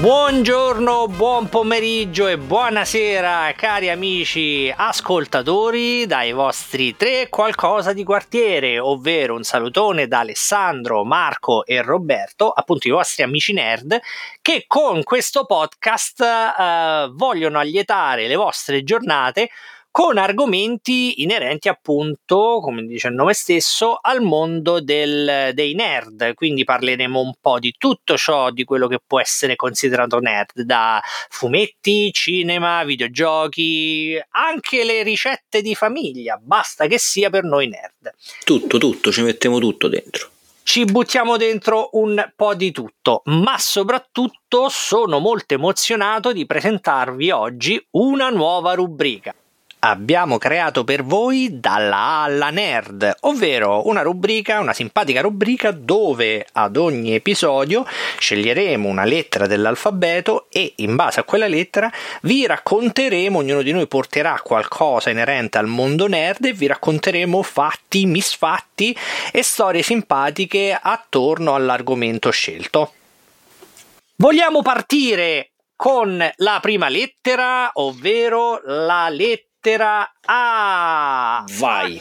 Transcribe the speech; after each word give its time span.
Buongiorno, 0.00 1.06
buon 1.08 1.48
pomeriggio 1.48 2.26
e 2.26 2.36
buonasera 2.36 3.52
cari 3.56 3.88
amici 3.88 4.70
ascoltatori 4.76 6.04
dai 6.04 6.32
vostri 6.32 6.94
tre 6.96 7.28
qualcosa 7.30 7.92
di 7.92 8.04
quartiere, 8.04 8.78
ovvero 8.78 9.34
un 9.34 9.44
salutone 9.44 10.06
da 10.06 10.18
Alessandro, 10.18 11.04
Marco 11.04 11.64
e 11.64 11.80
Roberto, 11.80 12.50
appunto 12.50 12.88
i 12.88 12.90
vostri 12.90 13.22
amici 13.22 13.54
nerd, 13.54 13.98
che 14.42 14.64
con 14.66 15.02
questo 15.04 15.46
podcast 15.46 16.20
eh, 16.20 17.10
vogliono 17.12 17.58
allietare 17.58 18.26
le 18.26 18.36
vostre 18.36 18.82
giornate 18.82 19.48
con 19.94 20.18
argomenti 20.18 21.22
inerenti 21.22 21.68
appunto, 21.68 22.58
come 22.60 22.84
dice 22.84 23.06
il 23.06 23.14
nome 23.14 23.32
stesso, 23.32 23.96
al 24.02 24.22
mondo 24.22 24.80
del, 24.80 25.52
dei 25.54 25.74
nerd. 25.74 26.34
Quindi 26.34 26.64
parleremo 26.64 27.20
un 27.20 27.34
po' 27.40 27.60
di 27.60 27.76
tutto 27.78 28.16
ciò 28.16 28.50
di 28.50 28.64
quello 28.64 28.88
che 28.88 28.98
può 29.06 29.20
essere 29.20 29.54
considerato 29.54 30.18
nerd, 30.18 30.62
da 30.62 31.00
fumetti, 31.28 32.10
cinema, 32.12 32.82
videogiochi, 32.82 34.20
anche 34.30 34.82
le 34.82 35.04
ricette 35.04 35.62
di 35.62 35.76
famiglia, 35.76 36.40
basta 36.42 36.88
che 36.88 36.98
sia 36.98 37.30
per 37.30 37.44
noi 37.44 37.68
nerd. 37.68 38.16
Tutto, 38.44 38.78
tutto, 38.78 39.12
ci 39.12 39.22
mettiamo 39.22 39.60
tutto 39.60 39.86
dentro 39.86 40.30
ci 40.64 40.86
buttiamo 40.86 41.36
dentro 41.36 41.90
un 41.92 42.32
po' 42.34 42.54
di 42.54 42.72
tutto, 42.72 43.20
ma 43.26 43.58
soprattutto 43.58 44.70
sono 44.70 45.18
molto 45.18 45.52
emozionato 45.52 46.32
di 46.32 46.46
presentarvi 46.46 47.30
oggi 47.30 47.86
una 47.90 48.30
nuova 48.30 48.72
rubrica 48.72 49.34
abbiamo 49.90 50.38
creato 50.38 50.82
per 50.82 51.04
voi 51.04 51.60
dalla 51.60 51.96
A 51.96 52.22
alla 52.22 52.48
Nerd, 52.48 53.16
ovvero 53.20 53.86
una 53.86 54.00
rubrica, 54.00 54.60
una 54.60 54.72
simpatica 54.72 55.20
rubrica 55.20 55.72
dove 55.72 56.46
ad 56.52 56.76
ogni 56.76 57.14
episodio 57.14 57.84
sceglieremo 58.18 58.88
una 58.88 59.04
lettera 59.04 59.46
dell'alfabeto 59.46 60.46
e 60.48 60.72
in 60.76 60.96
base 60.96 61.20
a 61.20 61.24
quella 61.24 61.46
lettera 61.46 61.92
vi 62.22 62.46
racconteremo, 62.46 63.38
ognuno 63.38 63.60
di 63.60 63.72
noi 63.72 63.86
porterà 63.86 64.40
qualcosa 64.42 65.10
inerente 65.10 65.58
al 65.58 65.66
mondo 65.66 66.06
nerd 66.06 66.46
e 66.46 66.52
vi 66.54 66.66
racconteremo 66.66 67.42
fatti, 67.42 68.06
misfatti 68.06 68.96
e 69.32 69.42
storie 69.42 69.82
simpatiche 69.82 70.78
attorno 70.80 71.54
all'argomento 71.54 72.30
scelto. 72.30 72.94
Vogliamo 74.16 74.62
partire 74.62 75.50
con 75.76 76.26
la 76.36 76.58
prima 76.62 76.88
lettera, 76.88 77.70
ovvero 77.74 78.62
la 78.64 79.08
lettera 79.10 79.52
lettera 79.64 80.12
A. 80.26 81.44
Vai. 81.56 81.98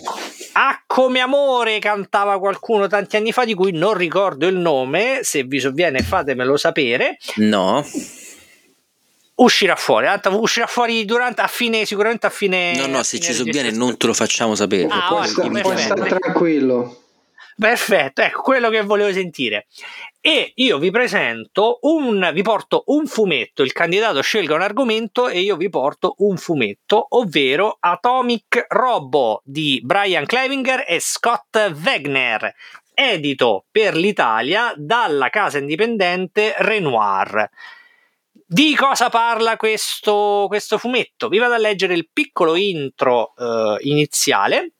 A 0.53 0.83
come 0.85 1.19
amore 1.21 1.79
cantava 1.79 2.37
qualcuno 2.37 2.87
tanti 2.87 3.15
anni 3.15 3.31
fa 3.31 3.45
di 3.45 3.53
cui 3.53 3.71
non 3.71 3.93
ricordo 3.93 4.45
il 4.47 4.55
nome, 4.55 5.19
se 5.23 5.43
vi 5.43 5.59
sovviene 5.59 5.99
fatemelo 5.99 6.57
sapere. 6.57 7.17
No. 7.35 7.85
Uscirà 9.35 9.75
fuori, 9.75 10.07
uscirà 10.31 10.67
fuori 10.67 11.05
durante, 11.05 11.41
a 11.41 11.47
fine, 11.47 11.85
sicuramente 11.85 12.27
a 12.27 12.29
fine. 12.29 12.75
No, 12.75 12.85
no, 12.85 13.03
se 13.03 13.19
ci 13.19 13.33
sovviene 13.33 13.71
non 13.71 13.97
te 13.97 14.05
lo 14.07 14.13
facciamo 14.13 14.53
sapere. 14.53 14.87
Ah, 14.91 15.07
puoi, 15.07 15.61
puoi 15.61 15.77
stare 15.77 16.07
tranquillo. 16.19 17.02
Perfetto, 17.55 18.21
ecco 18.21 18.41
quello 18.41 18.69
che 18.69 18.81
volevo 18.81 19.11
sentire. 19.11 19.67
E 20.19 20.53
io 20.55 20.77
vi 20.79 20.89
presento 20.89 21.79
un, 21.81 22.31
vi 22.33 22.41
porto 22.41 22.83
un 22.87 23.05
fumetto, 23.05 23.61
il 23.61 23.73
candidato 23.73 24.21
scelga 24.21 24.55
un 24.55 24.61
argomento 24.61 25.27
e 25.27 25.41
io 25.41 25.55
vi 25.55 25.69
porto 25.69 26.15
un 26.19 26.37
fumetto, 26.37 27.05
ovvero 27.09 27.77
Atomic 27.79 28.65
Robo 28.69 29.41
di 29.43 29.81
Brian 29.83 30.25
Clevinger 30.25 30.85
e 30.87 30.99
Scott 30.99 31.73
Wegner, 31.83 32.53
edito 32.93 33.65
per 33.69 33.95
l'Italia 33.95 34.73
dalla 34.75 35.29
casa 35.29 35.57
indipendente 35.57 36.55
Renoir. 36.57 37.49
Di 38.45 38.75
cosa 38.75 39.09
parla 39.09 39.57
questo, 39.57 40.45
questo 40.47 40.77
fumetto? 40.77 41.27
Vi 41.27 41.37
vado 41.37 41.53
a 41.53 41.57
leggere 41.57 41.93
il 41.93 42.09
piccolo 42.11 42.55
intro 42.55 43.33
eh, 43.35 43.77
iniziale 43.81 44.73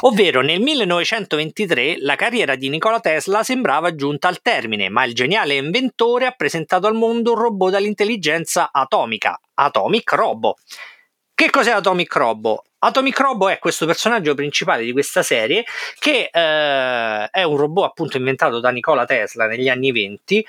Ovvero 0.00 0.40
nel 0.40 0.60
1923 0.60 1.96
la 2.00 2.16
carriera 2.16 2.54
di 2.54 2.68
Nikola 2.68 3.00
Tesla 3.00 3.42
sembrava 3.42 3.94
giunta 3.94 4.28
al 4.28 4.40
termine, 4.40 4.88
ma 4.88 5.04
il 5.04 5.14
geniale 5.14 5.54
inventore 5.54 6.26
ha 6.26 6.32
presentato 6.32 6.86
al 6.86 6.94
mondo 6.94 7.32
un 7.32 7.38
robot 7.38 7.70
dall'intelligenza 7.70 8.70
atomica, 8.72 9.38
Atomic 9.54 10.12
Robo. 10.12 10.56
Che 11.34 11.50
cos'è 11.50 11.70
Atomic 11.70 12.14
Robo? 12.16 12.64
Atomic 12.82 13.18
Robo 13.18 13.48
è 13.48 13.58
questo 13.58 13.84
personaggio 13.84 14.34
principale 14.34 14.84
di 14.84 14.92
questa 14.92 15.22
serie 15.22 15.64
che 15.98 16.30
eh, 16.32 17.28
è 17.30 17.42
un 17.42 17.56
robot 17.56 17.84
appunto 17.84 18.16
inventato 18.16 18.60
da 18.60 18.70
Nikola 18.70 19.04
Tesla 19.04 19.46
negli 19.46 19.68
anni 19.68 19.92
20 19.92 20.46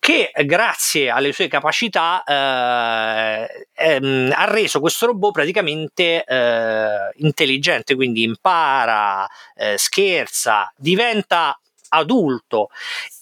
che 0.00 0.32
grazie 0.46 1.10
alle 1.10 1.32
sue 1.32 1.46
capacità 1.46 2.24
eh, 2.24 3.66
ehm, 3.74 4.32
ha 4.34 4.44
reso 4.46 4.80
questo 4.80 5.06
robot 5.06 5.32
praticamente 5.32 6.24
eh, 6.24 7.12
intelligente, 7.16 7.94
quindi 7.94 8.22
impara, 8.22 9.28
eh, 9.54 9.76
scherza, 9.76 10.72
diventa 10.74 11.56
adulto. 11.90 12.70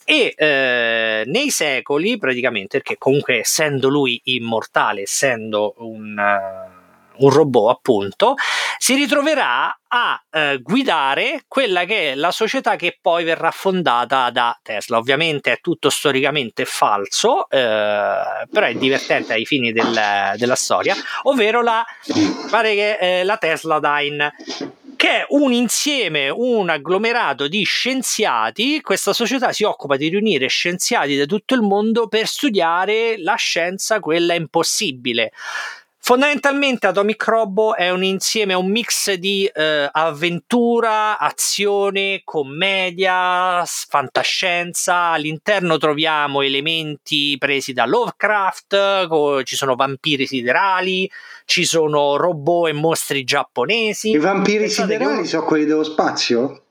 E 0.04 0.32
eh, 0.36 1.24
nei 1.26 1.50
secoli 1.50 2.16
praticamente 2.16 2.78
perché 2.78 2.96
comunque 2.96 3.40
essendo 3.40 3.88
lui 3.88 4.18
immortale 4.24 5.02
essendo 5.02 5.74
un 5.78 6.16
uh, 6.16 6.67
un 7.18 7.30
robot 7.30 7.70
appunto, 7.70 8.34
si 8.78 8.94
ritroverà 8.94 9.80
a 9.88 10.22
eh, 10.30 10.60
guidare 10.62 11.44
quella 11.48 11.84
che 11.84 12.12
è 12.12 12.14
la 12.14 12.30
società 12.30 12.76
che 12.76 12.98
poi 13.00 13.24
verrà 13.24 13.50
fondata 13.50 14.30
da 14.30 14.58
Tesla. 14.62 14.98
Ovviamente 14.98 15.52
è 15.52 15.60
tutto 15.60 15.90
storicamente 15.90 16.64
falso, 16.64 17.48
eh, 17.48 18.46
però 18.50 18.66
è 18.66 18.74
divertente 18.74 19.32
ai 19.32 19.44
fini 19.44 19.72
del, 19.72 20.34
della 20.36 20.54
storia, 20.54 20.94
ovvero 21.22 21.62
la, 21.62 21.84
pare 22.50 22.74
che, 22.74 22.98
eh, 22.98 23.24
la 23.24 23.36
Tesla 23.36 23.80
Dyne 23.80 24.34
che 24.98 25.20
è 25.20 25.26
un 25.28 25.52
insieme, 25.52 26.28
un 26.28 26.68
agglomerato 26.68 27.46
di 27.46 27.62
scienziati. 27.62 28.80
Questa 28.80 29.12
società 29.12 29.52
si 29.52 29.62
occupa 29.62 29.96
di 29.96 30.08
riunire 30.08 30.48
scienziati 30.48 31.16
da 31.16 31.24
tutto 31.24 31.54
il 31.54 31.60
mondo 31.60 32.08
per 32.08 32.26
studiare 32.26 33.14
la 33.16 33.36
scienza, 33.36 34.00
quella 34.00 34.34
impossibile. 34.34 35.30
Fondamentalmente 36.08 36.86
Atomic 36.86 37.22
Robo 37.26 37.76
è 37.76 37.90
un 37.90 38.02
insieme, 38.02 38.54
un 38.54 38.70
mix 38.70 39.12
di 39.12 39.44
eh, 39.44 39.90
avventura, 39.92 41.18
azione, 41.18 42.22
commedia, 42.24 43.62
fantascienza. 43.66 45.10
All'interno 45.10 45.76
troviamo 45.76 46.40
elementi 46.40 47.36
presi 47.38 47.74
da 47.74 47.84
Lovecraft, 47.84 49.06
co- 49.06 49.42
ci 49.42 49.54
sono 49.54 49.74
vampiri 49.74 50.26
siderali, 50.26 51.10
ci 51.44 51.66
sono 51.66 52.16
robot 52.16 52.68
e 52.68 52.72
mostri 52.72 53.22
giapponesi. 53.22 54.08
I 54.08 54.16
vampiri 54.16 54.60
Pensate 54.60 54.92
siderali 54.92 55.20
che... 55.20 55.28
sono 55.28 55.44
quelli 55.44 55.66
dello 55.66 55.84
spazio? 55.84 56.67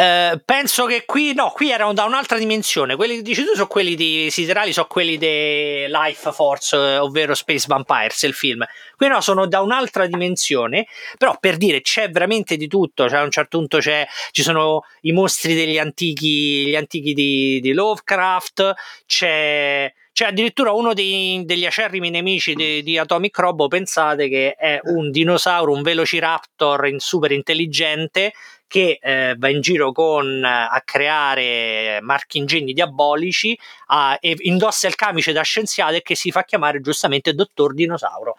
Uh, 0.00 0.38
penso 0.44 0.84
che 0.84 1.02
qui 1.04 1.34
no, 1.34 1.50
qui 1.50 1.72
erano 1.72 1.92
da 1.92 2.04
un'altra 2.04 2.38
dimensione. 2.38 2.94
Quelli 2.94 3.16
che 3.16 3.22
dici 3.22 3.42
tu 3.42 3.54
sono 3.54 3.66
quelli 3.66 3.96
di 3.96 4.28
Siderali, 4.30 4.72
sono 4.72 4.86
quelli 4.86 5.18
di 5.18 5.86
Life 5.88 6.30
Force, 6.30 6.76
eh, 6.76 6.98
ovvero 6.98 7.34
Space 7.34 7.66
Vampires, 7.66 8.22
il 8.22 8.32
film. 8.32 8.64
Qui 8.96 9.08
no, 9.08 9.20
sono 9.20 9.48
da 9.48 9.60
un'altra 9.60 10.06
dimensione. 10.06 10.86
Però 11.18 11.36
per 11.40 11.56
dire 11.56 11.80
c'è 11.80 12.10
veramente 12.10 12.56
di 12.56 12.68
tutto. 12.68 13.08
Cioè, 13.08 13.18
a 13.18 13.24
un 13.24 13.32
certo 13.32 13.58
punto 13.58 13.80
ci 13.80 14.42
sono 14.42 14.84
i 15.00 15.10
mostri 15.10 15.56
degli 15.56 15.78
antichi, 15.78 16.66
gli 16.66 16.76
antichi 16.76 17.12
di, 17.12 17.58
di 17.60 17.72
Lovecraft, 17.72 18.74
c'è 19.04 19.92
c'è 20.18 20.26
addirittura 20.26 20.72
uno 20.72 20.94
dei, 20.94 21.44
degli 21.44 21.64
acerrimi 21.64 22.10
nemici 22.10 22.56
di, 22.56 22.82
di, 22.82 22.98
Atomic 22.98 23.38
Robo. 23.38 23.68
Pensate 23.68 24.28
che 24.28 24.54
è 24.54 24.80
un 24.82 25.12
dinosauro, 25.12 25.72
un 25.72 25.82
velociraptor 25.82 26.92
super 26.96 27.30
intelligente 27.30 28.32
che 28.68 28.98
eh, 29.02 29.34
va 29.36 29.48
in 29.48 29.60
giro 29.60 29.90
con, 29.90 30.44
eh, 30.44 30.46
a 30.46 30.80
creare 30.84 31.98
marchingegni 32.00 32.72
diabolici, 32.72 33.58
a, 33.86 34.16
e 34.20 34.36
indossa 34.40 34.86
il 34.86 34.94
camice 34.94 35.32
da 35.32 35.42
scienziato 35.42 35.94
e 35.94 36.02
che 36.02 36.14
si 36.14 36.30
fa 36.30 36.44
chiamare 36.44 36.80
giustamente 36.80 37.34
Dottor 37.34 37.74
Dinosauro 37.74 38.36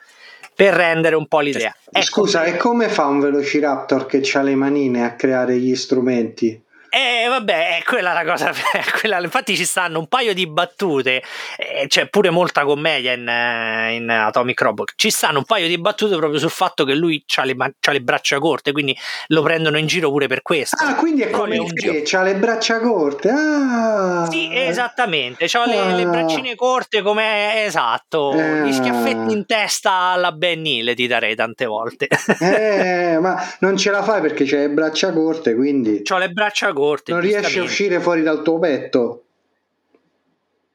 per 0.56 0.74
rendere 0.74 1.16
un 1.16 1.28
po' 1.28 1.40
l'idea. 1.40 1.76
Ecco. 1.90 2.06
Scusa, 2.06 2.44
e 2.44 2.58
come 2.58 2.90
fa 2.90 3.06
un 3.06 3.20
Velociraptor 3.20 4.06
che 4.06 4.22
ha 4.34 4.42
le 4.42 4.56
manine 4.56 5.04
a 5.04 5.16
creare 5.16 5.58
gli 5.58 5.76
strumenti? 5.76 6.62
Eh, 6.90 7.28
vabbè, 7.28 7.78
è 7.78 7.84
quella 7.84 8.14
la 8.14 8.26
cosa. 8.26 8.52
quella, 9.00 9.20
infatti, 9.20 9.56
ci 9.56 9.66
stanno 9.66 10.00
un 10.00 10.08
paio 10.08 10.34
di 10.34 10.48
battute, 10.48 11.22
eh, 11.58 11.86
c'è 11.88 12.10
pure 12.10 12.32
molta 12.32 12.64
commedia 12.66 13.14
in, 13.14 13.28
eh, 13.28 13.96
in, 13.96 14.10
Atomic 14.10 14.60
Robot. 14.60 14.94
Ci 14.96 15.12
stanno 15.12 15.40
un 15.40 15.46
paio 15.46 15.68
di 15.68 15.78
battute 15.78 16.16
proprio 16.16 16.40
sul 16.40 16.50
fatto 16.50 16.86
che 16.86 16.96
lui 16.96 17.24
ha 17.36 17.44
le, 17.44 17.56
le, 17.80 18.02
braccia 18.02 18.40
corte, 18.40 18.72
quindi 18.72 18.98
lo 19.28 19.44
prendono 19.44 19.78
in 19.78 19.86
giro 19.86 20.10
pure 20.10 20.28
per 20.28 20.42
questo. 20.42 20.84
Ah, 20.84 20.96
quindi 20.96 21.22
è 21.22 21.30
come 21.30 21.58
il 21.58 21.74
che 21.74 22.04
ha 22.16 22.24
le 22.24 22.36
braccia 22.36 22.80
corte. 22.80 23.30
Ah. 23.30 24.28
Sì, 24.30 24.50
esattamente. 24.52 25.46
Ha 25.52 25.66
le, 25.68 25.78
ah. 25.78 25.96
le, 25.96 26.06
braccine 26.06 26.56
corte 26.56 27.02
come 27.04 27.66
esatto. 27.66 28.32
Ah. 28.32 28.64
Gli 28.64 28.74
schiaffetti 28.74 29.32
in 29.32 29.46
testa 29.46 29.92
alla 29.92 30.32
Ben 30.32 30.66
Hill 30.66 30.96
ti 30.96 31.06
darei 31.06 31.36
tante 31.36 31.66
volte. 31.66 32.08
eh, 32.40 33.20
ma 33.20 33.40
non 33.60 33.78
ce 33.78 33.92
la 33.92 34.02
fai 34.02 34.22
perché 34.22 34.44
c'hai 34.46 34.62
le 34.62 34.70
braccia 34.70 35.14
corte, 35.14 35.54
quindi. 35.54 36.02
Ho 36.10 36.18
le 36.18 36.30
braccia 36.30 36.68
corte 36.68 36.79
corte. 36.80 37.12
Non 37.12 37.22
riesci 37.22 37.60
a 37.60 37.64
uscire 37.64 38.00
fuori 38.00 38.24
dal 38.24 38.42
tuo 38.42 38.60
petto. 38.60 39.24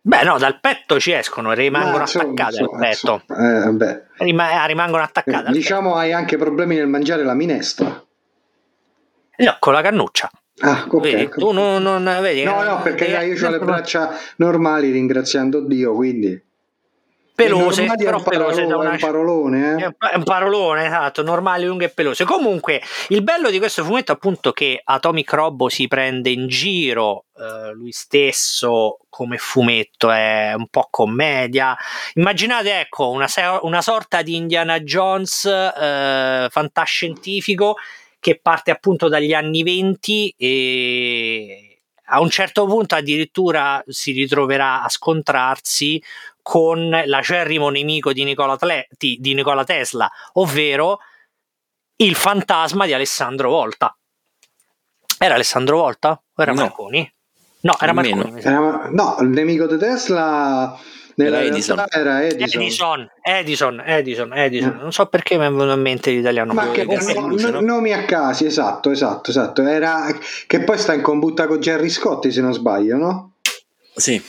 Beh, 0.06 0.22
no, 0.22 0.36
dal 0.38 0.60
petto 0.60 1.00
ci 1.00 1.12
escono, 1.12 1.52
rimangono 1.54 2.02
insomma, 2.02 2.24
attaccate 2.24 2.58
insomma, 2.58 2.76
al 2.76 2.88
petto. 2.90 3.22
Eh, 4.18 4.24
Rima- 4.24 4.66
rimangono 4.66 5.02
attaccate. 5.02 5.50
Diciamo 5.50 5.94
hai 5.94 6.12
anche 6.12 6.36
problemi 6.36 6.76
nel 6.76 6.88
mangiare 6.88 7.24
la 7.24 7.32
minestra. 7.34 8.04
No, 9.36 9.56
con 9.58 9.72
la 9.72 9.80
cannuccia. 9.80 10.30
Ah, 10.60 10.84
ok. 10.88 11.00
Vedi, 11.00 11.28
tu 11.30 11.50
non, 11.52 11.82
non 11.82 12.04
vedi, 12.20 12.44
no, 12.44 12.62
no, 12.62 12.80
perché 12.82 13.06
eh, 13.06 13.26
io 13.26 13.46
ho 13.46 13.50
le 13.50 13.58
braccia 13.58 14.16
normali 14.36 14.90
ringraziando 14.90 15.60
Dio, 15.60 15.94
quindi 15.94 16.40
pelose, 17.34 17.84
però 17.96 18.10
è 18.10 18.14
un, 18.14 18.22
pelose 18.22 18.66
parolone, 18.66 18.74
una... 18.74 18.90
è 18.90 18.94
un 18.94 18.98
parolone, 18.98 19.76
eh? 19.76 20.10
è 20.12 20.16
un 20.16 20.22
parolone, 20.22 20.86
esatto, 20.86 21.22
normali, 21.22 21.64
lunghe 21.64 21.86
e 21.86 21.88
pelose. 21.88 22.24
Comunque, 22.24 22.80
il 23.08 23.22
bello 23.22 23.50
di 23.50 23.58
questo 23.58 23.84
fumetto 23.84 24.12
è 24.12 24.14
appunto 24.14 24.52
che 24.52 24.80
Atomic 24.82 25.32
Robo 25.32 25.68
si 25.68 25.88
prende 25.88 26.30
in 26.30 26.46
giro 26.46 27.24
eh, 27.36 27.72
lui 27.72 27.90
stesso 27.90 28.98
come 29.08 29.38
fumetto, 29.38 30.10
è 30.10 30.52
un 30.56 30.68
po' 30.68 30.86
commedia. 30.90 31.76
Immaginate, 32.14 32.80
ecco, 32.80 33.10
una, 33.10 33.26
una 33.62 33.82
sorta 33.82 34.22
di 34.22 34.36
Indiana 34.36 34.80
Jones 34.80 35.44
eh, 35.44 36.46
fantascientifico 36.50 37.76
che 38.20 38.38
parte 38.40 38.70
appunto 38.70 39.08
dagli 39.08 39.34
anni 39.34 39.62
20 39.62 40.34
e 40.38 41.74
a 42.06 42.20
un 42.20 42.30
certo 42.30 42.66
punto 42.66 42.94
addirittura 42.94 43.82
si 43.86 44.12
ritroverà 44.12 44.82
a 44.82 44.88
scontrarsi 44.88 46.02
con 46.44 46.90
l'acerrimo 46.90 47.70
nemico 47.70 48.12
di 48.12 48.22
Nicola, 48.22 48.58
Tle- 48.58 48.86
di 48.98 49.32
Nicola 49.32 49.64
Tesla, 49.64 50.10
ovvero 50.34 50.98
il 51.96 52.14
fantasma 52.14 52.84
di 52.84 52.92
Alessandro 52.92 53.48
Volta. 53.48 53.96
Era 55.18 55.36
Alessandro 55.36 55.78
Volta 55.78 56.10
o 56.10 56.42
era 56.42 56.52
no. 56.52 56.60
Marconi? 56.60 57.14
No, 57.60 57.74
era 57.80 57.94
Marconi. 57.94 58.42
Era, 58.42 58.88
no, 58.90 59.16
il 59.20 59.28
nemico 59.28 59.66
di 59.66 59.78
Tesla 59.78 60.78
nella 61.14 61.38
era 61.38 61.46
Edison. 61.46 61.84
Era 61.88 62.24
Edison. 62.26 62.60
Edison, 62.60 63.10
Edison, 63.22 63.82
Edison, 63.82 64.32
Edison. 64.34 64.76
Non 64.76 64.92
so 64.92 65.06
perché 65.06 65.38
mi 65.38 65.46
è 65.46 65.48
venuto 65.48 65.72
in 65.72 65.80
mente 65.80 66.10
l'italiano. 66.10 66.52
Ma 66.52 66.70
che 66.72 66.84
no, 66.84 67.26
luce, 67.26 67.50
no? 67.50 67.60
nomi 67.60 67.94
a 67.94 68.04
casi, 68.04 68.44
esatto, 68.44 68.90
esatto, 68.90 69.30
esatto. 69.30 69.62
Era, 69.62 70.14
che 70.46 70.60
poi 70.60 70.76
sta 70.76 70.92
in 70.92 71.00
combutta 71.00 71.46
con 71.46 71.58
Jerry 71.58 71.88
Scotti, 71.88 72.30
se 72.30 72.42
non 72.42 72.52
sbaglio, 72.52 72.98
no? 72.98 73.32
Sì. 73.94 74.22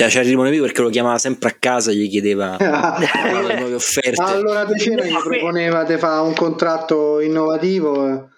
Cioè, 0.00 0.08
c'era 0.08 0.26
il 0.26 0.34
nemico 0.34 0.62
perché 0.62 0.80
lo 0.80 0.88
chiamava 0.88 1.18
sempre 1.18 1.50
a 1.50 1.56
casa, 1.58 1.92
gli 1.92 2.08
chiedeva 2.08 2.56
le 2.58 3.58
nuove 3.58 3.74
offerte. 3.74 4.22
Allora 4.22 4.64
Decena 4.64 5.04
gli 5.04 5.12
proponeva 5.12 5.84
di 5.84 5.98
fare 5.98 6.26
un 6.26 6.32
contratto 6.32 7.20
innovativo. 7.20 8.30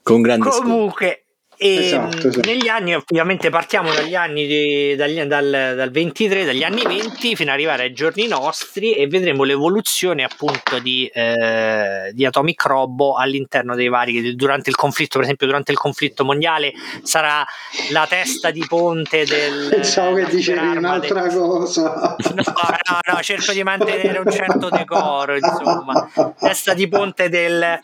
Con 0.00 0.22
grande 0.22 0.48
Comunque, 0.48 1.19
e 1.62 1.74
esatto, 1.74 2.28
esatto. 2.28 2.48
negli 2.48 2.68
anni, 2.68 2.94
ovviamente 2.94 3.50
partiamo 3.50 3.92
dagli 3.92 4.14
anni 4.14 4.46
di, 4.46 4.96
dagli, 4.96 5.20
dal, 5.24 5.74
dal, 5.76 5.90
23, 5.90 6.46
dagli 6.46 6.62
anni 6.62 6.82
20 6.82 7.36
fino 7.36 7.50
ad 7.50 7.56
arrivare 7.56 7.82
ai 7.82 7.92
giorni 7.92 8.26
nostri 8.28 8.94
e 8.94 9.06
vedremo 9.08 9.42
l'evoluzione 9.42 10.24
appunto 10.24 10.78
di, 10.78 11.06
eh, 11.12 12.12
di 12.14 12.24
Atomic 12.24 12.64
Robo 12.64 13.16
all'interno 13.16 13.74
dei 13.74 13.88
vari, 13.88 14.34
durante 14.36 14.70
il 14.70 14.76
conflitto, 14.76 15.18
per 15.18 15.24
esempio 15.24 15.46
durante 15.46 15.70
il 15.72 15.76
conflitto 15.76 16.24
mondiale 16.24 16.72
sarà 17.02 17.44
la 17.90 18.06
testa 18.08 18.50
di 18.50 18.64
ponte 18.66 19.26
del... 19.26 19.68
Pensavo 19.68 20.14
che 20.14 20.24
dicevi 20.30 20.78
un'altra 20.78 21.26
del... 21.26 21.36
cosa. 21.36 22.16
No, 22.34 22.42
no, 22.46 23.12
no, 23.12 23.20
cerco 23.20 23.52
di 23.52 23.62
mantenere 23.62 24.18
un 24.18 24.30
certo 24.30 24.70
decoro, 24.70 25.36
insomma. 25.36 26.10
Testa 26.38 26.72
di 26.72 26.88
ponte 26.88 27.28
del, 27.28 27.78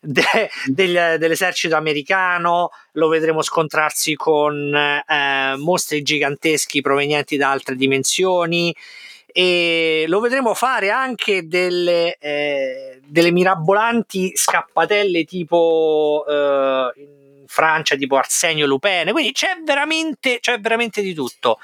de, 0.00 0.50
del, 0.66 1.18
dell'esercito 1.18 1.76
americano, 1.76 2.70
lo 2.92 3.08
vedremo 3.08 3.42
scontrarsi 3.42 4.14
con 4.14 4.74
eh, 4.74 5.54
mostri 5.56 6.02
giganteschi 6.02 6.80
provenienti 6.80 7.36
da 7.36 7.50
altre 7.50 7.74
dimensioni 7.76 8.74
e 9.26 10.04
lo 10.08 10.20
vedremo 10.20 10.52
fare 10.52 10.90
anche 10.90 11.46
delle, 11.48 12.16
eh, 12.18 13.00
delle 13.06 13.30
mirabolanti 13.30 14.32
scappatelle 14.34 15.24
tipo 15.24 16.24
eh, 16.28 16.92
in 16.96 17.44
Francia 17.46 17.96
tipo 17.96 18.16
Arsenio 18.16 18.66
Lupin 18.66 19.10
quindi 19.12 19.32
c'è 19.32 19.58
veramente, 19.64 20.38
c'è 20.40 20.60
veramente 20.60 21.00
di 21.00 21.14
tutto 21.14 21.58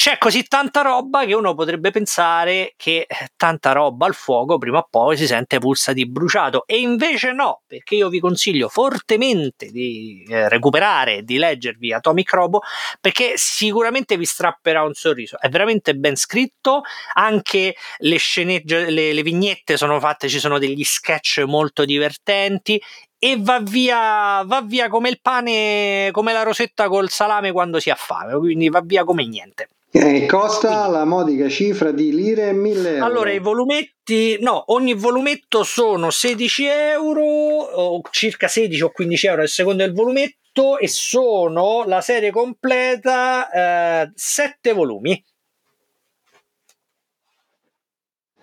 c'è 0.00 0.16
così 0.16 0.44
tanta 0.44 0.82
roba 0.82 1.24
che 1.24 1.34
uno 1.34 1.56
potrebbe 1.56 1.90
pensare 1.90 2.74
che 2.76 3.04
eh, 3.08 3.30
tanta 3.34 3.72
roba 3.72 4.06
al 4.06 4.14
fuoco 4.14 4.56
prima 4.56 4.78
o 4.78 4.86
poi 4.88 5.16
si 5.16 5.26
sente 5.26 5.58
pulsa 5.58 5.92
di 5.92 6.08
bruciato 6.08 6.62
e 6.66 6.78
invece 6.78 7.32
no, 7.32 7.62
perché 7.66 7.96
io 7.96 8.08
vi 8.08 8.20
consiglio 8.20 8.68
fortemente 8.68 9.72
di 9.72 10.24
eh, 10.28 10.48
recuperare, 10.48 11.24
di 11.24 11.36
leggervi 11.36 11.92
Atomic 11.92 12.32
Robo 12.32 12.60
perché 13.00 13.32
sicuramente 13.34 14.16
vi 14.16 14.24
strapperà 14.24 14.84
un 14.84 14.94
sorriso, 14.94 15.36
è 15.40 15.48
veramente 15.48 15.96
ben 15.96 16.14
scritto, 16.14 16.82
anche 17.14 17.74
le 17.96 18.16
sceneggiate, 18.18 18.90
le, 18.90 19.12
le 19.12 19.22
vignette 19.22 19.76
sono 19.76 19.98
fatte, 19.98 20.28
ci 20.28 20.38
sono 20.38 20.60
degli 20.60 20.84
sketch 20.84 21.42
molto 21.44 21.84
divertenti 21.84 22.80
e 23.18 23.36
va 23.36 23.58
via, 23.58 24.44
va 24.44 24.62
via 24.62 24.88
come 24.88 25.08
il 25.08 25.18
pane, 25.20 26.10
come 26.12 26.32
la 26.32 26.44
rosetta 26.44 26.86
col 26.86 27.10
salame 27.10 27.50
quando 27.50 27.80
si 27.80 27.90
ha 27.90 27.96
fame, 27.96 28.38
quindi 28.38 28.68
va 28.68 28.80
via 28.80 29.02
come 29.02 29.26
niente. 29.26 29.66
Eh, 29.90 30.26
costa 30.26 30.86
la 30.86 31.04
modica 31.06 31.48
cifra 31.48 31.90
di 31.92 32.14
lire 32.14 32.48
e 32.48 32.52
1000 32.52 32.90
euro. 32.96 33.04
Allora, 33.04 33.32
i 33.32 33.38
volumetti, 33.38 34.36
no, 34.40 34.64
ogni 34.72 34.92
volumetto 34.94 35.62
sono 35.62 36.10
16 36.10 36.64
euro, 36.66 38.02
circa 38.10 38.48
16 38.48 38.82
o 38.82 38.90
15 38.90 39.26
euro 39.26 39.42
a 39.42 39.46
seconda 39.46 39.84
del 39.84 39.94
volumetto, 39.94 40.78
e 40.78 40.88
sono 40.88 41.84
la 41.86 42.00
serie 42.02 42.30
completa 42.30 44.02
eh, 44.02 44.12
7 44.14 44.72
volumi. 44.72 45.24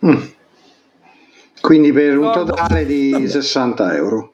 Mm. 0.06 0.24
Quindi 1.62 1.92
per 1.92 2.18
un 2.18 2.32
totale 2.32 2.86
di 2.86 3.28
60 3.28 3.96
euro. 3.96 4.34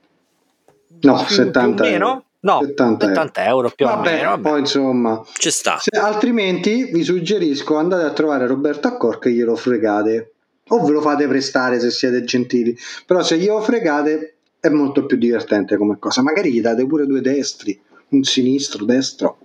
No, 1.01 1.17
70 1.17 1.89
euro. 1.89 2.25
No, 2.43 2.59
70, 2.61 3.07
70 3.07 3.45
euro. 3.45 3.69
più 3.69 3.85
vabbè, 3.85 4.09
o 4.09 4.15
meno. 4.15 4.29
Vabbè. 4.29 4.49
Poi 4.49 4.59
insomma, 4.59 5.23
ci 5.33 5.51
sta. 5.51 5.77
Se, 5.79 5.97
altrimenti 5.97 6.85
vi 6.91 7.03
suggerisco 7.03 7.75
andate 7.75 8.03
a 8.03 8.11
trovare 8.11 8.47
Roberto 8.47 8.87
Accorca 8.87 9.29
e 9.29 9.33
glielo 9.33 9.55
fregate. 9.55 10.33
O 10.69 10.85
ve 10.85 10.91
lo 10.91 11.01
fate 11.01 11.27
prestare 11.27 11.79
se 11.79 11.91
siete 11.91 12.23
gentili. 12.23 12.75
Però 13.05 13.21
se 13.21 13.37
glielo 13.37 13.61
fregate 13.61 14.37
è 14.59 14.69
molto 14.69 15.05
più 15.05 15.17
divertente 15.17 15.75
come 15.77 15.97
cosa. 15.99 16.21
Magari 16.21 16.51
gli 16.51 16.61
date 16.61 16.85
pure 16.87 17.05
due 17.05 17.21
destri, 17.21 17.79
un 18.09 18.23
sinistro, 18.23 18.85
destro. 18.85 19.37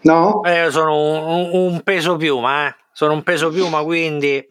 No? 0.00 0.42
Eh, 0.42 0.70
sono 0.70 1.36
un, 1.36 1.50
un 1.52 1.80
peso 1.82 2.16
piuma, 2.16 2.68
eh. 2.68 2.74
Sono 2.92 3.12
un 3.14 3.22
peso 3.22 3.50
piuma, 3.50 3.82
quindi... 3.84 4.44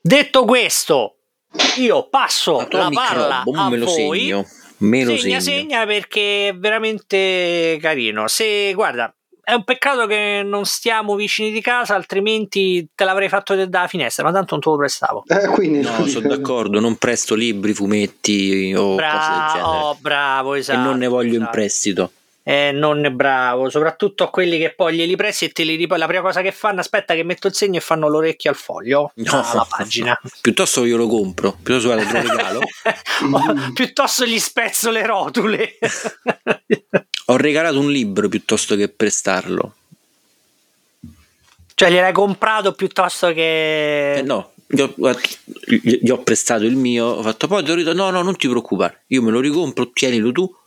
Detto 0.00 0.44
questo, 0.44 1.17
io 1.76 2.08
passo 2.08 2.66
la 2.70 2.88
palla 2.90 3.42
Rob, 3.44 3.54
a 3.54 3.68
me 3.70 3.76
lo 3.76 3.86
voi. 3.86 4.20
Segno. 4.20 4.46
Me 4.78 5.04
lo 5.04 5.16
segna, 5.16 5.40
segno. 5.40 5.58
segna 5.58 5.86
perché 5.86 6.48
è 6.48 6.54
veramente 6.54 7.78
carino. 7.80 8.28
Se 8.28 8.72
guarda, 8.74 9.12
è 9.42 9.54
un 9.54 9.64
peccato 9.64 10.06
che 10.06 10.42
non 10.44 10.66
stiamo 10.66 11.16
vicini 11.16 11.50
di 11.50 11.60
casa, 11.60 11.94
altrimenti 11.94 12.86
te 12.94 13.04
l'avrei 13.04 13.28
fatto 13.28 13.54
dalla 13.64 13.88
finestra, 13.88 14.24
ma 14.24 14.30
tanto 14.30 14.52
non 14.52 14.60
te 14.60 14.68
lo 14.70 14.76
prestavo. 14.76 15.24
Eh, 15.26 15.48
quindi 15.48 15.80
no, 15.80 16.06
sono 16.06 16.28
d'accordo, 16.28 16.78
non 16.80 16.96
presto 16.96 17.34
libri, 17.34 17.72
fumetti 17.72 18.72
o 18.76 18.94
bravo, 18.94 19.18
cose 19.18 19.30
del 19.30 19.48
genere. 19.48 19.84
Oh, 19.84 19.96
bravo, 20.00 20.54
esatto. 20.54 20.78
E 20.78 20.82
non 20.82 20.98
ne 20.98 21.06
voglio 21.06 21.30
esatto. 21.30 21.44
in 21.44 21.50
prestito 21.50 22.12
eh, 22.48 22.72
non 22.72 23.04
è 23.04 23.10
bravo, 23.10 23.68
soprattutto 23.68 24.24
a 24.24 24.30
quelli 24.30 24.56
che 24.56 24.72
poi 24.74 24.96
glieli 24.96 25.16
presti 25.16 25.44
e 25.44 25.48
te 25.50 25.64
li 25.64 25.74
ripoi. 25.74 25.98
La 25.98 26.06
prima 26.06 26.22
cosa 26.22 26.40
che 26.40 26.50
fanno, 26.50 26.80
aspetta 26.80 27.14
che 27.14 27.22
metto 27.22 27.46
il 27.46 27.52
segno 27.52 27.76
e 27.76 27.80
fanno 27.80 28.08
l'orecchio 28.08 28.48
al 28.48 28.56
foglio, 28.56 29.12
no, 29.16 29.42
alla 29.44 29.66
pagina. 29.68 30.18
Piuttosto 30.40 30.86
io 30.86 30.96
lo 30.96 31.08
compro, 31.08 31.54
piuttosto 31.62 31.94
lo 31.94 32.02
regalo. 32.10 32.60
piuttosto 33.74 34.24
gli 34.24 34.38
spezzo 34.38 34.90
le 34.90 35.04
rotule. 35.04 35.76
Ho 37.26 37.36
regalato 37.36 37.78
un 37.78 37.90
libro 37.90 38.30
piuttosto 38.30 38.76
che 38.76 38.88
prestarlo. 38.88 39.74
Cioè 41.74 41.90
gliel'hai 41.90 42.12
comprato 42.12 42.72
piuttosto 42.72 43.30
che... 43.34 44.14
Eh, 44.14 44.22
no, 44.22 44.52
gli 44.66 44.80
ho, 44.80 44.94
gli 45.66 46.10
ho, 46.10 46.22
prestato 46.22 46.64
il 46.64 46.76
mio, 46.76 47.04
ho 47.04 47.22
fatto 47.22 47.46
poi 47.46 47.62
ti 47.62 47.70
ho 47.70 47.74
detto 47.74 47.92
no 47.92 48.10
no 48.10 48.22
non 48.22 48.36
ti 48.36 48.48
preoccupare, 48.48 49.04
io 49.08 49.22
me 49.22 49.30
lo 49.30 49.38
ricompro, 49.38 49.90
tienilo 49.92 50.32
tu 50.32 50.57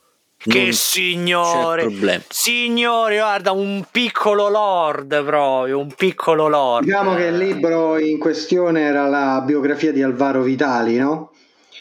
che 0.43 0.63
non 0.63 0.73
signore, 0.73 1.87
signore, 2.29 3.17
guarda, 3.17 3.51
un 3.51 3.83
piccolo 3.91 4.49
lord 4.49 5.23
proprio, 5.23 5.79
un 5.79 5.93
piccolo 5.93 6.47
lord. 6.47 6.85
Diciamo 6.85 7.15
che 7.15 7.25
il 7.25 7.37
libro 7.37 7.97
in 7.99 8.17
questione 8.17 8.81
era 8.81 9.07
la 9.07 9.41
biografia 9.45 9.91
di 9.91 10.01
Alvaro 10.01 10.41
Vitali, 10.41 10.97
no? 10.97 11.31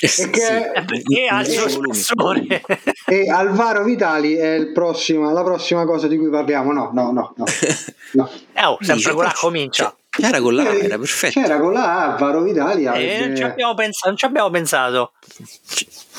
E, 0.02 0.30
che, 0.30 0.72
e 0.72 1.26
al 1.28 1.46
suo 1.46 1.68
spessore. 1.68 2.62
E 3.06 3.28
Alvaro 3.28 3.84
Vitali 3.84 4.34
è 4.34 4.70
prossimo, 4.72 5.30
la 5.30 5.42
prossima 5.42 5.84
cosa 5.84 6.06
di 6.06 6.16
cui 6.16 6.30
parliamo. 6.30 6.72
No, 6.72 6.90
no, 6.92 7.12
no, 7.12 7.34
no. 7.36 7.44
no. 8.12 8.30
Eh, 8.52 8.64
oh, 8.64 8.78
sempre 8.80 9.12
con 9.12 9.24
la 9.24 9.34
comincia. 9.34 9.94
Era 10.18 10.40
con 10.40 10.54
la 10.54 10.74
era 10.74 10.98
perfetto. 10.98 11.40
C'era 11.40 11.60
con 11.60 11.72
la 11.72 12.12
Alvaro 12.12 12.42
Vitali. 12.42 12.84
Eh, 12.84 13.26
non, 13.26 13.36
ci 13.36 13.42
abbiamo 13.42 13.74
pensato, 13.74 14.08
non 14.08 14.16
ci 14.16 14.24
abbiamo 14.24 14.50
pensato. 14.50 15.12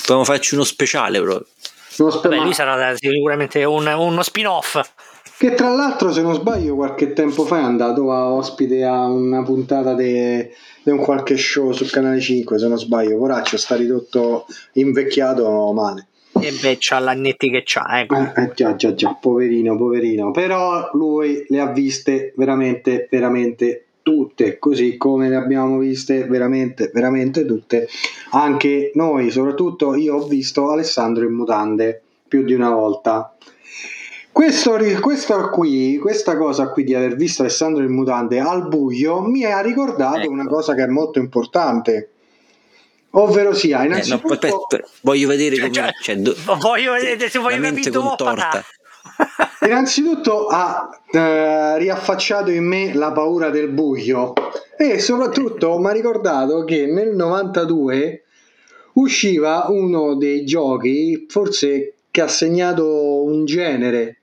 Dobbiamo 0.01 0.23
farci 0.23 0.53
uno 0.53 0.63
speciale 0.63 1.19
proprio. 1.19 1.47
Vabbè, 1.97 2.37
lui 2.37 2.53
sarà 2.53 2.95
sicuramente 2.95 3.63
un- 3.63 3.87
uno 3.87 4.23
spin-off. 4.23 4.79
Che 5.37 5.55
tra 5.55 5.73
l'altro, 5.73 6.11
se 6.11 6.21
non 6.21 6.35
sbaglio, 6.35 6.75
qualche 6.75 7.13
tempo 7.13 7.45
fa 7.45 7.57
è 7.57 7.63
andato 7.63 8.11
a 8.11 8.31
ospite 8.31 8.83
a 8.83 9.07
una 9.07 9.41
puntata 9.41 9.95
di 9.95 10.47
un 10.83 10.97
qualche 10.97 11.35
show 11.35 11.71
su 11.71 11.85
Canale 11.89 12.19
5, 12.19 12.59
se 12.59 12.67
non 12.67 12.77
sbaglio. 12.77 13.17
Poraccio 13.17 13.57
sta 13.57 13.75
ridotto 13.75 14.45
invecchiato 14.73 15.71
male. 15.73 16.07
E 16.39 16.51
beh, 16.51 16.77
c'ha 16.79 16.99
l'annetti 16.99 17.49
che 17.49 17.63
c'ha, 17.65 18.01
ecco. 18.01 18.15
Eh, 18.15 18.33
eh, 18.35 18.51
già, 18.53 18.75
già, 18.75 18.93
già, 18.93 19.17
poverino, 19.19 19.75
poverino. 19.75 20.31
Però 20.31 20.89
lui 20.93 21.43
le 21.49 21.59
ha 21.59 21.67
viste 21.71 22.33
veramente, 22.37 23.07
veramente 23.09 23.87
tutte, 24.03 24.57
così 24.57 24.97
come 24.97 25.29
le 25.29 25.35
abbiamo 25.35 25.77
viste 25.77 26.25
veramente, 26.25 26.91
veramente 26.93 27.45
tutte. 27.45 27.87
Anche 28.31 28.91
noi, 28.95 29.31
soprattutto 29.31 29.95
io 29.95 30.15
ho 30.15 30.27
visto 30.27 30.69
Alessandro 30.69 31.25
in 31.25 31.33
mutande 31.33 32.01
più 32.27 32.43
di 32.43 32.53
una 32.53 32.71
volta. 32.71 33.35
Questo, 34.31 34.77
questo 35.01 35.49
qui, 35.49 35.97
questa 35.97 36.37
cosa 36.37 36.69
qui 36.69 36.83
di 36.85 36.95
aver 36.95 37.15
visto 37.15 37.41
Alessandro 37.41 37.83
in 37.83 37.91
mutande 37.91 38.39
al 38.39 38.67
buio 38.67 39.21
mi 39.21 39.43
ha 39.43 39.59
ricordato 39.59 40.21
Ecco. 40.21 40.31
una 40.31 40.47
cosa 40.47 40.73
che 40.73 40.83
è 40.83 40.87
molto 40.87 41.19
importante. 41.19 42.09
Ovvero 43.13 43.53
sia, 43.53 43.79
Eh, 43.79 43.87
no, 43.87 43.95
innanzitutto... 43.95 44.33
aspetta, 44.33 44.87
voglio 45.01 45.27
vedere 45.27 45.57
Cioè, 45.57 45.69
come 45.69 45.73
cioè, 45.73 45.91
cioè, 46.01 46.15
do- 46.15 46.35
voglio 46.59 46.93
vedere 46.93 47.29
se 47.29 47.39
voglio 47.39 47.61
capire 47.61 47.91
contorta. 47.91 48.63
Innanzitutto 49.65 50.47
ha 50.47 50.89
eh, 51.11 51.77
riaffacciato 51.77 52.49
in 52.51 52.65
me 52.65 52.93
la 52.93 53.11
paura 53.11 53.49
del 53.49 53.69
buio 53.69 54.33
e 54.77 54.99
soprattutto 54.99 55.77
mi 55.77 55.87
ha 55.87 55.91
ricordato 55.91 56.63
che 56.63 56.87
nel 56.87 57.15
92 57.15 58.23
usciva 58.93 59.65
uno 59.69 60.15
dei 60.15 60.43
giochi 60.45 61.25
forse 61.29 61.93
che 62.09 62.21
ha 62.21 62.27
segnato 62.27 63.23
un 63.23 63.45
genere 63.45 64.17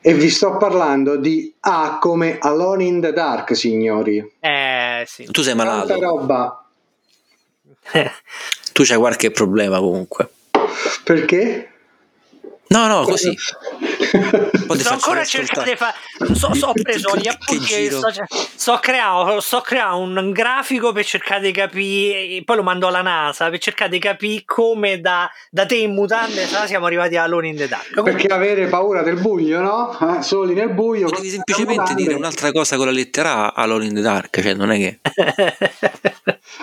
e 0.00 0.14
vi 0.14 0.30
sto 0.30 0.56
parlando 0.56 1.16
di 1.16 1.52
A 1.60 1.98
come 2.00 2.38
Alone 2.38 2.84
in 2.84 3.00
the 3.00 3.12
Dark 3.12 3.54
signori 3.56 4.18
Eh, 4.40 5.04
sì. 5.06 5.24
tu 5.30 5.42
sei 5.42 5.54
tanta 5.54 5.70
malato, 5.72 6.00
roba 6.00 6.64
tu 8.72 8.82
c'hai 8.84 8.96
qualche 8.96 9.30
problema 9.30 9.78
comunque. 9.78 10.30
perché? 11.04 11.70
No, 12.68 12.86
no, 12.88 13.02
così. 13.04 13.32
Sto 14.76 14.92
ancora 14.92 15.24
cercando 15.24 15.70
di 15.70 15.76
fare. 15.76 15.94
So, 16.34 16.52
so, 16.54 16.66
ho 16.68 16.72
preso 16.72 17.16
gli 17.16 17.28
appunti 17.28 17.72
e 17.72 17.90
sto, 17.90 18.10
sto 18.56 18.78
creando, 18.80 19.40
sto 19.40 19.60
creando 19.60 20.20
un 20.20 20.32
grafico 20.32 20.92
per 20.92 21.04
cercare 21.04 21.40
di 21.42 21.52
capire. 21.52 22.42
Poi 22.44 22.56
lo 22.56 22.62
mando 22.64 22.88
alla 22.88 23.02
NASA 23.02 23.48
per 23.48 23.58
cercare 23.60 23.90
di 23.90 23.98
capire 24.00 24.42
come 24.44 25.00
da, 25.00 25.30
da 25.50 25.64
te 25.64 25.76
in 25.76 25.94
mutande 25.94 26.46
siamo 26.66 26.86
arrivati 26.86 27.16
a 27.16 27.22
Alone 27.22 27.48
in 27.48 27.56
the 27.56 27.68
Dark. 27.68 27.88
Comunque- 27.94 28.12
perché 28.12 28.34
avere 28.34 28.66
paura 28.66 29.02
del 29.02 29.20
buio 29.20 29.60
no? 29.60 29.96
Eh, 30.18 30.22
soli 30.22 30.54
nel 30.54 30.70
buio 30.70 31.08
Devi 31.08 31.28
semplicemente 31.30 31.94
dire 31.94 32.14
un'altra 32.14 32.50
cosa 32.50 32.76
con 32.76 32.86
la 32.86 32.92
lettera 32.92 33.54
A 33.54 33.62
Alone 33.62 33.86
in 33.86 33.94
the 33.94 34.00
Dark, 34.00 34.40
cioè 34.42 34.54
non 34.54 34.72
è 34.72 34.76
che 34.78 34.98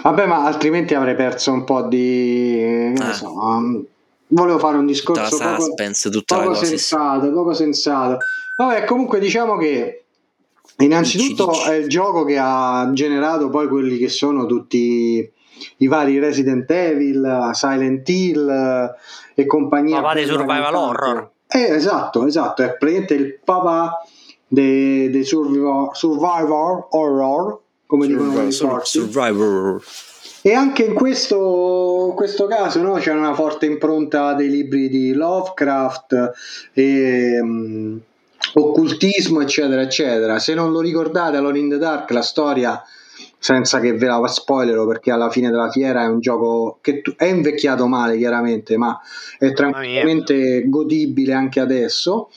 Vabbè, 0.03 0.25
ma 0.25 0.43
altrimenti 0.45 0.93
avrei 0.93 1.15
perso 1.15 1.51
un 1.53 1.63
po' 1.63 1.83
di. 1.83 2.57
ne 2.61 2.93
Ah. 2.99 3.13
so, 3.13 3.31
um, 3.33 3.85
volevo 4.33 4.59
fare 4.59 4.77
un 4.77 4.87
tutta 4.87 4.91
discorso 4.91 5.37
la 5.37 5.51
poco, 5.51 5.61
suspense, 5.63 6.09
tutta 6.09 6.37
la 6.37 6.43
poco 6.43 6.55
sì. 6.55 6.65
sensato, 6.65 7.31
poco 7.31 7.53
sensato. 7.53 8.17
Vabbè, 8.57 8.85
comunque 8.85 9.19
diciamo 9.19 9.57
che 9.57 10.05
innanzitutto 10.77 11.47
Dici, 11.47 11.59
dici. 11.59 11.69
è 11.69 11.73
il 11.75 11.89
gioco 11.89 12.23
che 12.23 12.37
ha 12.39 12.89
generato 12.93 13.49
poi 13.49 13.67
quelli 13.67 13.97
che 13.97 14.09
sono 14.09 14.45
tutti 14.45 15.31
i 15.77 15.87
vari 15.87 16.19
Resident 16.19 16.69
Evil, 16.69 17.51
Silent 17.53 18.07
Hill 18.09 18.49
eh, 18.49 19.41
e 19.41 19.45
compagnia. 19.45 20.01
Papà 20.01 20.13
dei 20.13 20.25
survival 20.25 20.75
horror. 20.75 21.31
Eh, 21.47 21.75
esatto, 21.75 22.25
esatto, 22.25 22.63
è 22.63 22.75
praticamente 22.75 23.13
il 23.13 23.39
papà 23.43 24.03
dei, 24.47 25.09
dei 25.11 25.23
survival, 25.23 25.89
survivor 25.93 26.87
horror, 26.89 27.59
come 27.85 28.07
dicono 28.07 28.31
quelli 28.31 28.51
Sur- 28.51 28.69
forti. 28.69 28.89
Survivor. 28.89 29.81
E 30.45 30.53
anche 30.53 30.83
in 30.83 30.93
questo, 30.93 32.11
questo 32.17 32.47
caso 32.47 32.81
no, 32.81 32.95
c'è 32.95 33.13
una 33.13 33.33
forte 33.33 33.65
impronta 33.65 34.33
dei 34.33 34.49
libri 34.49 34.89
di 34.89 35.13
Lovecraft 35.13 36.31
e 36.73 37.39
mm, 37.41 37.97
occultismo, 38.55 39.39
eccetera, 39.39 39.81
eccetera. 39.81 40.39
Se 40.39 40.53
non 40.53 40.73
lo 40.73 40.81
ricordate, 40.81 41.37
Alone 41.37 41.59
in 41.59 41.69
the 41.69 41.77
Dark, 41.77 42.11
la 42.11 42.21
storia, 42.21 42.83
senza 43.39 43.79
che 43.79 43.93
ve 43.93 44.07
la 44.07 44.27
spoilerò, 44.27 44.85
perché 44.85 45.11
alla 45.11 45.29
fine 45.29 45.49
della 45.49 45.71
fiera 45.71 46.03
è 46.03 46.07
un 46.07 46.19
gioco 46.19 46.79
che 46.81 47.01
tu- 47.01 47.15
è 47.15 47.23
invecchiato 47.23 47.87
male, 47.87 48.17
chiaramente, 48.17 48.75
ma 48.75 48.99
è 49.39 49.53
tranquillamente 49.53 50.67
godibile 50.67 51.31
anche 51.31 51.61
adesso. 51.61 52.29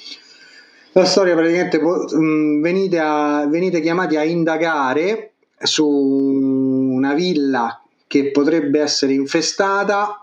La 0.92 1.04
storia 1.04 1.34
praticamente 1.34 1.80
mm, 1.82 2.62
venite, 2.62 3.00
a- 3.00 3.48
venite 3.48 3.80
chiamati 3.80 4.16
a 4.16 4.22
indagare 4.22 5.32
su 5.58 5.84
una 5.88 7.12
villa 7.12 7.80
che 8.06 8.30
potrebbe 8.30 8.80
essere 8.80 9.12
infestata, 9.12 10.22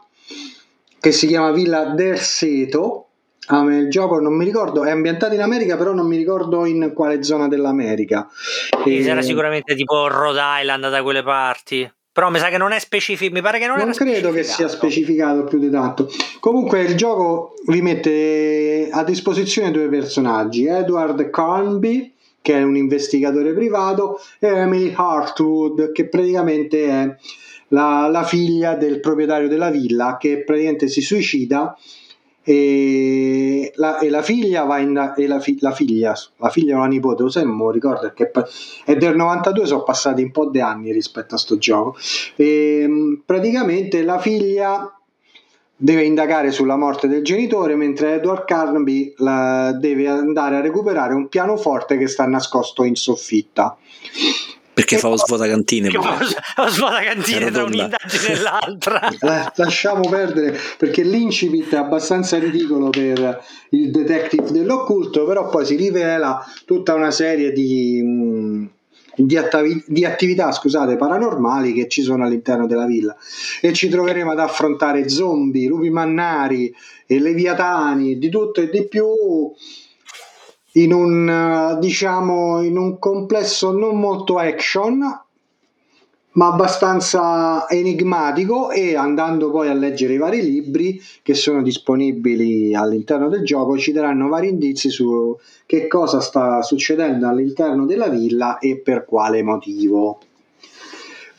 che 1.00 1.12
si 1.12 1.28
chiama 1.28 1.52
Villa 1.52 1.86
del 1.86 2.18
Seto. 2.20 3.08
Ah, 3.48 3.64
il 3.64 3.90
gioco 3.90 4.20
non 4.20 4.36
mi 4.38 4.46
ricordo, 4.46 4.86
è 4.86 4.92
ambientato 4.92 5.34
in 5.34 5.42
America, 5.42 5.76
però 5.76 5.92
non 5.92 6.08
mi 6.08 6.16
ricordo 6.16 6.66
in 6.66 6.94
quale 6.96 7.24
zona 7.24 7.50
dell'America. 7.50 8.30
E- 8.86 9.04
Era 9.04 9.22
sicuramente 9.22 9.76
tipo 9.76 10.08
Rhode 10.08 10.40
Island 10.62 10.90
da 10.90 11.04
quelle 11.04 11.24
parti. 11.24 11.92
Però 12.14 12.30
mi 12.30 12.38
sa 12.38 12.50
che 12.50 12.58
non 12.60 12.72
è 12.72 12.80
specifico. 12.80 13.34
Mi 13.34 13.42
pare 13.42 13.58
che 13.58 13.66
non, 13.66 13.80
non 13.80 13.92
credo 13.92 14.32
che 14.32 14.44
sia 14.44 14.68
specificato. 14.68 14.78
specificato 14.78 15.44
più 15.46 15.58
di 15.58 15.72
tanto. 15.72 16.10
Comunque 16.40 16.82
il 16.82 16.96
gioco 16.96 17.56
vi 17.66 17.82
mette 17.82 18.88
a 18.92 19.04
disposizione 19.04 19.72
due 19.72 19.90
personaggi, 19.90 20.68
Edward 20.68 21.30
Carnby, 21.32 22.14
che 22.40 22.54
è 22.54 22.62
un 22.62 22.76
investigatore 22.76 23.54
privato, 23.54 24.22
e 24.38 24.48
Emily 24.48 24.94
Hartwood, 24.96 25.92
che 25.92 26.08
praticamente 26.08 26.88
è 26.88 27.16
la, 27.74 28.08
la 28.08 28.24
figlia 28.24 28.76
del 28.76 29.00
proprietario 29.00 29.48
della 29.48 29.70
villa, 29.70 30.18
che 30.20 30.44
praticamente 30.44 30.88
si 30.88 31.02
suicida 31.02 31.76
e 32.46 33.72
la, 33.76 34.00
e 34.00 34.10
la 34.10 34.22
figlia 34.22 34.64
va 34.64 34.78
in 34.80 35.14
e 35.16 35.28
la, 35.28 35.40
fi- 35.40 35.58
la 35.62 35.72
figlia 35.72 36.14
la 36.38 36.50
figlia 36.50 36.76
o 36.76 36.80
la 36.80 36.88
nipote 36.88 37.24
lo 37.24 37.30
sai 37.30 37.46
non 37.46 37.72
ricordo 37.72 38.12
perché 38.12 38.32
è 38.84 38.98
del 38.98 39.16
92 39.16 39.66
sono 39.66 39.84
passati 39.84 40.24
un 40.24 40.32
po' 40.32 40.50
di 40.50 40.60
anni 40.60 40.92
rispetto 40.92 41.36
a 41.36 41.38
sto 41.38 41.58
gioco. 41.58 41.98
E, 42.36 42.86
mh, 42.88 43.22
praticamente 43.26 44.04
la 44.04 44.20
figlia 44.20 44.94
deve 45.76 46.04
indagare 46.04 46.52
sulla 46.52 46.76
morte 46.76 47.08
del 47.08 47.24
genitore 47.24 47.76
mentre 47.76 48.16
Edward 48.16 48.46
Carnaby 48.46 49.14
la- 49.18 49.72
deve 49.72 50.08
andare 50.08 50.58
a 50.58 50.62
recuperare 50.62 51.14
un 51.14 51.30
pianoforte 51.30 51.98
che 51.98 52.08
sta 52.08 52.26
nascosto 52.28 52.84
in 52.84 52.96
soffitta 52.96 53.78
Perché 54.74 54.98
fa 54.98 55.10
lo 55.10 55.18
svuotacantine. 55.18 55.90
Che 55.90 55.98
poi. 55.98 56.08
ho 56.58 56.68
svuota 56.68 57.02
cantine 57.02 57.38
Era 57.38 57.52
tra 57.52 57.64
un'indagine 57.64 58.28
e 58.28 58.40
l'altra. 58.40 59.10
La- 59.22 59.52
lasciamo 59.56 60.10
perdere 60.10 60.58
perché 60.78 61.04
l'incipit 61.04 61.74
è 61.74 61.78
abbastanza 61.78 62.40
ridicolo 62.40 62.90
per 62.90 63.44
il 63.70 63.92
detective 63.92 64.52
dell'occulto, 64.52 65.26
però 65.26 65.50
poi 65.50 65.66
si 65.66 65.76
rivela 65.76 66.44
tutta 66.66 66.96
una 66.96 67.12
serie 67.12 67.52
di, 67.52 68.02
mh, 68.02 68.70
di, 69.16 69.38
attavi- 69.38 69.84
di 69.88 70.06
attività 70.06 70.52
scusate, 70.52 70.96
paranormali 70.96 71.72
che 71.74 71.88
ci 71.88 72.02
sono 72.02 72.26
all'interno 72.26 72.66
della 72.66 72.86
villa 72.86 73.16
e 73.62 73.74
ci 73.74 73.90
troveremo 73.90 74.32
ad 74.32 74.40
affrontare 74.40 75.08
zombie, 75.08 75.68
lupi 75.68 75.92
mannari 75.92 76.74
e 77.06 77.20
leviatani, 77.20 78.18
di 78.18 78.30
tutto 78.30 78.62
e 78.62 78.70
di 78.70 78.88
più 78.88 79.06
in 80.74 80.94
un 80.94 81.30
eh, 81.30 81.80
diciamo 81.80 82.62
in 82.62 82.78
un 82.78 83.00
complesso 83.00 83.72
non 83.72 84.00
molto 84.00 84.38
action 84.38 85.22
ma 86.36 86.48
abbastanza 86.48 87.68
enigmatico 87.70 88.72
e 88.72 88.96
andando 88.96 89.52
poi 89.52 89.68
a 89.68 89.74
leggere 89.74 90.14
i 90.14 90.18
vari 90.18 90.42
libri 90.42 91.00
che 91.22 91.36
sono 91.36 91.62
disponibili 91.62 92.74
all'interno 92.74 93.30
del 93.30 93.44
gioco 93.44 93.78
ci 93.78 93.92
daranno 93.92 94.30
vari 94.30 94.50
indizi 94.50 94.90
su 94.90 95.38
che 95.66 95.88
cosa 95.88 96.22
sta 96.22 96.64
succedendo 96.64 97.28
all'interno 97.28 97.86
della 97.86 98.08
villa 98.08 98.58
e 98.58 98.80
per 98.80 99.06
quale 99.06 99.44
motivo. 99.44 100.20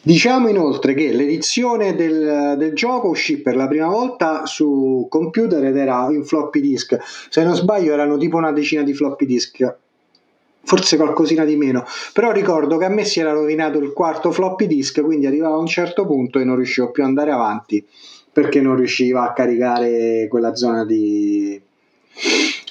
Diciamo 0.04 0.48
inoltre 0.48 0.92
che 0.92 1.12
l'edizione 1.12 1.94
del, 1.94 2.56
del 2.58 2.74
gioco 2.74 3.08
uscì 3.08 3.40
per 3.40 3.56
la 3.56 3.66
prima 3.66 3.86
volta 3.86 4.44
su 4.44 5.06
computer 5.08 5.64
ed 5.64 5.78
era 5.78 6.08
in 6.10 6.26
floppy 6.26 6.60
disk. 6.60 6.98
Se 7.30 7.42
non 7.42 7.54
sbaglio 7.54 7.94
erano 7.94 8.18
tipo 8.18 8.36
una 8.36 8.52
decina 8.52 8.82
di 8.82 8.92
floppy 8.92 9.24
disk, 9.24 9.76
forse 10.62 10.96
qualcosina 10.96 11.46
di 11.46 11.56
meno. 11.56 11.86
Però 12.12 12.32
ricordo 12.32 12.76
che 12.76 12.84
a 12.84 12.90
me 12.90 13.06
si 13.06 13.20
era 13.20 13.32
rovinato 13.32 13.78
il 13.78 13.94
quarto 13.94 14.30
floppy 14.30 14.66
disk, 14.66 15.00
quindi 15.00 15.24
arrivava 15.24 15.54
a 15.54 15.60
un 15.60 15.66
certo 15.66 16.04
punto 16.04 16.38
e 16.38 16.44
non 16.44 16.56
riuscivo 16.56 16.90
più 16.90 17.02
ad 17.02 17.08
andare 17.08 17.30
avanti 17.30 17.82
perché 18.30 18.60
non 18.60 18.76
riusciva 18.76 19.22
a 19.22 19.32
caricare 19.32 20.26
quella 20.28 20.54
zona 20.54 20.84
di, 20.84 21.58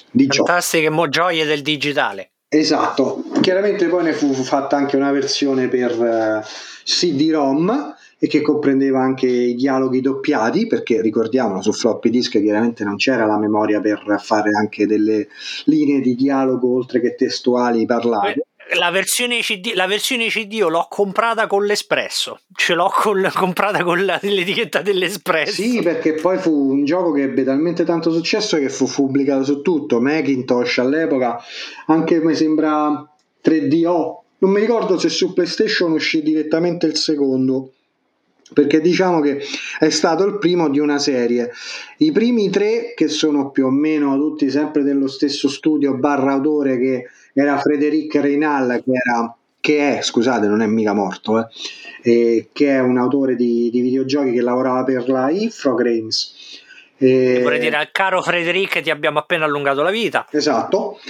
di 0.08 0.26
gioco. 0.28 0.46
Fantastiche 0.46 1.08
gioie 1.08 1.44
del 1.44 1.62
digitale. 1.62 2.33
Esatto, 2.56 3.24
chiaramente 3.40 3.88
poi 3.88 4.04
ne 4.04 4.12
fu 4.12 4.32
fatta 4.32 4.76
anche 4.76 4.94
una 4.94 5.10
versione 5.10 5.66
per 5.66 5.90
eh, 5.90 6.44
CD-ROM 6.84 7.96
e 8.16 8.28
che 8.28 8.42
comprendeva 8.42 9.00
anche 9.00 9.26
i 9.26 9.56
dialoghi 9.56 10.00
doppiati, 10.00 10.68
perché 10.68 11.02
ricordiamolo, 11.02 11.60
su 11.60 11.72
floppy 11.72 12.10
disk 12.10 12.40
chiaramente 12.40 12.84
non 12.84 12.94
c'era 12.94 13.26
la 13.26 13.38
memoria 13.38 13.80
per 13.80 14.20
fare 14.22 14.50
anche 14.56 14.86
delle 14.86 15.26
linee 15.64 16.00
di 16.00 16.14
dialogo 16.14 16.72
oltre 16.72 17.00
che 17.00 17.16
testuali 17.16 17.86
parlate. 17.86 18.46
La 18.76 18.90
versione, 18.90 19.40
CD, 19.40 19.72
la 19.74 19.86
versione 19.86 20.28
CD 20.28 20.52
io 20.54 20.68
l'ho 20.68 20.86
comprata 20.88 21.46
con 21.46 21.64
l'Espresso, 21.64 22.40
ce 22.54 22.74
l'ho 22.74 22.90
col, 22.92 23.30
comprata 23.34 23.84
con 23.84 24.04
la, 24.04 24.18
l'etichetta 24.22 24.80
dell'Espresso. 24.80 25.62
Sì, 25.62 25.80
perché 25.82 26.14
poi 26.14 26.38
fu 26.38 26.70
un 26.70 26.84
gioco 26.84 27.12
che 27.12 27.22
ebbe 27.22 27.44
talmente 27.44 27.84
tanto 27.84 28.10
successo 28.10 28.56
che 28.58 28.68
fu 28.68 28.86
pubblicato 28.86 29.44
su 29.44 29.62
tutto, 29.62 30.00
Macintosh 30.00 30.78
all'epoca, 30.78 31.38
anche 31.86 32.20
mi 32.20 32.34
sembra 32.34 33.06
3DO, 33.44 34.16
non 34.38 34.50
mi 34.50 34.60
ricordo 34.60 34.98
se 34.98 35.08
su 35.08 35.32
PlayStation 35.32 35.92
uscì 35.92 36.22
direttamente 36.22 36.86
il 36.86 36.96
secondo 36.96 37.70
perché 38.52 38.80
diciamo 38.80 39.20
che 39.20 39.40
è 39.78 39.88
stato 39.90 40.24
il 40.24 40.38
primo 40.38 40.68
di 40.68 40.78
una 40.78 40.98
serie. 40.98 41.50
I 41.98 42.12
primi 42.12 42.50
tre, 42.50 42.92
che 42.94 43.08
sono 43.08 43.50
più 43.50 43.66
o 43.66 43.70
meno 43.70 44.16
tutti 44.16 44.50
sempre 44.50 44.82
dello 44.82 45.08
stesso 45.08 45.48
studio 45.48 45.96
barra 45.96 46.32
autore 46.32 46.78
che 46.78 47.08
era 47.34 47.58
Frédéric 47.58 48.14
Reynal, 48.14 48.82
che, 48.84 48.92
era, 48.92 49.36
che 49.60 49.98
è, 49.98 50.02
scusate, 50.02 50.46
non 50.46 50.62
è 50.62 50.66
mica 50.66 50.94
morto, 50.94 51.38
eh, 51.38 51.48
eh, 52.02 52.48
che 52.52 52.70
è 52.70 52.80
un 52.80 52.96
autore 52.96 53.34
di, 53.34 53.68
di, 53.70 53.80
videogiochi 53.80 54.32
che 54.32 54.40
lavorava 54.40 54.84
per 54.84 55.08
la 55.08 55.30
Infogrames. 55.30 56.62
E... 56.96 57.40
Vorrei 57.42 57.58
dire 57.58 57.76
al 57.76 57.90
caro 57.90 58.22
Frederic 58.22 58.80
ti 58.80 58.88
abbiamo 58.88 59.18
appena 59.18 59.44
allungato 59.44 59.82
la 59.82 59.90
vita. 59.90 60.26
Esatto. 60.30 61.00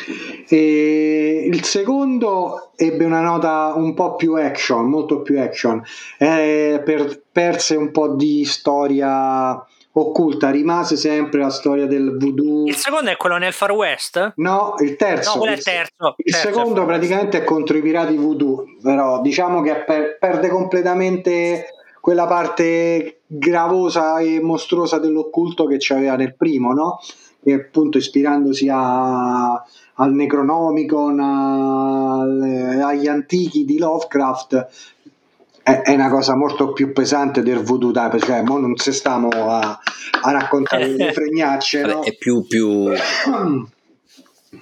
E 0.49 1.49
il 1.51 1.63
secondo 1.63 2.73
ebbe 2.77 3.05
una 3.05 3.21
nota 3.21 3.75
un 3.77 3.93
po' 3.93 4.17
più 4.17 4.35
action, 4.35 4.89
molto 4.89 5.21
più 5.21 5.39
action. 5.39 5.83
Eh, 6.17 6.81
per, 6.83 7.21
perse 7.31 7.77
un 7.77 7.91
po' 7.91 8.15
di 8.15 8.45
storia 8.47 9.63
occulta, 9.97 10.51
rimase 10.51 10.97
sempre 10.97 11.41
la 11.41 11.51
storia 11.51 11.87
del 11.87 12.17
voodoo. 12.19 12.67
Il 12.67 12.77
secondo 12.77 13.11
è 13.11 13.17
quello 13.17 13.37
nel 13.37 13.53
Far 13.53 13.73
West? 13.73 14.33
No, 14.37 14.75
il 14.79 14.97
terzo. 14.97 15.33
No, 15.33 15.39
quello 15.39 15.55
è 15.55 15.57
il 15.57 15.63
terzo. 15.63 16.15
Il 16.17 16.33
terzo 16.33 16.49
secondo 16.49 16.85
praticamente 16.85 17.39
è 17.39 17.45
contro 17.45 17.77
i 17.77 17.83
pirati 17.83 18.17
voodoo, 18.17 18.65
però 18.83 19.21
diciamo 19.21 19.63
che 19.63 19.85
per, 19.85 20.19
perde 20.19 20.49
completamente 20.49 21.67
quella 22.01 22.27
parte 22.27 23.21
gravosa 23.27 24.19
e 24.19 24.41
mostruosa 24.41 24.99
dell'occulto 24.99 25.67
che 25.67 25.77
c'aveva 25.79 26.17
nel 26.17 26.35
primo, 26.37 26.73
no? 26.73 26.99
E 27.43 27.53
appunto 27.53 27.99
ispirandosi 27.99 28.69
a, 28.71 29.53
al 29.53 30.13
Necronomicon, 30.13 31.21
al, 31.21 32.81
agli 32.83 33.07
antichi 33.07 33.65
di 33.65 33.79
Lovecraft, 33.79 34.67
è, 35.65 35.95
una 35.95 36.11
cosa 36.11 36.37
molto 36.37 36.75
più 36.75 36.93
pesante 36.93 37.43
del 37.43 37.61
voodoo 37.61 37.91
type, 37.91 38.21
cioè 38.21 38.43
mo 38.43 38.59
non 38.59 38.77
si 38.77 38.93
stiamo 38.93 39.31
a, 39.31 39.81
a 40.21 40.31
raccontare 40.31 40.89
le 40.89 41.11
fregnacce, 41.15 41.83
no? 41.83 42.03
è 42.03 42.15
più, 42.15 42.47
più 42.47 42.93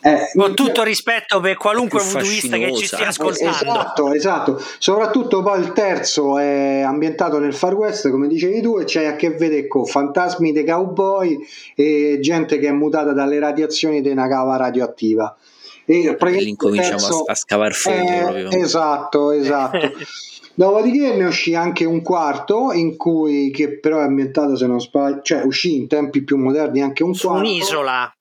Eh, 0.00 0.30
Con 0.34 0.54
tutto 0.54 0.84
rispetto 0.84 1.40
per 1.40 1.56
qualunque 1.56 2.00
voodooista 2.00 2.56
che 2.56 2.74
ci 2.76 2.86
stia 2.86 3.08
ascoltando. 3.08 3.50
Esatto, 3.52 4.12
esatto. 4.12 4.62
Soprattutto 4.78 5.42
poi 5.42 5.60
il 5.60 5.72
terzo 5.72 6.38
è 6.38 6.80
ambientato 6.80 7.38
nel 7.40 7.52
Far 7.52 7.74
West, 7.74 8.08
come 8.08 8.28
dicevi 8.28 8.62
tu, 8.62 8.78
e 8.78 8.84
c'è 8.84 9.06
a 9.06 9.16
che 9.16 9.30
vedere 9.30 9.66
con 9.66 9.84
fantasmi 9.84 10.52
dei 10.52 10.64
cowboy 10.64 11.36
e 11.74 12.18
gente 12.20 12.58
che 12.58 12.68
è 12.68 12.72
mutata 12.72 13.12
dalle 13.12 13.40
radiazioni 13.40 14.00
di 14.00 14.08
una 14.08 14.28
cava 14.28 14.56
radioattiva. 14.56 15.36
E 15.84 16.16
lì 16.18 16.48
incominciamo 16.48 16.96
terzo, 16.96 17.24
a, 17.24 17.34
scavare 17.34 17.74
fondo 17.74 18.34
eh, 18.36 18.60
Esatto, 18.60 19.32
esatto. 19.32 19.78
Dopodiché 20.54 21.14
ne 21.14 21.24
uscì 21.24 21.54
anche 21.54 21.84
un 21.84 22.02
quarto 22.02 22.72
in 22.72 22.96
cui, 22.96 23.50
che 23.50 23.78
però 23.78 24.00
è 24.00 24.04
ambientato 24.04 24.56
se 24.56 24.66
non 24.66 24.80
sbaglio, 24.80 25.22
cioè 25.22 25.42
uscì 25.42 25.76
in 25.76 25.88
tempi 25.88 26.22
più 26.22 26.36
moderni 26.36 26.82
anche 26.82 27.02
un 27.02 27.14
Su 27.14 27.28
quarto. 27.28 27.48
un'isola 27.48 28.14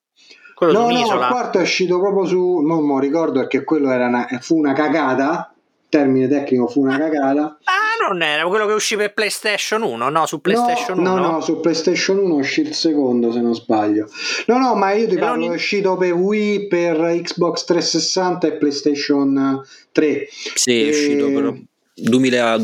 quello 0.61 0.73
no, 0.73 0.91
no, 0.91 0.99
il 0.99 1.27
quarto 1.27 1.57
è 1.57 1.61
uscito 1.61 1.99
proprio 1.99 2.23
su. 2.25 2.59
Non 2.59 2.85
mi 2.85 2.99
ricordo 2.99 3.39
perché 3.39 3.63
quello 3.63 3.89
era 3.89 4.05
una, 4.05 4.27
fu 4.41 4.59
una 4.59 4.73
cagata. 4.73 5.51
Termine 5.89 6.27
tecnico 6.27 6.67
fu 6.67 6.81
una 6.81 6.99
cagata. 6.99 7.57
Ah, 7.63 8.07
non 8.07 8.21
era 8.21 8.45
quello 8.45 8.67
che 8.67 8.73
uscì 8.73 8.95
per 8.95 9.11
PlayStation 9.11 9.81
1, 9.81 10.09
no? 10.09 10.25
Su 10.27 10.39
PlayStation 10.39 10.99
no, 10.99 11.13
1. 11.13 11.19
No, 11.19 11.31
no, 11.31 11.41
su 11.41 11.59
PlayStation 11.59 12.19
1 12.19 12.35
uscì 12.35 12.61
il 12.61 12.75
secondo, 12.75 13.31
se 13.31 13.41
non 13.41 13.55
sbaglio. 13.55 14.07
No, 14.45 14.59
no, 14.59 14.75
ma 14.75 14.91
io 14.91 15.07
ti 15.07 15.17
parlo, 15.17 15.45
non... 15.45 15.51
è 15.51 15.55
uscito 15.55 15.97
per 15.97 16.13
Wii, 16.13 16.67
per 16.67 16.95
Xbox 16.95 17.63
360 17.65 18.45
e 18.45 18.51
PlayStation 18.57 19.63
3. 19.91 20.27
Sì, 20.29 20.79
e... 20.79 20.85
è 20.85 20.89
uscito 20.89 21.25
però 21.31 21.53
2000, 21.93 22.57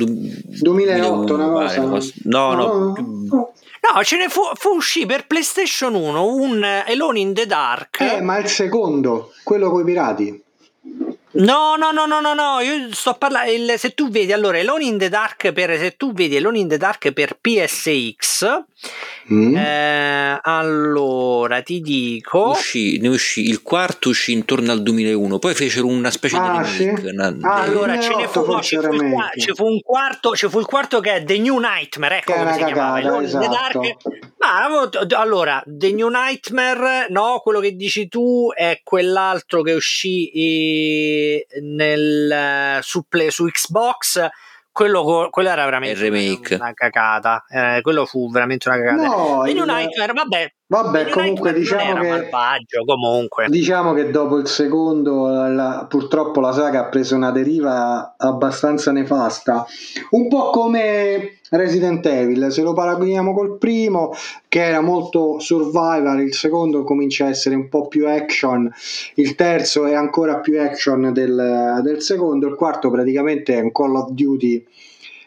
2008, 0.61 1.33
una 1.33 1.49
cosa. 1.49 1.81
No, 2.23 2.53
no, 2.53 2.55
no, 2.55 2.95
no 3.29 3.51
No, 3.93 4.03
ce 4.03 4.17
ne 4.17 4.27
fu, 4.27 4.41
fu 4.55 4.69
uscì 4.75 5.05
per 5.05 5.27
PlayStation 5.27 5.93
1 5.93 6.25
un 6.25 6.63
Alone 6.63 7.19
in 7.19 7.33
the 7.33 7.45
Dark. 7.45 8.01
Eh, 8.01 8.21
ma 8.21 8.37
il 8.37 8.47
secondo, 8.47 9.31
quello 9.43 9.69
con 9.69 9.81
i 9.81 9.85
pirati. 9.85 10.43
No, 11.29 11.75
no, 11.75 11.91
no, 11.91 12.05
no, 12.05 12.21
no, 12.21 12.33
no, 12.33 12.59
io 12.61 12.93
sto 12.93 13.13
parlando. 13.15 13.77
Se 13.77 13.93
tu 13.93 14.09
vedi 14.09 14.31
allora 14.31 14.59
Alone 14.59 14.85
in 14.85 14.97
the 14.97 15.09
Dark 15.09 15.51
per 15.51 15.77
se 15.77 15.95
tu 15.97 16.13
vedi 16.13 16.37
Alone 16.37 16.59
in 16.59 16.67
the 16.69 16.77
Dark 16.77 17.11
per 17.11 17.37
PSX, 17.39 18.63
mm. 19.33 19.55
eh, 19.57 20.39
allora 20.41 21.61
ti 21.61 21.81
dico. 21.81 22.51
Uscì, 22.51 22.97
ne 22.99 23.09
uscì 23.09 23.49
il 23.49 23.61
quarto 23.61 24.09
uscì 24.09 24.31
intorno 24.31 24.71
al 24.71 24.81
2001, 24.81 25.37
poi 25.37 25.53
fecero 25.53 25.87
una 25.87 26.09
specie 26.11 26.37
ah, 26.37 26.41
di 26.41 26.47
remake. 26.47 27.01
Sì? 27.01 27.07
Una, 27.07 27.37
ah, 27.41 27.61
allora 27.61 27.99
ce 27.99 28.15
ne 28.15 28.27
fu, 28.29 28.45
no, 28.45 28.61
ci, 28.61 28.77
fu 28.77 28.93
il, 28.93 29.15
ci 29.37 29.51
fu 29.53 29.65
un 29.65 29.81
quarto, 29.81 30.33
ci 30.33 30.47
fu 30.47 30.59
il 30.59 30.65
quarto 30.65 31.01
che 31.01 31.15
è 31.15 31.23
The 31.25 31.37
New 31.39 31.59
Nightmare, 31.59 32.19
ecco 32.19 32.31
che 32.31 32.39
come 32.39 32.53
si 32.53 32.59
cagata, 32.59 32.73
chiamava 32.73 32.97
Alone 32.99 33.25
esatto. 33.25 33.43
in 33.43 33.51
the 33.51 33.57
Dark. 33.57 33.95
Ma 34.37 35.19
allora, 35.19 35.61
The 35.65 35.91
New 35.91 36.07
Nightmare, 36.07 37.07
no, 37.09 37.41
quello 37.43 37.59
che 37.59 37.75
dici 37.75 38.07
tu 38.07 38.49
è 38.55 38.79
quell'altro 38.81 39.61
che 39.61 39.73
uscì. 39.73 40.29
Nel, 41.61 42.79
su, 42.81 43.03
play, 43.07 43.31
su 43.31 43.47
Xbox 43.47 44.29
quello, 44.77 45.29
quello, 45.31 45.49
era 45.49 45.65
veramente 45.65 46.55
una 46.55 46.73
cagata. 46.73 47.43
Eh, 47.49 47.79
quello 47.81 48.05
fu 48.05 48.29
veramente 48.29 48.69
una 48.69 48.77
cagata. 48.77 49.07
No, 49.07 49.45
in 49.47 49.57
il... 49.57 49.63
Nightmare, 49.65 50.13
vabbè. 50.13 50.53
Vabbè, 50.69 51.07
comunque 51.11 51.53
diciamo 51.53 52.01
che, 52.01 52.09
malvagio, 52.09 52.83
comunque. 52.83 53.45
diciamo 53.47 53.93
che 53.93 54.11
dopo 54.11 54.37
il 54.37 54.47
secondo, 54.47 55.25
la, 55.27 55.85
purtroppo 55.87 56.41
la 56.41 56.51
saga 56.51 56.81
ha 56.81 56.89
preso 56.89 57.15
una 57.15 57.31
deriva 57.31 58.15
abbastanza 58.17 58.91
nefasta. 58.91 59.65
Un 60.09 60.27
po' 60.27 60.49
come 60.49 61.39
Resident 61.51 62.05
Evil, 62.05 62.51
se 62.51 62.63
lo 62.63 62.73
paragoniamo 62.73 63.33
col 63.33 63.57
primo, 63.57 64.13
che 64.49 64.61
era 64.61 64.81
molto 64.81 65.39
survival, 65.39 66.19
il 66.19 66.33
secondo 66.33 66.83
comincia 66.83 67.27
a 67.27 67.29
essere 67.29 67.55
un 67.55 67.69
po' 67.69 67.87
più 67.87 68.05
action, 68.05 68.69
il 69.15 69.35
terzo 69.35 69.85
è 69.85 69.93
ancora 69.93 70.39
più 70.39 70.61
action 70.61 71.13
del, 71.13 71.79
del 71.81 72.01
secondo, 72.01 72.45
il 72.45 72.55
quarto 72.55 72.91
praticamente 72.91 73.55
è 73.55 73.61
un 73.61 73.71
Call 73.71 73.95
of 73.95 74.09
Duty 74.09 74.65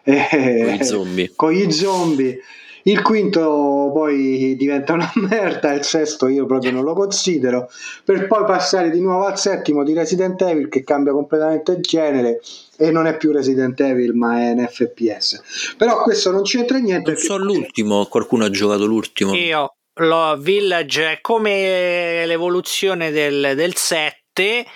eh, 0.03 0.63
con, 0.65 0.75
gli 0.75 0.85
zombie. 0.85 1.33
con 1.35 1.51
gli 1.53 1.71
zombie. 1.71 2.41
Il 2.85 3.03
quinto 3.03 3.91
poi 3.93 4.57
diventa 4.57 4.95
una 4.95 5.11
merda, 5.29 5.73
il 5.73 5.85
sesto 5.85 6.29
io 6.29 6.47
proprio 6.47 6.71
non 6.71 6.85
lo 6.85 6.95
considero, 6.95 7.71
per 8.05 8.27
poi 8.27 8.45
passare 8.45 8.91
di 8.91 9.01
nuovo 9.01 9.27
al 9.27 9.39
settimo 9.39 9.85
di 9.85 9.93
Resident 9.93 10.41
Evil 10.43 10.69
che 10.69 10.83
cambia 10.83 11.13
completamente 11.13 11.73
il 11.73 11.81
genere 11.81 12.41
e 12.77 12.91
non 12.91 13.07
è 13.07 13.17
più 13.17 13.33
Resident 13.33 13.79
Evil 13.81 14.15
ma 14.15 14.41
è 14.41 14.51
un 14.53 14.67
FPS. 14.67 15.75
Però 15.77 16.03
questo 16.03 16.31
non 16.31 16.43
c'entra 16.43 16.79
niente. 16.79 17.13
Non 17.13 17.21
so 17.21 17.37
l'ultimo, 17.37 18.07
qualcuno 18.07 18.45
ha 18.45 18.51
giocato 18.51 18.87
l'ultimo. 18.87 19.35
Io, 19.35 19.75
lo 19.95 20.37
Village 20.39 21.13
è 21.13 21.21
come 21.21 22.25
l'evoluzione 22.25 23.11
del, 23.11 23.53
del 23.55 23.75
7 23.75 24.67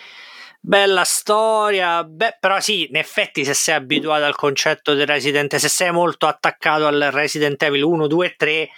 bella 0.67 1.05
storia, 1.05 2.03
beh, 2.05 2.39
però 2.41 2.59
sì, 2.59 2.89
in 2.89 2.97
effetti 2.97 3.45
se 3.45 3.53
sei 3.53 3.75
abituato 3.75 4.25
al 4.25 4.35
concetto 4.35 4.95
del 4.95 5.07
Resident 5.07 5.55
se 5.57 5.69
sei 5.69 5.93
molto 5.93 6.27
attaccato 6.27 6.87
al 6.87 7.11
Resident 7.13 7.63
Evil 7.63 7.83
1, 7.83 8.07
2, 8.07 8.35
3, 8.35 8.69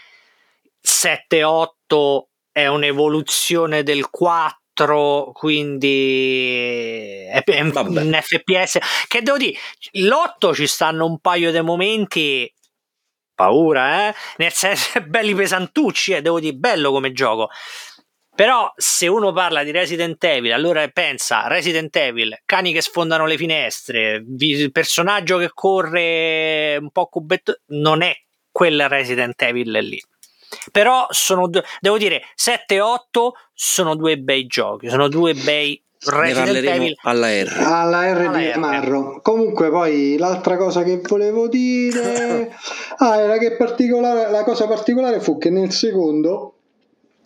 7, 0.81 1.45
8 1.45 2.29
è 2.51 2.67
un'evoluzione 2.67 3.85
del 3.85 4.11
4, 4.11 5.31
quindi 5.33 7.25
è 7.31 7.61
un 7.61 8.19
FPS 8.21 8.79
che 9.07 9.23
devo 9.23 9.37
dire, 9.37 9.57
l'8 9.93 10.55
ci 10.55 10.67
stanno 10.67 11.07
un 11.07 11.21
paio 11.21 11.53
di 11.53 11.61
momenti 11.61 12.53
paura, 13.33 14.09
eh? 14.09 14.15
Nel 14.39 14.53
senso, 14.53 15.01
belli 15.07 15.35
pesantucci, 15.37 16.15
eh? 16.15 16.23
devo 16.23 16.41
dire, 16.41 16.57
bello 16.57 16.91
come 16.91 17.13
gioco. 17.13 17.49
Però 18.37 18.71
se 18.77 19.07
uno 19.07 19.33
parla 19.33 19.65
di 19.65 19.71
Resident 19.71 20.23
Evil, 20.23 20.53
allora 20.53 20.87
pensa 20.89 21.47
Resident 21.47 21.97
Evil, 21.97 22.39
cani 22.45 22.71
che 22.71 22.83
sfondano 22.83 23.25
le 23.25 23.39
finestre, 23.39 24.23
personaggio 24.71 25.39
che 25.39 25.51
corre 25.55 26.77
un 26.79 26.91
po' 26.91 27.07
cubetto, 27.07 27.61
non 27.69 28.03
è 28.03 28.15
quel 28.53 28.91
Resident 28.91 29.41
Evil 29.41 29.71
lì. 29.71 29.99
Però 30.71 31.07
sono, 31.09 31.49
devo 31.81 31.97
dire, 31.97 32.25
7 32.35 32.75
e 32.75 32.81
8 32.81 33.33
sono 33.55 33.97
due 33.97 34.19
bei 34.19 34.47
giochi, 34.47 34.91
sono 34.91 35.09
due 35.09 35.33
bei 35.33 35.83
Resident 36.05 36.67
Evil 36.67 36.95
alla 37.03 37.29
R. 37.29 37.53
alla 37.59 38.13
R 38.13 38.19
Alla 38.19 38.39
di 38.39 38.47
R. 38.47 38.51
Gamarro. 38.51 39.21
Comunque, 39.23 39.71
poi 39.71 40.17
l'altra 40.19 40.59
cosa 40.59 40.83
che 40.83 41.01
volevo 41.03 41.49
dire 41.49 42.53
ah, 42.99 43.17
era 43.17 43.39
che 43.39 43.57
particolare, 43.57 44.31
la 44.31 44.45
cosa 44.45 44.67
particolare 44.67 45.21
fu 45.21 45.39
che 45.39 45.49
nel 45.49 45.73
secondo, 45.73 46.56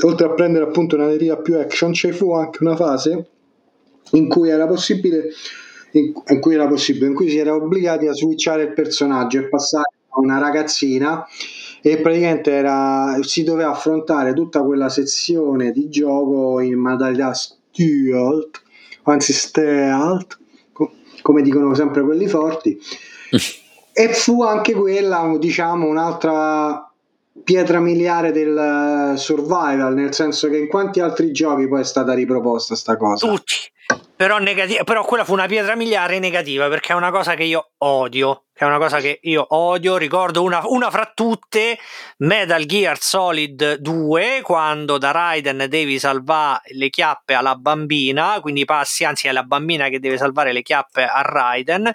oltre 0.02 0.26
a 0.26 0.30
prendere 0.30 0.64
appunto 0.64 0.96
una 0.96 1.06
deriva 1.06 1.36
più 1.36 1.58
action, 1.58 1.92
ci 1.92 2.12
fu 2.12 2.32
anche 2.32 2.62
una 2.62 2.76
fase 2.76 3.26
in 4.12 4.28
cui 4.28 4.48
era 4.48 4.66
possibile. 4.66 5.30
In, 5.92 6.12
in 6.28 6.40
cui 6.40 6.54
era 6.54 6.68
possibile, 6.68 7.06
in 7.06 7.14
cui 7.14 7.28
si 7.28 7.38
era 7.38 7.52
obbligati 7.52 8.06
a 8.06 8.12
switchare 8.12 8.62
il 8.62 8.72
personaggio 8.72 9.38
e 9.38 9.48
passare 9.48 9.92
a 10.10 10.20
una 10.20 10.38
ragazzina 10.38 11.26
e 11.82 11.98
praticamente 11.98 12.52
era, 12.52 13.18
si 13.22 13.42
doveva 13.42 13.70
affrontare 13.70 14.32
tutta 14.32 14.62
quella 14.62 14.88
sezione 14.88 15.72
di 15.72 15.88
gioco 15.88 16.60
in 16.60 16.78
modalità 16.78 17.32
stealth, 17.32 18.62
anzi 19.04 19.32
stealth, 19.32 20.38
co- 20.72 20.92
come 21.22 21.42
dicono 21.42 21.74
sempre 21.74 22.02
quelli 22.02 22.28
forti. 22.28 22.78
e 23.92 24.12
fu 24.12 24.42
anche 24.42 24.74
quella, 24.74 25.36
diciamo, 25.38 25.86
un'altra 25.86 26.89
pietra 27.50 27.80
miliare 27.80 28.30
del 28.30 28.56
eh, 28.56 29.16
survival, 29.16 29.92
nel 29.92 30.14
senso 30.14 30.48
che 30.48 30.56
in 30.56 30.68
quanti 30.68 31.00
altri 31.00 31.32
giochi 31.32 31.66
poi 31.66 31.80
è 31.80 31.84
stata 31.84 32.14
riproposta 32.14 32.76
sta 32.76 32.96
cosa? 32.96 33.26
tutti. 33.26 33.54
Però, 34.14 34.38
negati- 34.38 34.78
però 34.84 35.04
quella 35.04 35.24
fu 35.24 35.32
una 35.32 35.46
pietra 35.46 35.74
miliare 35.74 36.20
negativa 36.20 36.68
perché 36.68 36.92
è 36.92 36.96
una 36.96 37.10
cosa 37.10 37.34
che 37.34 37.42
io 37.42 37.72
odio. 37.78 38.44
È 38.52 38.64
una 38.64 38.78
cosa 38.78 39.00
che 39.00 39.18
io 39.22 39.44
odio. 39.48 39.96
Ricordo 39.96 40.44
una, 40.44 40.60
una 40.64 40.90
fra 40.90 41.10
tutte: 41.12 41.76
Metal 42.18 42.64
Gear 42.66 43.00
Solid 43.00 43.78
2, 43.78 44.42
quando 44.44 44.96
da 44.98 45.10
Raiden 45.10 45.66
devi 45.68 45.98
salvare 45.98 46.60
le 46.74 46.88
chiappe 46.88 47.34
alla 47.34 47.56
bambina. 47.56 48.38
Quindi 48.40 48.64
passi, 48.64 49.04
anzi, 49.04 49.26
è 49.26 49.32
la 49.32 49.42
bambina 49.42 49.88
che 49.88 49.98
deve 49.98 50.18
salvare 50.18 50.52
le 50.52 50.62
chiappe 50.62 51.02
a 51.02 51.22
Raiden. 51.22 51.92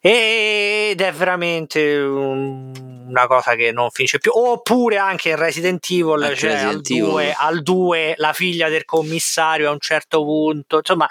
Ed 0.00 1.00
è 1.00 1.12
veramente 1.12 1.98
un- 2.00 2.91
una 3.12 3.26
cosa 3.26 3.54
che 3.54 3.70
non 3.72 3.90
finisce 3.90 4.18
più. 4.18 4.32
Oppure 4.34 4.96
anche 4.96 5.30
in 5.30 5.36
Resident 5.36 5.84
Evil, 5.90 6.22
Anche 6.22 6.34
cioè 6.36 6.50
al 6.50 6.56
Resident 6.56 6.90
Evil. 6.90 7.02
2, 7.04 7.34
al 7.38 7.62
2, 7.62 8.14
la 8.16 8.32
figlia 8.32 8.68
del 8.68 8.84
commissario 8.84 9.68
a 9.68 9.72
un 9.72 9.78
certo 9.80 10.22
punto. 10.24 10.78
Insomma, 10.78 11.06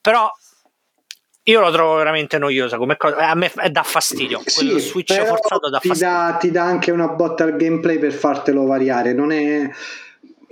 però 0.00 0.30
io 1.44 1.60
lo 1.60 1.70
trovo 1.72 1.96
veramente 1.96 2.38
noiosa 2.38 2.76
come 2.76 2.96
cosa. 2.96 3.16
A 3.28 3.34
me 3.34 3.50
dà 3.70 3.82
fastidio. 3.82 4.40
Quello 4.54 4.78
Sì, 4.78 4.88
switch 4.88 5.14
però 5.14 5.26
forzato 5.26 5.68
dà 5.68 5.78
ti 5.78 5.88
fastidio. 5.88 6.12
dà, 6.14 6.36
ti 6.38 6.50
dà 6.50 6.62
anche 6.64 6.90
una 6.90 7.08
botta 7.08 7.44
al 7.44 7.56
gameplay 7.56 7.98
per 7.98 8.12
fartelo 8.12 8.64
variare. 8.66 9.12
Non 9.12 9.32
è 9.32 9.68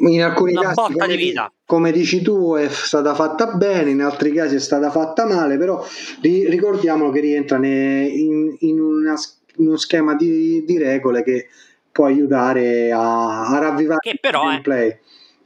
in 0.00 0.22
alcuni 0.22 0.52
Una 0.52 0.62
casi, 0.62 0.74
botta 0.74 0.92
come, 0.92 1.06
di 1.06 1.16
vita. 1.16 1.52
come 1.64 1.92
dici 1.92 2.22
tu, 2.22 2.54
è 2.56 2.68
stata 2.68 3.14
fatta 3.14 3.46
bene, 3.52 3.90
in 3.90 4.00
altri 4.00 4.32
casi 4.32 4.56
è 4.56 4.60
stata 4.60 4.90
fatta 4.90 5.24
male. 5.26 5.56
Però 5.58 5.84
ri- 6.22 6.48
ricordiamo 6.48 7.10
che 7.10 7.20
rientra 7.20 7.58
ne- 7.58 8.06
in, 8.06 8.56
in 8.60 8.80
una 8.80 9.14
uno 9.58 9.76
schema 9.76 10.14
di, 10.14 10.64
di 10.64 10.78
regole 10.78 11.22
che 11.22 11.48
può 11.92 12.06
aiutare 12.06 12.90
a, 12.92 13.48
a 13.48 13.58
ravvivare 13.58 13.98
Che 14.00 14.18
però 14.20 14.42
il 14.42 14.46
è- 14.46 14.50
gameplay. 14.50 14.98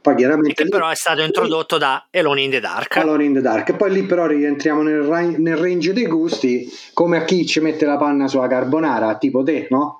Poi 0.03 0.13
E 0.13 0.17
chiaramente 0.17 0.53
che 0.53 0.63
lì- 0.63 0.69
però 0.69 0.89
è 0.89 0.95
stato 0.95 1.21
introdotto 1.21 1.77
da 1.77 2.07
Alone 2.11 2.41
in 2.41 2.49
the 2.51 2.59
Dark. 2.59 2.97
Alone 2.97 3.23
in 3.23 3.33
the 3.35 3.41
Dark. 3.41 3.69
E 3.69 3.73
poi 3.75 3.89
lì 3.91 4.03
però 4.03 4.25
rientriamo 4.25 4.81
nel, 4.81 5.01
ra- 5.01 5.21
nel 5.21 5.55
range 5.55 5.93
dei 5.93 6.07
gusti, 6.07 6.69
come 6.93 7.17
a 7.19 7.23
chi 7.23 7.45
ci 7.45 7.61
mette 7.61 7.85
la 7.85 7.95
panna 7.95 8.27
sulla 8.27 8.47
carbonara, 8.47 9.17
tipo 9.17 9.43
te, 9.43 9.67
no? 9.69 9.99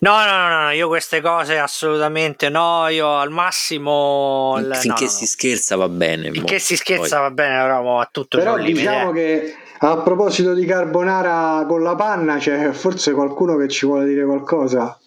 No, 0.00 0.24
no, 0.26 0.48
no, 0.48 0.62
no, 0.64 0.70
io 0.72 0.88
queste 0.88 1.20
cose 1.22 1.56
assolutamente 1.58 2.48
no. 2.50 2.88
Io 2.88 3.16
al 3.16 3.30
massimo. 3.30 4.56
il- 4.58 4.74
Finché 4.74 5.04
no, 5.04 5.10
no. 5.10 5.16
si 5.16 5.26
scherza 5.26 5.76
va 5.76 5.88
bene. 5.88 6.26
mo. 6.28 6.32
Finché 6.34 6.58
si 6.58 6.76
scherza 6.76 7.16
Poi- 7.16 7.28
va 7.28 7.30
bene, 7.30 7.62
però 7.62 7.82
mo 7.82 8.00
a 8.00 8.08
tutto 8.10 8.36
Però 8.38 8.58
diciamo 8.58 9.10
eh. 9.10 9.14
che 9.14 9.54
a 9.78 9.96
proposito 9.98 10.54
di 10.54 10.64
carbonara 10.64 11.66
con 11.66 11.82
la 11.82 11.94
panna 11.94 12.38
c'è 12.38 12.70
forse 12.72 13.12
qualcuno 13.12 13.56
che 13.56 13.68
ci 13.68 13.86
vuole 13.86 14.06
dire 14.06 14.24
qualcosa. 14.24 14.98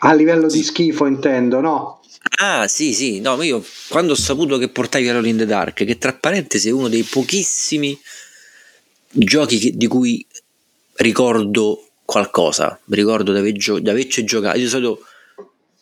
A 0.00 0.14
livello 0.14 0.48
di 0.48 0.62
schifo 0.62 1.06
intendo, 1.06 1.60
no? 1.60 2.00
Ah, 2.40 2.68
sì, 2.68 2.94
sì, 2.94 3.20
no, 3.20 3.40
io 3.42 3.64
quando 3.88 4.12
ho 4.12 4.16
saputo 4.16 4.58
che 4.58 4.68
portavi 4.68 5.08
Alone 5.08 5.28
in 5.28 5.36
the 5.38 5.46
Dark, 5.46 5.84
che 5.84 5.98
tra 5.98 6.12
parentesi 6.12 6.68
è 6.68 6.72
uno 6.72 6.88
dei 6.88 7.02
pochissimi 7.02 7.98
giochi 9.10 9.58
che- 9.58 9.76
di 9.76 9.86
cui 9.86 10.24
ricordo 10.96 11.88
qualcosa, 12.04 12.78
mi 12.84 12.96
ricordo 12.96 13.32
di, 13.32 13.38
aver 13.38 13.52
gio- 13.52 13.78
di 13.78 13.88
averci 13.90 14.24
giocato, 14.24 14.56
io 14.56 14.64
di 14.64 14.68
solito 14.70 15.00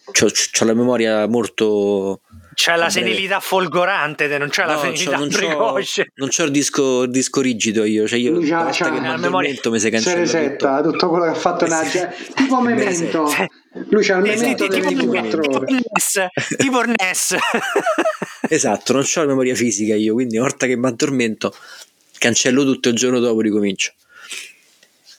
ho 0.05 0.65
la 0.65 0.75
memoria 0.75 1.27
molto... 1.27 2.21
C'è 2.57 2.75
la 2.75 2.89
senilità 2.89 3.39
folgorante, 3.39 4.29
te 4.29 4.39
non 4.39 4.49
c'è 4.49 4.65
la 4.65 4.77
No, 4.77 4.81
senilità 4.81 5.11
c'ho- 5.11 5.19
non 5.19 5.29
c'ho, 5.29 5.37
precoce. 5.37 6.11
non 6.15 6.29
c'ho 6.31 6.45
il 6.45 6.51
disco, 6.51 7.03
il 7.03 7.11
disco 7.11 7.43
rigido 7.43 7.85
io, 7.85 8.09
cioè 8.09 8.19
io 8.19 8.41
c'ha- 8.41 8.71
c'ha 8.73 8.85
che 8.87 8.91
mi 8.93 9.01
memoria- 9.01 9.15
addormento 9.27 9.71
mi 9.71 9.79
si 9.79 9.85
Si 9.85 9.91
cancella 9.91 10.17
resetta 10.21 10.77
tutto. 10.79 10.91
tutto 10.93 11.09
quello 11.11 11.25
che 11.25 11.31
ha 11.31 11.35
fatto 11.35 11.65
Eh, 11.65 11.69
una 11.69 11.85
sì. 11.85 12.01
tipo 12.35 12.61
memento. 12.63 13.31
Lui 13.91 14.03
c'ha 14.03 14.17
il 14.17 14.23
memento 14.23 14.67
delle 14.69 14.87
tipo, 14.87 15.11
24 15.11 15.41
tipo 15.43 15.57
ore. 15.59 15.67
tipo 16.57 16.81
il 16.81 16.95
NES. 16.99 17.37
Esatto, 18.49 18.93
non 18.95 19.03
ho 19.03 19.21
la 19.21 19.27
memoria 19.27 19.55
fisica 19.55 19.95
io, 19.95 20.15
quindi 20.15 20.39
una 20.39 20.47
volta 20.49 20.67
che 20.67 20.77
mi 20.77 20.87
addormento 20.87 21.55
cancello 22.19 22.65
tutto 22.65 22.89
e 22.89 22.93
il 22.93 22.97
giorno 22.97 23.19
dopo 23.21 23.43
ricomincio. 23.43 23.93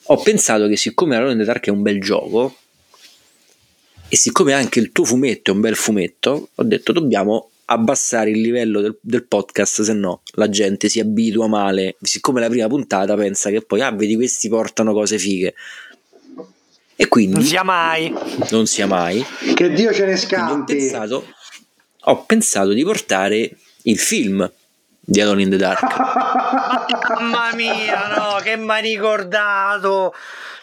Ho 0.06 0.18
pensato 0.24 0.68
che 0.68 0.76
siccome 0.76 1.16
Alone 1.18 1.34
in 1.34 1.38
the 1.38 1.44
Dark 1.46 1.68
è 1.68 1.70
un 1.70 1.84
bel 1.84 2.02
gioco 2.02 2.56
e 4.10 4.16
siccome 4.16 4.54
anche 4.54 4.80
il 4.80 4.92
tuo 4.92 5.04
fumetto 5.04 5.52
è 5.52 5.54
un 5.54 5.62
bel 5.62 5.76
fumetto, 5.76 6.50
ho 6.54 6.64
detto 6.64 6.92
dobbiamo 6.92 7.50
abbassare 7.66 8.30
il 8.30 8.40
livello 8.40 8.80
del, 8.82 8.98
del 9.02 9.26
podcast, 9.26 9.82
se 9.82 9.94
no 9.94 10.22
la 10.34 10.50
gente 10.50 10.88
si 10.88 11.00
abitua 11.00 11.48
male, 11.48 11.98
siccome 12.02 12.40
la 12.40 12.48
prima 12.48 12.68
puntata 12.68 13.16
pensa 13.16 13.50
che 13.50 13.62
poi, 13.62 13.82
ah, 13.82 13.92
vedi 13.92 14.16
questi 14.16 14.48
portano 14.48 14.94
cose 14.94 15.18
fighe. 15.18 15.54
E 17.00 17.04
non 17.04 17.10
quindi 17.10 17.44
sia 17.44 17.64
mai. 17.64 18.14
non 18.50 18.66
sia 18.66 18.88
mai. 18.88 19.24
Che 19.54 19.70
Dio 19.72 19.94
ce 19.94 20.06
ne 20.06 20.14
Quindi 20.14 20.14
ho 20.14 20.18
scampi. 20.18 20.76
pensato, 20.76 21.26
ho 22.02 22.24
pensato 22.26 22.72
di 22.72 22.84
portare 22.84 23.52
il 23.84 24.00
film 24.00 24.50
di 25.00 25.22
Alone 25.22 25.42
in 25.44 25.50
the 25.50 25.58
Dark. 25.58 25.82
Mamma 27.20 27.54
mia, 27.54 28.08
no, 28.16 28.40
che 28.42 28.58
mi 28.58 28.70
ha 28.70 28.78
ricordato. 28.78 30.14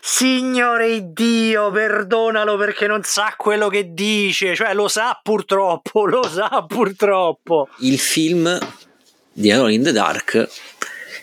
Signore 0.06 1.14
Dio, 1.14 1.70
perdonalo 1.70 2.58
perché 2.58 2.86
non 2.86 3.02
sa 3.04 3.32
quello 3.38 3.68
che 3.68 3.94
dice. 3.94 4.54
Cioè, 4.54 4.74
lo 4.74 4.86
sa 4.86 5.18
purtroppo, 5.20 6.04
lo 6.04 6.22
sa 6.28 6.62
purtroppo. 6.68 7.70
il 7.78 7.98
film 7.98 8.58
di 9.32 9.50
Alone 9.50 9.72
in 9.72 9.82
the 9.82 9.92
Dark 9.92 10.46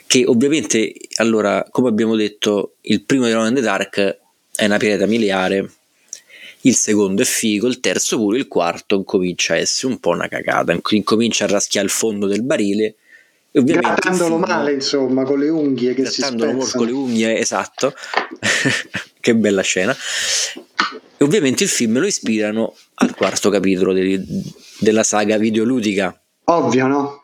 che 0.08 0.26
ovviamente 0.26 0.94
allora 1.18 1.64
come 1.70 1.90
abbiamo 1.90 2.16
detto 2.16 2.78
il 2.82 3.04
primo 3.04 3.28
di 3.28 3.32
Alone 3.32 3.50
in 3.50 3.56
the 3.56 3.62
Dark 3.62 4.18
è 4.56 4.66
una 4.66 4.78
pietra 4.78 5.06
miliare 5.06 5.72
il 6.62 6.76
secondo 6.76 7.22
è 7.22 7.26
figo 7.26 7.68
il 7.68 7.80
terzo 7.80 8.18
pure 8.18 8.40
il 8.40 8.48
quarto 8.48 8.96
incomincia 8.96 9.54
a 9.54 9.58
essere 9.58 9.94
un 9.94 10.00
po' 10.00 10.10
una 10.10 10.28
cagata 10.28 10.76
incomincia 10.90 11.46
a 11.46 11.50
raschiare 11.50 11.86
il 11.86 11.94
fondo 11.94 12.26
del 12.26 12.44
barile 12.44 12.96
Grattandolo 13.52 14.36
film- 14.38 14.48
male, 14.50 14.74
insomma, 14.74 15.24
con 15.24 15.40
le 15.40 15.50
unghie 15.50 15.94
che 15.94 16.06
si 16.06 16.22
grattandolo 16.22 16.52
molto 16.54 16.78
con 16.78 16.86
le 16.86 16.92
spezzano. 16.92 17.06
unghie, 17.06 17.38
esatto. 17.38 17.94
che 19.20 19.36
bella 19.36 19.62
scena. 19.62 19.96
E 21.18 21.24
ovviamente 21.24 21.64
il 21.64 21.70
film 21.70 22.00
lo 22.00 22.08
ispirano 22.08 22.76
al 22.96 23.14
quarto 23.16 23.50
capitolo 23.50 23.94
del- 23.94 24.26
della 24.80 25.04
saga 25.04 25.38
videoludica. 25.38 26.18
Ovvio, 26.46 26.88
no? 26.88 27.24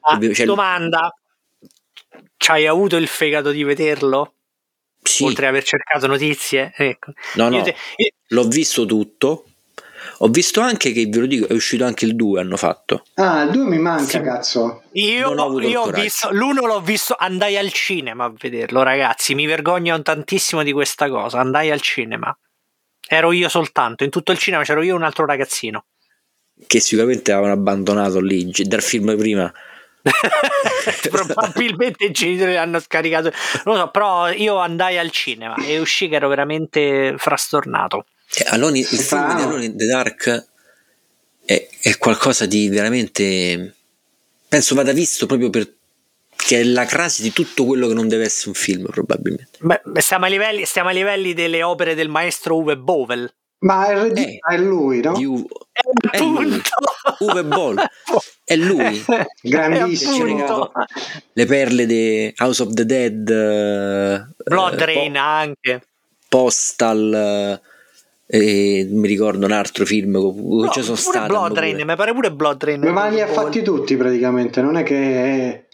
Ah, 0.00 0.18
cioè- 0.32 0.44
domanda: 0.46 1.14
ci 2.36 2.50
hai 2.50 2.66
avuto 2.66 2.96
il 2.96 3.06
fegato 3.06 3.50
di 3.52 3.62
vederlo? 3.62 4.34
Sì, 5.02 5.24
Oltre 5.24 5.46
ad 5.46 5.52
aver 5.52 5.64
cercato 5.64 6.06
notizie? 6.06 6.72
Ecco. 6.76 7.12
no, 7.34 7.48
no, 7.48 7.56
Io 7.58 7.62
te- 7.62 7.76
io- 7.96 8.10
l'ho 8.28 8.44
visto 8.48 8.86
tutto. 8.86 9.44
Ho 10.18 10.28
visto 10.28 10.60
anche 10.60 10.92
che, 10.92 11.06
ve 11.06 11.18
lo 11.18 11.26
dico, 11.26 11.48
è 11.48 11.52
uscito 11.52 11.84
anche 11.84 12.04
il 12.04 12.14
2, 12.16 12.40
hanno 12.40 12.56
fatto. 12.56 13.04
Ah, 13.14 13.42
il 13.42 13.50
2 13.50 13.64
mi 13.64 13.78
manca, 13.78 14.04
Sì. 14.04 14.20
cazzo. 14.20 14.82
Io, 14.92 15.28
Non 15.28 15.38
ho 15.38 15.44
avuto 15.46 15.64
il 15.66 15.70
io 15.70 15.80
ho 15.80 15.84
coraggio. 15.84 16.02
visto 16.02 16.28
l'uno 16.32 16.66
l'ho 16.66 16.80
visto, 16.80 17.14
andai 17.18 17.56
al 17.56 17.70
cinema 17.72 18.24
a 18.24 18.32
vederlo, 18.36 18.82
ragazzi. 18.82 19.34
Mi 19.34 19.46
vergogno 19.46 20.00
tantissimo 20.02 20.62
di 20.62 20.72
questa 20.72 21.08
cosa. 21.08 21.40
Andai 21.40 21.70
al 21.70 21.80
cinema. 21.80 22.36
Ero 23.06 23.32
io 23.32 23.48
soltanto, 23.48 24.04
in 24.04 24.10
tutto 24.10 24.32
il 24.32 24.38
cinema 24.38 24.62
c'ero 24.62 24.82
io 24.82 24.92
e 24.92 24.96
un 24.96 25.02
altro 25.02 25.26
ragazzino. 25.26 25.84
Che 26.66 26.80
sicuramente 26.80 27.32
avevano 27.32 27.52
abbandonato 27.54 28.20
lì 28.20 28.48
dal 28.64 28.82
film 28.82 29.16
prima. 29.16 29.52
Probabilmente 31.10 32.04
i 32.06 32.10
genitori 32.10 32.56
hanno 32.56 32.78
scaricato. 32.80 33.30
Non 33.64 33.74
lo 33.76 33.80
so, 33.82 33.90
però 33.90 34.30
io 34.30 34.56
andai 34.56 34.98
al 34.98 35.10
cinema 35.10 35.54
e 35.56 35.78
uscì 35.78 36.08
che 36.08 36.16
ero 36.16 36.28
veramente 36.28 37.14
frastornato. 37.18 38.06
Eh, 38.38 38.44
Alone- 38.48 38.78
il 38.80 38.86
film 38.86 39.34
di. 39.36 39.42
Alone 39.42 39.64
in 39.66 39.76
the 39.76 39.86
Dark 39.86 40.46
è, 41.44 41.68
è 41.80 41.96
qualcosa 41.98 42.46
di 42.46 42.68
veramente. 42.68 43.74
Penso 44.48 44.74
vada 44.74 44.92
visto 44.92 45.26
proprio 45.26 45.50
per. 45.50 45.72
che 46.36 46.60
è 46.60 46.64
la 46.64 46.84
crasi 46.84 47.22
di 47.22 47.32
tutto 47.32 47.64
quello 47.64 47.88
che 47.88 47.94
non 47.94 48.08
deve 48.08 48.24
essere 48.24 48.48
un 48.50 48.54
film, 48.54 48.86
probabilmente. 48.90 49.58
Beh, 49.60 49.80
stiamo, 50.00 50.24
a 50.26 50.28
livelli, 50.28 50.64
stiamo 50.64 50.88
a 50.90 50.92
livelli 50.92 51.32
delle 51.34 51.62
opere 51.62 51.94
del 51.94 52.08
maestro 52.08 52.56
Uwe 52.58 52.76
Bovel. 52.76 53.32
Ma 53.60 53.90
il 53.90 53.96
regista 53.98 54.50
Eh. 54.50 54.54
è 54.54 54.58
lui, 54.58 55.00
no? 55.00 55.12
Uwe- 55.16 55.44
È 56.10 56.18
lui. 56.18 56.60
Uwe 57.20 57.44
Boll. 57.44 57.82
È 58.44 58.56
lui. 58.56 59.02
Grandissimo. 59.40 60.70
Le 61.32 61.46
perle 61.46 61.86
di 61.86 62.34
House 62.36 62.62
of 62.62 62.74
the 62.74 62.84
Dead. 62.84 63.26
eh, 63.30 64.26
Blood 64.44 64.80
eh, 64.80 64.84
Rain 64.84 65.12
Po- 65.14 65.18
anche. 65.18 65.82
Postal. 66.28 67.14
eh, 67.14 67.72
e 68.26 68.86
mi 68.90 69.06
ricordo 69.06 69.44
un 69.44 69.52
altro 69.52 69.84
film 69.84 70.18
con 70.18 70.34
No, 70.64 70.70
ci 70.70 70.82
sono 70.82 70.98
pure. 71.02 71.26
Blood 71.26 71.58
Rain, 71.58 71.76
mi 71.84 71.96
pare 71.96 72.12
pure 72.12 72.32
Blood 72.32 72.64
Rain. 72.64 72.80
Ma 72.80 73.08
li 73.08 73.20
ha 73.20 73.26
fatti 73.26 73.62
tutti 73.62 73.96
praticamente, 73.96 74.62
non 74.62 74.76
è 74.76 74.82
che... 74.82 75.66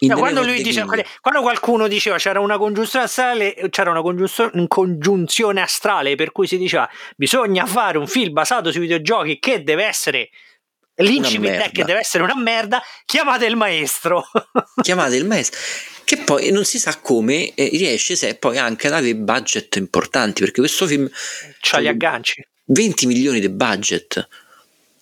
No, 0.00 0.14
The 0.14 0.20
quando, 0.20 0.42
King. 0.42 1.04
quando 1.20 1.40
qualcuno 1.40 1.88
diceva 1.88 2.18
c'era 2.18 2.38
una 2.38 2.56
congiunzione 2.56 3.06
astrale, 3.06 3.54
c'era 3.68 3.90
una 3.90 4.00
congiunzio- 4.00 4.50
congiunzione 4.68 5.60
astrale 5.60 6.14
per 6.14 6.30
cui 6.30 6.46
si 6.46 6.56
diceva 6.56 6.88
bisogna 7.16 7.66
fare 7.66 7.98
un 7.98 8.06
film 8.06 8.32
basato 8.32 8.70
sui 8.70 8.82
videogiochi 8.82 9.40
che 9.40 9.64
deve 9.64 9.84
essere 9.84 10.28
l'incipit 10.98 11.50
è 11.50 11.56
che 11.56 11.58
merda. 11.58 11.84
deve 11.84 11.98
essere 11.98 12.22
una 12.22 12.36
merda, 12.36 12.80
chiamate 13.06 13.46
il 13.46 13.56
maestro. 13.56 14.24
chiamate 14.82 15.16
il 15.16 15.26
maestro 15.26 15.58
che 16.08 16.16
poi 16.24 16.50
non 16.50 16.64
si 16.64 16.78
sa 16.78 16.98
come 17.00 17.52
eh, 17.54 17.68
riesce 17.74 18.16
se 18.16 18.34
poi 18.36 18.56
anche 18.56 18.86
ad 18.86 18.94
avere 18.94 19.14
budget 19.14 19.76
importanti 19.76 20.40
perché 20.40 20.60
questo 20.60 20.86
film 20.86 21.06
C'ha 21.60 21.80
gli 21.80 21.86
agganci. 21.86 22.42
20 22.64 23.04
milioni 23.06 23.40
di 23.40 23.50
budget 23.50 24.26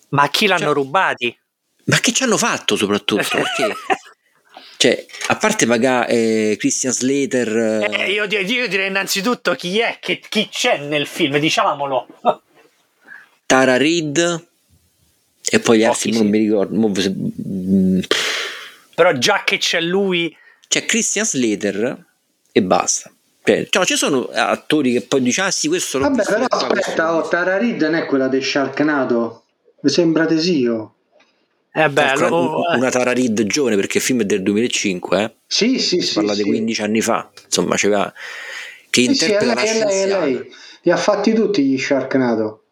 Ma 0.09 0.29
chi 0.29 0.47
l'hanno 0.47 0.65
Cioè- 0.65 0.73
rubati? 0.73 1.37
ma 1.85 1.97
che 2.01 2.11
ci 2.11 2.23
hanno 2.23 2.37
fatto 2.37 2.75
soprattutto 2.75 3.23
perché 3.31 3.73
cioè 4.75 5.05
a 5.27 5.37
parte 5.37 5.65
pagare 5.65 6.11
eh, 6.11 6.55
Christian 6.59 6.91
Slater 6.91 7.87
eh, 7.89 8.11
io, 8.11 8.25
di- 8.25 8.35
io 8.43 8.67
direi 8.67 8.87
innanzitutto 8.89 9.55
chi 9.55 9.79
è, 9.79 9.99
che, 10.01 10.19
chi 10.27 10.49
c'è 10.51 10.77
nel 10.79 11.07
film, 11.07 11.37
diciamolo. 11.37 12.05
Tara 13.47 13.77
Reid 13.77 14.45
e 15.49 15.59
poi 15.61 15.77
gli 15.77 15.83
altri 15.85 16.11
non 16.11 16.27
mi 16.27 16.37
ricordo 16.39 16.75
mm, 16.75 17.99
Però 18.93 19.13
già 19.13 19.43
che 19.45 19.57
c'è 19.57 19.79
lui, 19.79 20.35
c'è 20.67 20.85
Christian 20.85 21.25
Slater 21.25 22.05
e 22.51 22.61
basta 22.61 23.11
Cioè, 23.43 23.67
cioè, 23.69 23.85
ci 23.85 23.95
sono 23.95 24.25
attori 24.33 24.91
che 24.93 25.01
poi 25.01 25.21
dicono 25.21 25.47
ah 25.47 25.51
sì 25.51 25.67
questo 25.67 25.97
l'ho 25.97 26.03
Vabbè, 26.05 26.15
visto 26.17 26.33
però 26.33 26.45
aspetta, 26.47 27.15
oh, 27.15 27.27
Tara 27.27 27.57
Reid 27.57 27.81
non 27.81 27.95
è 27.95 28.05
quella 28.05 28.27
del 28.27 28.43
Sharknado. 28.43 29.43
Mi 29.81 29.89
sembra 29.89 30.25
tesio. 30.25 30.95
è 31.71 31.87
visto. 31.87 31.93
bello. 31.93 32.57
Una- 32.59 32.75
una 32.77 32.89
Tara 32.89 33.13
Reid 33.13 33.43
giovane 33.45 33.75
perché 33.75 33.97
il 33.99 34.03
film 34.03 34.21
è 34.21 34.25
del 34.25 34.41
2005 34.43 35.23
eh? 35.23 35.33
Sì, 35.47 35.79
sì, 35.79 35.99
si 36.01 36.07
sì. 36.07 36.13
parla 36.15 36.33
sì. 36.33 36.43
di 36.43 36.49
15 36.49 36.81
anni 36.81 37.01
fa 37.01 37.29
insomma 37.45 37.75
c'era 37.75 38.11
che 38.89 39.01
Sì, 39.03 39.13
sì, 39.13 39.23
interpreta 39.25 39.53
la 39.53 39.61
lei, 39.61 39.69
è 39.79 39.85
lei, 39.85 40.01
è 40.01 40.07
lei. 40.07 40.51
Li 40.81 40.91
ha 40.91 40.97
fatti 40.97 41.33
tutti 41.33 41.63
gli 41.63 41.77
Sharknado. 41.77 42.63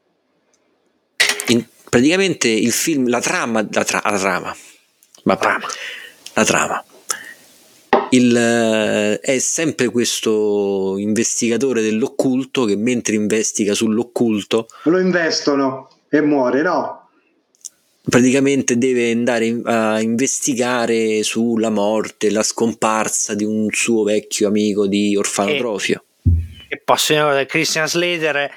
In- 1.47 1.65
praticamente 1.89 2.47
il 2.49 2.71
film 2.71 3.07
la 3.07 3.21
trama 3.21 3.65
la, 3.71 3.83
tra- 3.83 4.01
la 4.03 4.17
trama 4.17 4.55
Vabbè, 5.23 5.39
Trama. 5.41 5.67
la 6.33 6.43
trama 6.45 6.85
il, 8.11 8.35
eh, 8.35 9.19
è 9.19 9.39
sempre 9.39 9.89
questo 9.89 10.95
investigatore 10.97 11.81
dell'occulto 11.81 12.65
che 12.65 12.75
mentre 12.75 13.15
investiga 13.15 13.73
sull'occulto 13.73 14.67
Lo 14.83 14.99
investono 14.99 15.89
e 16.09 16.21
muore, 16.21 16.61
no? 16.61 17.05
praticamente 18.07 18.77
deve 18.77 19.11
andare 19.11 19.59
a 19.63 19.99
investigare 19.99 21.23
sulla 21.23 21.69
morte, 21.69 22.29
la 22.29 22.43
scomparsa 22.43 23.33
di 23.33 23.43
un 23.43 23.67
suo 23.71 24.03
vecchio 24.03 24.47
amico 24.47 24.87
di 24.87 25.15
orfanotrofio. 25.15 26.03
E 26.67 26.81
dire 26.85 27.21
una 27.21 27.31
cosa, 27.31 27.45
Christian 27.45 27.87
Slater 27.87 28.51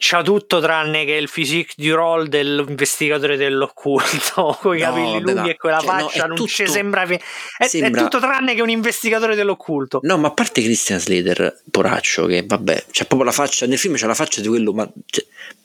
c'ha 0.00 0.22
tutto 0.22 0.60
tranne 0.60 1.04
che 1.04 1.12
il 1.14 1.28
physique 1.28 1.74
du 1.76 1.92
role 1.94 2.28
dell'investigatore 2.28 3.36
dell'occulto 3.36 4.56
con 4.62 4.76
i 4.76 4.80
No, 4.80 4.86
capelli 4.86 5.20
lunghi 5.20 5.34
ma- 5.40 5.48
e 5.50 5.56
quella 5.56 5.80
cioè, 5.80 5.86
no, 6.00 6.08
faccia 6.08 6.24
è 6.24 6.26
non 6.28 6.36
tutto- 6.36 6.48
ci 6.48 6.68
sembra 6.68 7.02
è, 7.02 7.20
è 7.58 7.66
sembra- 7.66 8.02
tutto 8.02 8.20
tranne 8.20 8.54
che 8.54 8.62
un 8.62 8.70
investigatore 8.70 9.34
dell'occulto 9.34 9.98
No, 10.04 10.16
ma 10.16 10.28
a 10.28 10.30
parte 10.30 10.62
Christian 10.62 11.00
Slater, 11.00 11.62
poraccio, 11.70 12.26
che 12.26 12.44
vabbè, 12.46 12.84
c'è 12.92 13.06
proprio 13.06 13.28
la 13.28 13.34
faccia, 13.34 13.66
nel 13.66 13.76
film 13.78 13.96
c'è 13.96 14.06
la 14.06 14.14
faccia 14.14 14.40
di 14.40 14.46
quello, 14.46 14.72
ma, 14.72 14.88
cioè, 15.06 15.24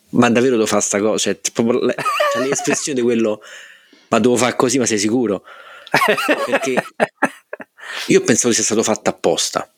ma 0.09 0.29
davvero 0.31 0.55
devo 0.55 0.65
fare 0.67 0.81
sta 0.81 0.99
cosa? 0.99 1.17
Cioè, 1.17 1.39
c'è 1.39 1.51
proprio 1.51 1.79
le- 1.85 1.95
c'è 2.33 2.39
l'espressione 2.39 2.97
di 2.99 3.05
quello, 3.05 3.39
ma 4.07 4.17
devo 4.19 4.35
fare 4.35 4.55
così, 4.55 4.79
ma 4.79 4.87
sei 4.87 4.97
sicuro? 4.97 5.43
Perché 6.45 6.83
io 8.07 8.21
pensavo 8.21 8.51
sia 8.53 8.63
stato 8.63 8.81
fatto 8.81 9.09
apposta 9.11 9.71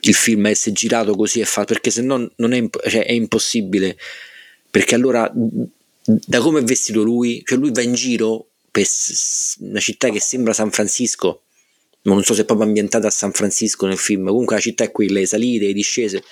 il 0.00 0.14
film 0.14 0.46
essere 0.46 0.72
girato 0.72 1.14
così 1.14 1.40
e 1.40 1.44
fa 1.44 1.64
perché 1.64 1.90
se 1.90 2.02
no 2.02 2.30
non 2.36 2.52
è, 2.52 2.56
imp- 2.56 2.88
cioè, 2.88 3.04
è 3.04 3.12
impossibile 3.12 3.96
perché 4.70 4.94
allora 4.94 5.30
da 5.32 6.40
come 6.40 6.60
è 6.60 6.62
vestito 6.62 7.02
lui 7.02 7.42
cioè 7.44 7.58
lui 7.58 7.72
va 7.72 7.82
in 7.82 7.94
giro 7.94 8.48
per 8.70 8.86
una 9.60 9.80
città 9.80 10.08
che 10.10 10.20
sembra 10.20 10.52
San 10.52 10.70
Francisco 10.70 11.42
ma 12.02 12.14
non 12.14 12.22
so 12.22 12.34
se 12.34 12.42
è 12.42 12.44
proprio 12.44 12.66
ambientata 12.66 13.08
a 13.08 13.10
San 13.10 13.32
Francisco 13.32 13.86
nel 13.86 13.98
film 13.98 14.28
comunque 14.28 14.56
la 14.56 14.62
città 14.62 14.84
è 14.84 14.90
quella 14.90 15.18
le 15.18 15.26
salite 15.26 15.66
le 15.66 15.72
discese 15.72 16.22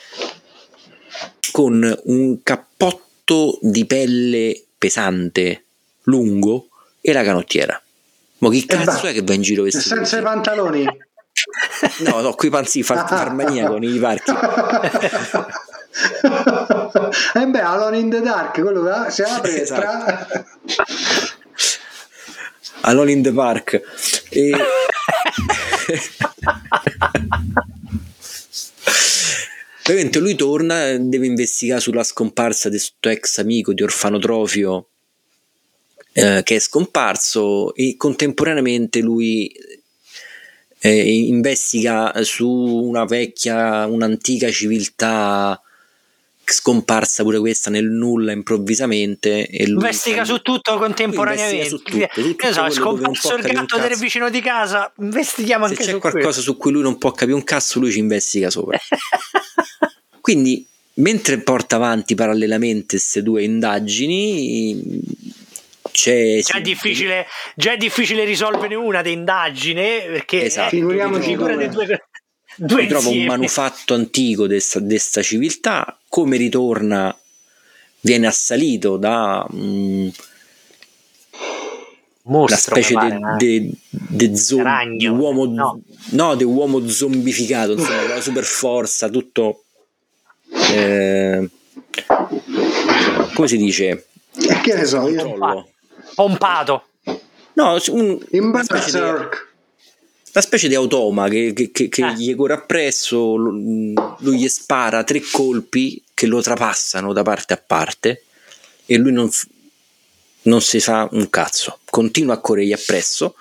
con 1.50 2.00
un 2.04 2.42
cappotto 2.42 3.58
di 3.62 3.84
pelle 3.84 4.64
pesante 4.78 5.64
lungo 6.02 6.68
e 7.00 7.12
la 7.12 7.24
canottiera 7.24 7.80
ma 8.38 8.50
chi 8.50 8.64
cazzo 8.66 8.84
basta. 8.84 9.08
è 9.08 9.12
che 9.12 9.22
va 9.22 9.34
in 9.34 9.42
giro 9.42 9.62
vestito 9.62 9.94
Senza 9.94 10.18
i 10.18 10.22
pantaloni. 10.22 10.86
No, 11.98 12.20
no, 12.20 12.34
qui 12.34 12.48
panzi 12.48 12.82
far, 12.82 13.06
far 13.06 13.32
maniaco 13.34 13.78
nei 13.78 13.98
parchi. 13.98 14.30
e 14.30 15.10
Eh 17.40 17.46
beh, 17.46 17.60
Alone 17.60 17.98
in 17.98 18.10
the 18.10 18.20
Dark, 18.20 18.60
quello 18.60 18.82
che 18.82 19.10
si 19.10 19.22
apre 19.22 19.62
Esatto. 19.62 19.80
tra... 19.80 20.26
Alone 22.82 23.12
in 23.12 23.22
the 23.22 23.32
Park. 23.32 23.80
E... 24.30 24.52
Ovviamente 29.88 30.18
lui 30.18 30.34
torna, 30.34 30.96
deve 30.98 31.26
investigare 31.26 31.80
sulla 31.80 32.02
scomparsa 32.02 32.68
di 32.68 32.76
questo 32.76 33.08
ex 33.08 33.38
amico 33.38 33.72
di 33.72 33.84
orfanotrofio 33.84 34.88
eh, 36.12 36.42
che 36.42 36.56
è 36.56 36.58
scomparso 36.58 37.72
e 37.74 37.94
contemporaneamente 37.96 39.00
lui 39.00 39.52
eh, 40.86 41.26
investiga 41.26 42.12
su 42.22 42.48
una 42.48 43.04
vecchia, 43.04 43.86
un'antica 43.86 44.50
civiltà 44.50 45.60
scomparsa 46.48 47.24
pure 47.24 47.40
questa 47.40 47.70
nel 47.70 47.86
nulla 47.86 48.30
improvvisamente 48.30 49.48
e 49.48 49.66
lui 49.66 49.82
investiga 49.82 50.24
su 50.24 50.40
tutto 50.42 50.78
contemporaneamente. 50.78 51.68
Su 51.68 51.82
tutto, 51.82 52.06
tutto 52.14 52.46
ne 52.46 52.52
so, 52.52 52.60
quello 52.60 52.74
scomparso 52.74 53.34
il 53.34 53.42
gatto 53.42 53.78
del 53.78 53.96
vicino 53.96 54.30
di 54.30 54.40
casa. 54.40 54.92
Investighiamo 54.98 55.66
se 55.66 55.72
anche 55.72 55.84
c'è 55.84 55.90
su 55.90 55.98
qualcosa 55.98 56.40
su 56.40 56.56
cui 56.56 56.70
lui 56.70 56.82
non 56.82 56.98
può 56.98 57.10
capire 57.10 57.36
un 57.36 57.42
cazzo 57.42 57.80
lui 57.80 57.90
ci 57.90 57.98
investiga 57.98 58.48
sopra. 58.48 58.78
Quindi 60.20 60.64
mentre 60.94 61.38
porta 61.38 61.76
avanti 61.76 62.14
parallelamente 62.14 62.96
queste 62.96 63.24
due 63.24 63.42
indagini 63.42 65.02
c'è 65.96 66.40
Già 66.42 66.58
è, 66.58 66.60
difficile, 66.60 67.26
già 67.54 67.72
è 67.72 67.76
difficile 67.78 68.24
risolvere 68.24 68.74
una 68.74 69.00
di 69.00 69.12
indagine 69.12 70.02
perché 70.02 70.44
Esatto. 70.44 70.66
eh, 70.74 70.78
Figuriamoci 70.78 71.28
figura 71.30 71.54
due. 71.54 71.66
dei 71.66 71.68
due, 71.74 72.02
due 72.56 72.82
si 72.82 72.86
trova 72.88 73.08
un 73.08 73.24
manufatto 73.24 73.94
antico 73.94 74.46
di 74.46 74.60
questa 74.60 75.22
civiltà 75.22 75.98
come 76.08 76.36
ritorna 76.36 77.16
viene 78.00 78.26
assalito 78.26 78.96
da 78.98 79.46
una 79.50 80.10
Mostro, 82.24 82.58
specie 82.74 82.94
mi 82.96 83.08
di 83.38 83.54
eh. 83.54 83.60
de, 83.60 83.70
de 84.28 84.36
zo- 84.36 84.62
Ragno. 84.62 84.96
di 84.98 85.06
uomo 85.06 85.46
No. 85.46 85.80
no, 86.10 86.34
di 86.34 86.44
uomo 86.44 86.86
zombificato 86.88 87.72
insomma 87.72 88.00
con 88.00 88.08
la 88.14 88.20
super 88.20 88.44
forza 88.44 89.08
tutto 89.08 89.62
eh, 90.72 91.48
come 93.34 93.48
si 93.48 93.56
dice 93.56 94.06
che 94.62 94.74
ne 94.74 94.84
so, 94.84 95.08
io... 95.08 95.22
controllo 95.24 95.68
pompato 96.16 96.86
no 97.52 97.78
un, 97.90 98.18
una 98.30 98.64
specie 98.64 98.90
di 98.90 98.98
Berserk. 98.98 99.48
una 100.32 100.42
specie 100.42 100.66
di 100.68 100.74
automa 100.74 101.28
che, 101.28 101.52
che- 101.54 101.70
che- 101.70 101.88
che 101.88 102.04
Eh. 102.04 102.14
gli 102.14 102.34
corre 102.34 102.54
appresso, 102.54 103.36
lu- 103.36 103.92
lui 104.18 104.36
gli 104.38 104.48
spara 104.48 105.04
tre 105.04 105.22
colpi 105.30 106.02
che 106.12 106.26
lo 106.26 106.42
trapassano 106.42 107.12
da 107.12 107.22
parte 107.22 107.52
a 107.54 107.62
parte 107.64 108.24
e 108.86 108.96
lui 108.98 109.12
non, 109.12 109.30
non 110.42 110.60
si 110.60 110.80
fa 110.80 111.08
un 111.12 111.30
cazzo, 111.30 111.78
continua 111.88 112.34
a 112.34 112.38
corrergli 112.38 112.72
appresso. 112.72 113.36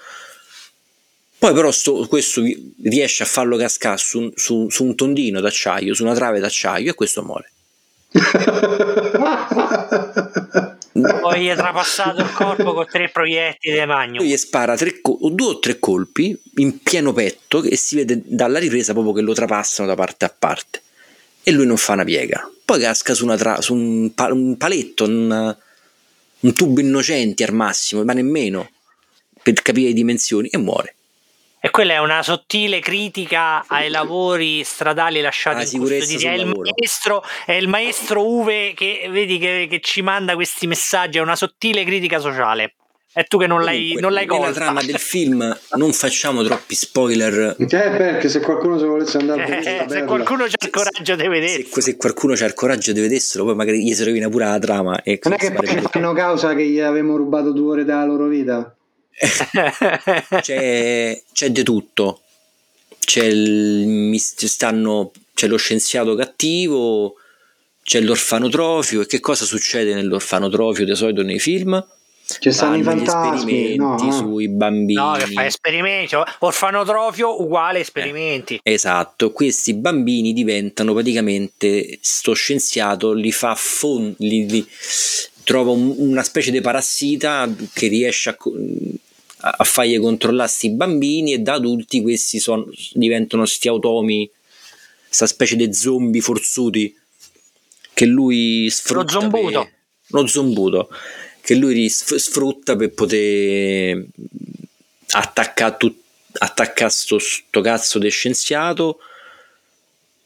Poi 1.38 1.54
però 1.54 1.70
sto- 1.72 2.08
questo 2.08 2.42
riesce 2.84 3.24
a 3.24 3.26
farlo 3.26 3.58
cascare 3.58 3.98
su, 3.98 4.32
su- 4.36 4.70
su 4.70 4.86
un 4.86 4.96
tondino 4.96 5.42
d'acciaio, 5.42 5.94
su 5.94 6.04
una 6.04 6.14
trave 6.16 6.40
d'acciaio 6.40 6.92
e 6.92 6.96
questo 6.96 7.22
muore. 7.24 7.52
poi 11.02 11.42
gli 11.42 11.48
è 11.48 11.56
trapassato 11.56 12.22
il 12.22 12.32
corpo 12.32 12.74
con 12.74 12.86
tre 12.86 13.10
proiettili 13.10 13.78
di 13.80 13.86
magno 13.86 14.22
Lui 14.22 14.30
gli 14.30 14.38
spara 14.38 14.78
tre 14.78 15.02
due 15.02 15.48
o 15.48 15.60
tre 15.60 15.78
colpi 15.78 16.40
in 16.56 16.82
pieno 16.82 17.12
petto 17.12 17.62
e 17.64 17.76
si 17.76 17.96
vede 17.96 18.22
dalla 18.24 18.60
ripresa 18.60 18.94
proprio 18.94 19.14
che 19.14 19.22
lo 19.22 19.34
trapassano 19.34 19.88
da 19.88 19.96
parte 19.96 20.26
a 20.26 20.34
parte 20.38 20.82
e 21.48 21.52
lui 21.52 21.68
non 21.68 21.78
fa 21.78 21.94
una 21.94 22.04
piega. 22.04 22.50
Poi 22.66 22.80
casca 22.80 23.14
su, 23.14 23.28
tra- 23.36 23.62
su 23.62 23.76
un, 23.76 24.16
pa- 24.16 24.34
un 24.34 24.58
paletto, 24.58 25.04
un, 25.04 25.56
un 26.40 26.54
tubo 26.56 26.80
innocenti 26.80 27.44
al 27.44 27.54
massimo, 27.54 28.04
ma 28.04 28.14
nemmeno 28.14 28.68
per 29.44 29.54
capire 29.62 29.90
le 29.90 29.94
dimensioni 29.94 30.48
e 30.48 30.58
muore. 30.58 30.96
E 31.66 31.72
quella 31.72 31.94
è 31.94 31.98
una 31.98 32.22
sottile 32.22 32.80
critica 32.80 33.66
ai 33.66 33.90
lavori 33.90 34.64
stradali 34.64 35.20
lasciati 35.20 35.56
La 35.56 35.62
in 35.64 35.68
sicurezza 35.68 36.14
custodia. 36.14 36.32
È 36.32 36.36
il, 36.36 36.46
maestro, 36.46 37.24
è 37.44 37.52
il 37.54 37.68
maestro 37.68 38.24
Uve 38.24 38.74
che 38.76 39.08
vedi 39.10 39.40
che, 39.40 39.66
che 39.68 39.80
ci 39.82 40.04
manda 40.04 40.36
questi 40.36 40.68
messaggi. 40.68 41.18
È 41.18 41.22
una 41.22 41.36
sottile 41.36 41.84
critica 41.84 42.20
sociale. 42.20 42.76
E 43.16 43.24
tu 43.24 43.40
che 43.40 43.48
non 43.48 43.64
l'hai, 43.64 43.78
Comunque, 43.80 44.02
non 44.02 44.12
l'hai 44.14 44.26
colta. 44.28 44.52
trama 44.52 44.84
del 44.84 45.00
film 45.00 45.58
non 45.78 45.92
facciamo 45.94 46.44
troppi 46.44 46.76
spoiler. 46.76 47.56
Eh, 47.58 47.66
perché 47.66 48.30
se 48.30 48.42
qualcuno 48.42 48.78
se 48.78 48.86
volesse 48.86 49.18
andare 49.18 49.42
a 49.42 49.46
vedere 49.48 49.86
Eh, 49.86 49.90
se 49.90 50.04
qualcuno 50.04 50.44
c'ha 50.44 50.66
il 50.66 50.70
coraggio 50.70 51.16
di 51.16 51.28
vedere. 51.28 51.66
Se, 51.68 51.82
se 51.82 51.98
qualcuno 51.98 52.34
ha 52.34 52.46
il 52.46 52.54
coraggio 52.54 52.92
di 52.92 53.02
vederselo, 53.02 53.44
poi 53.44 53.56
magari 53.56 53.84
gli 53.84 53.92
si 53.96 54.04
rovina 54.04 54.30
pure 54.30 54.46
la 54.46 54.60
trama. 54.60 55.02
E 55.02 55.20
Non 55.24 55.34
è 55.34 55.38
che 55.38 55.52
poi 55.52 55.66
fanno 55.90 56.14
causa 56.14 56.54
che 56.54 56.64
gli 56.68 56.80
avevamo 56.80 57.16
rubato 57.16 57.52
due 57.52 57.72
ore 57.72 57.86
della 57.86 58.06
loro 58.06 58.28
vita? 58.28 58.70
c'è, 60.42 61.22
c'è 61.34 61.50
di 61.50 61.64
tutto. 61.64 62.22
C'è, 63.00 63.24
il, 63.24 64.20
stanno, 64.20 65.12
c'è 65.34 65.48
lo 65.48 65.58
scienziato 65.58 66.16
cattivo, 66.16 67.16
c'è 67.84 68.02
l'orfanotrofio. 68.02 69.02
E 69.02 69.06
che 69.06 69.20
cosa 69.20 69.46
succede 69.46 69.94
nell'orfanotrofio 69.94 70.86
di 70.86 70.96
solito 70.96 71.22
nei 71.22 71.40
film? 71.40 71.84
Ci 72.28 72.52
stanno 72.52 72.78
i 72.78 72.82
fantasmi, 72.82 73.38
esperimenti 73.38 74.06
no? 74.06 74.12
sui 74.12 74.50
bambini. 74.50 74.94
No, 74.96 75.14
che 75.14 75.28
fai 75.28 75.46
esperimenti. 75.46 76.16
Orfanotrofio 76.40 77.40
uguale 77.42 77.80
esperimenti. 77.80 78.60
Esatto, 78.64 79.32
questi 79.32 79.76
bambini 79.76 80.34
diventano 80.34 80.94
praticamente 80.94 82.00
sto 82.02 82.34
scienziato 82.34 83.14
li 83.14 83.32
fa 83.32 83.54
fon- 83.54 84.16
li, 84.18 84.50
li- 84.50 84.68
trova 85.46 85.72
un- 85.72 85.96
una 85.98 86.24
specie 86.24 86.52
di 86.52 86.60
parassita 86.60 87.50
che 87.72 87.88
riesce 87.88 88.30
a, 88.32 88.38
a, 89.58 89.64
fargli 89.64 89.98
controllare 90.00 90.50
questi 90.50 90.72
bambini 90.72 91.32
e 91.34 91.40
da 91.40 91.54
adulti 91.54 92.02
questi 92.02 92.40
son- 92.40 92.70
diventano 92.94 93.46
sti 93.46 93.70
automi, 93.70 94.30
sta 95.08 95.26
specie 95.28 95.56
di 95.56 95.74
zombie 95.74 96.20
forzuti 96.20 96.94
che 97.94 98.06
lui 98.06 98.68
sfrutta 98.70 99.14
Lo 99.14 99.22
zombuto. 99.22 99.60
per- 99.64 99.74
lo 100.08 100.28
zombuto 100.28 100.90
che 101.42 101.56
lui 101.56 101.88
sfrutta 101.90 102.76
per 102.76 102.92
poter 102.94 104.06
attaccare 105.12 105.76
tut- 105.78 106.02
attaccare 106.34 106.90
sto, 106.92 107.18
sto 107.20 107.62
cazzo 107.62 107.98
di 108.00 108.10
scienziato 108.10 109.00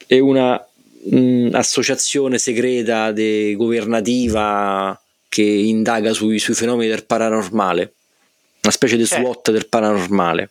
e 0.06 0.18
una 0.18 0.62
mh, 1.04 1.50
associazione 1.52 2.38
segreta 2.38 3.12
de- 3.12 3.54
governativa 3.54 4.99
che 5.30 5.42
indaga 5.42 6.12
sui, 6.12 6.38
sui 6.38 6.52
fenomeni 6.54 6.90
del 6.90 7.06
paranormale 7.06 7.94
una 8.62 8.72
specie 8.72 8.96
di 8.98 9.06
Cioè. 9.06 9.20
SWAT 9.20 9.50
del 9.52 9.68
paranormale 9.68 10.50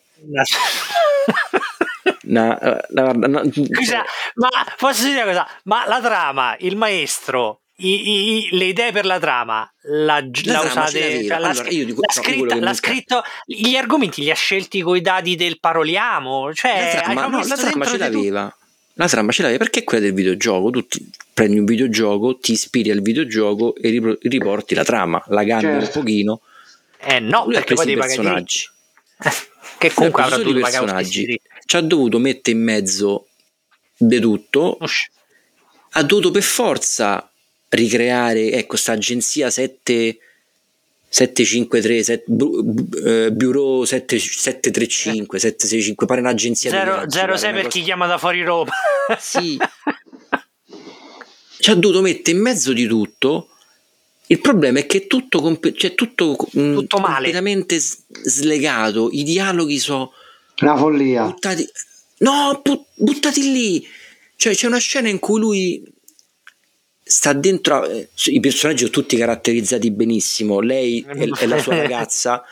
Una- 2.23 2.57
eh, 2.59 2.85
una- 2.91 3.11
una- 3.27 3.43
Scusa, 3.43 4.03
ma 4.35 4.49
posso 4.77 5.03
dire 5.03 5.21
una 5.21 5.25
cosa? 5.31 5.47
Ma 5.65 5.85
la 5.87 5.99
trama, 6.01 6.55
il 6.59 6.75
maestro, 6.75 7.61
i- 7.77 8.09
i- 8.09 8.37
i- 8.37 8.57
le 8.57 8.65
idee 8.65 8.91
per 8.91 9.05
la 9.05 9.19
trama, 9.19 9.69
la, 9.83 10.19
La 10.43 10.51
la 10.53 10.61
usate, 10.61 11.25
cioè, 11.25 11.39
l'ha, 11.39 11.49
Allora, 11.49 11.69
dico- 11.69 11.91
io 11.91 11.95
scritta- 12.09 12.73
scritto, 12.73 13.23
gli 13.45 13.75
argomenti 13.75 14.21
li 14.21 14.31
ha 14.31 14.35
scelti 14.35 14.81
coi 14.81 15.01
dati 15.01 15.35
del 15.35 15.59
paroliamo, 15.59 16.53
cioè 16.53 16.93
la 16.95 17.01
trama, 17.01 17.27
no, 17.27 17.45
la 17.45 17.55
trama 17.55 17.85
ce 17.85 17.97
l'aveva. 17.97 18.53
La 18.99 19.07
trama 19.07 19.31
ce 19.31 19.43
l'aveva 19.43 19.59
perché 19.63 19.79
è 19.79 19.83
quella 19.85 20.03
del 20.03 20.13
videogioco. 20.13 20.71
Tu 20.71 20.85
prendi 21.33 21.57
un 21.57 21.63
videogioco, 21.63 22.38
ti 22.38 22.51
ispiri 22.51 22.91
al 22.91 23.01
videogioco 23.01 23.73
e 23.75 23.89
ripro- 23.91 24.17
riporti 24.21 24.75
la 24.75 24.83
trama, 24.83 25.23
la 25.27 25.45
cambi 25.45 25.65
un 25.67 25.79
Certo. 25.79 25.99
pochino. 25.99 26.41
Eh 26.99 27.19
no, 27.21 27.45
Lui 27.45 27.55
ha 27.55 27.59
perché 27.59 27.75
preso 27.75 27.83
poi 27.83 27.93
i 27.93 27.95
personaggi. 27.95 28.67
che 29.79 29.93
comunque 29.93 30.21
Ha 30.21 30.25
avrà 30.25 30.35
preso 30.35 30.49
dovuto 30.51 30.65
pagare 30.65 30.85
personaggi. 30.85 31.41
Ci 31.65 31.75
ha 31.77 31.81
dovuto 31.81 32.19
mettere 32.19 32.57
in 32.57 32.63
mezzo 32.63 33.27
di 33.95 34.19
tutto. 34.19 34.77
Ush. 34.81 35.07
Ha 35.91 36.03
dovuto 36.03 36.31
per 36.31 36.43
forza 36.43 37.31
ricreare 37.69 38.51
ecco 38.51 38.75
sta 38.75 38.91
agenzia 38.91 39.49
7 39.49 40.17
753 41.10 42.04
set- 42.04 42.24
bu- 42.28 42.63
bu- 42.63 42.98
eh, 43.06 43.32
bureau 43.32 43.84
7, 43.84 44.19
735 44.19 45.39
765 45.39 46.06
pare 46.06 46.22
un'agenzia 46.22 46.69
di 46.69 46.78
Zero- 46.78 46.95
viaggi, 46.98 47.17
06 47.17 47.22
pare 47.22 47.32
una 47.32 47.41
per 47.54 47.63
cosa- 47.63 47.67
chi 47.69 47.82
chiama 47.84 48.06
da 48.08 48.17
fuori 48.17 48.43
Roma. 48.43 48.72
Sì. 49.19 49.58
ci 51.60 51.69
ha 51.72 51.76
dovuto 51.76 52.02
mettere 52.02 52.38
in 52.38 52.43
mezzo 52.43 52.74
di 52.74 52.86
tutto. 52.88 53.50
Il 54.28 54.39
problema 54.39 54.80
è 54.80 54.86
che 54.86 55.00
è 55.00 55.08
tutto, 55.08 55.41
comp- 55.41 55.72
cioè 55.74 55.95
tutto, 55.95 56.38
mh, 56.52 56.74
Tutto 56.76 56.98
male. 57.00 57.13
completamente 57.15 57.80
s- 57.80 58.04
slegato. 58.24 59.10
I 59.12 59.24
dialoghi 59.24 59.80
sono 59.80 60.12
Una 60.62 60.78
follia. 60.78 61.24
buttati. 61.26 61.67
No, 62.19 62.62
bu- 62.63 62.86
buttati 62.95 63.52
lì. 63.52 63.88
Cioè, 64.36 64.54
c'è 64.54 64.67
una 64.67 64.78
scena 64.78 65.10
in 65.10 65.19
cui 65.19 65.39
lui 65.39 65.84
sta 67.10 67.34
dentro. 67.34 67.86
eh, 67.86 68.08
I 68.26 68.39
personaggi 68.39 68.82
sono 68.82 68.91
tutti 68.91 69.17
caratterizzati 69.17 69.89
benissimo. 69.89 70.60
Lei 70.60 71.04
e, 71.15 71.32
e 71.39 71.48
la 71.48 71.58
sua 71.58 71.76
ragazza, 71.82 72.43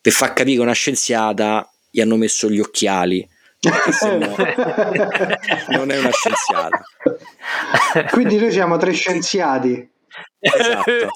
per 0.00 0.12
far 0.12 0.32
capire 0.32 0.56
che 0.56 0.62
è 0.62 0.64
una 0.64 0.72
scienziata, 0.72 1.70
gli 1.88 2.00
hanno 2.00 2.16
messo 2.16 2.50
gli 2.50 2.58
occhiali. 2.58 3.26
No 3.60 3.70
non 5.70 5.90
è 5.90 5.98
una 5.98 6.10
scienziata. 6.10 6.84
Quindi 8.10 8.38
noi 8.38 8.50
siamo 8.50 8.76
tre 8.76 8.92
scienziati. 8.92 9.88
Esatto. 10.38 11.10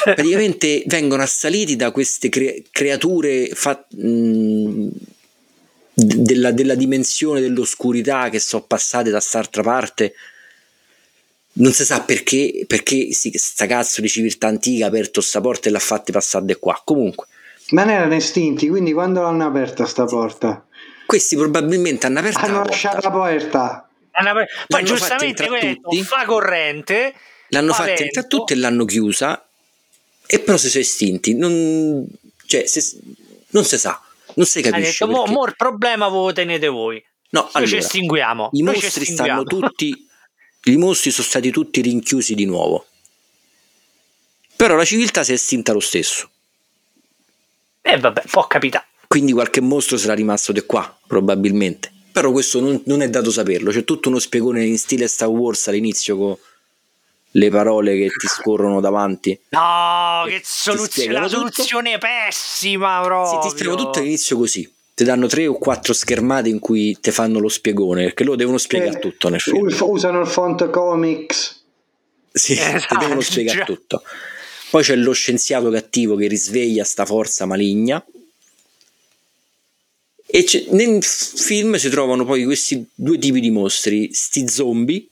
praticamente 0.00 0.82
vengono 0.86 1.22
assaliti 1.22 1.76
da 1.76 1.90
queste 1.90 2.28
cre- 2.28 2.62
creature 2.70 3.48
fa- 3.48 3.86
mh, 3.90 4.88
della, 5.94 6.50
della 6.50 6.74
dimensione 6.74 7.40
dell'oscurità 7.40 8.28
che 8.28 8.40
sono 8.40 8.64
passate 8.64 9.10
da 9.10 9.18
quest'altra 9.18 9.62
parte 9.62 10.14
non 11.56 11.72
si 11.72 11.84
sa 11.84 12.00
perché 12.02 12.64
perché 12.66 13.12
si, 13.12 13.30
sta 13.34 13.66
cazzo 13.66 14.00
di 14.00 14.08
civiltà 14.08 14.48
antica 14.48 14.84
ha 14.86 14.88
aperto 14.88 15.20
sta 15.20 15.40
porta 15.40 15.68
e 15.68 15.72
l'ha 15.72 15.78
fatte 15.78 16.10
passare 16.12 16.44
di 16.46 16.54
qua 16.56 16.80
comunque 16.84 17.26
Ma 17.70 17.84
ne 17.84 17.94
erano 17.94 18.14
estinti, 18.14 18.68
quindi 18.68 18.92
quando 18.92 19.22
l'hanno 19.22 19.46
aperta 19.46 19.86
sta 19.86 20.04
porta? 20.04 20.66
questi 21.06 21.36
probabilmente 21.36 22.06
hanno 22.06 22.18
aperto 22.18 22.38
Hanno 22.44 22.58
la 22.58 22.64
lasciato 22.64 23.08
porta 23.08 23.08
la 23.08 23.14
porta. 23.40 23.88
Poi 24.12 24.44
L'hanno 24.68 24.84
giustamente 24.86 25.44
fatta 25.46 25.74
tutti. 25.74 26.02
fa 26.02 26.24
corrente. 26.24 27.14
l'hanno 27.48 27.72
fa 27.72 27.84
fatta 27.84 28.02
entrare 28.02 28.26
tutti 28.28 28.52
e 28.52 28.56
l'hanno 28.56 28.84
chiusa 28.84 29.46
e 30.26 30.38
però 30.40 30.56
si 30.56 30.68
sono 30.70 30.82
estinti 30.82 31.34
non, 31.36 32.06
cioè, 32.46 32.64
se- 32.66 32.98
non 33.50 33.64
si 33.64 33.76
sa 33.78 34.00
non 34.34 34.46
si 34.46 34.58
Ha 34.60 34.62
capisce 34.62 35.04
detto, 35.04 35.06
mo, 35.08 35.18
perché. 35.24 35.32
mo 35.32 35.46
il 35.46 35.54
problema 35.56 36.08
ve 36.08 36.16
lo 36.16 36.32
tenete 36.32 36.66
voi. 36.68 37.04
No, 37.30 37.40
Noi 37.42 37.50
ci 37.50 37.56
allora, 37.58 37.76
estinguiamo. 37.76 38.48
I 38.52 38.62
noi 38.62 38.74
ci 38.76 38.80
mostri 38.84 39.02
estinguiamo. 39.02 39.42
stanno 39.44 39.60
tutti. 39.60 40.08
I 40.64 40.76
mostri 40.76 41.10
sono 41.10 41.26
stati 41.26 41.50
tutti 41.50 41.80
rinchiusi 41.80 42.34
di 42.34 42.44
nuovo. 42.46 42.86
Però 44.56 44.76
la 44.76 44.84
civiltà 44.84 45.22
si 45.24 45.32
è 45.32 45.34
estinta 45.34 45.72
lo 45.72 45.80
stesso. 45.80 46.30
Eh 47.82 47.98
vabbè, 47.98 48.22
può 48.30 48.46
capitare. 48.46 48.86
Quindi 49.06 49.32
qualche 49.32 49.60
mostro 49.60 49.96
sarà 49.98 50.14
rimasto 50.14 50.52
di 50.52 50.62
qua, 50.62 50.98
probabilmente. 51.06 51.92
Però 52.12 52.30
questo 52.30 52.60
non, 52.60 52.80
non 52.86 53.02
è 53.02 53.10
dato 53.10 53.30
saperlo. 53.30 53.70
C'è 53.70 53.84
tutto 53.84 54.08
uno 54.08 54.18
spiegone 54.18 54.64
in 54.64 54.78
stile 54.78 55.06
Star 55.08 55.28
Wars 55.28 55.68
all'inizio 55.68 56.16
con 56.16 56.36
le 57.32 57.50
parole 57.50 57.96
che 57.96 58.08
ti 58.16 58.26
scorrono 58.28 58.80
davanti. 58.80 59.38
No, 59.50 60.24
che 60.26 60.40
soluzione, 60.44 61.12
la 61.12 61.26
tutto. 61.26 61.36
soluzione 61.36 61.92
è 61.94 61.98
pessima, 61.98 63.00
Sì, 63.02 63.06
proprio. 63.08 63.40
ti 63.40 63.48
spiegano 63.50 63.76
tutto 63.76 63.98
all'inizio 63.98 64.36
così. 64.38 64.72
Ti 64.94 65.02
danno 65.02 65.26
tre 65.26 65.46
o 65.48 65.54
quattro 65.58 65.92
schermate 65.92 66.48
in 66.48 66.60
cui 66.60 66.96
ti 67.00 67.10
fanno 67.10 67.40
lo 67.40 67.48
spiegone, 67.48 68.04
perché 68.04 68.22
loro 68.22 68.36
devono 68.36 68.58
spiegare 68.58 68.96
Eh, 68.96 69.00
tutto 69.00 69.28
nel 69.28 69.40
film. 69.40 69.64
us- 69.66 69.80
Usano 69.80 70.20
il 70.20 70.26
font 70.28 70.70
comics. 70.70 71.62
Sì, 72.32 72.52
Esatto, 72.58 72.94
ti 72.94 72.96
devono 73.00 73.20
spiegare 73.20 73.58
già. 73.58 73.64
tutto. 73.64 74.02
Poi 74.70 74.82
c'è 74.84 74.94
lo 74.96 75.12
scienziato 75.12 75.68
cattivo 75.70 76.14
che 76.16 76.28
risveglia 76.28 76.84
sta 76.84 77.04
forza 77.04 77.44
maligna. 77.44 78.04
E 80.26 80.66
nel 80.70 81.02
film 81.02 81.74
si 81.76 81.88
trovano 81.90 82.24
poi 82.24 82.44
questi 82.44 82.84
due 82.94 83.18
tipi 83.18 83.40
di 83.40 83.50
mostri, 83.50 84.12
sti 84.12 84.48
zombie 84.48 85.06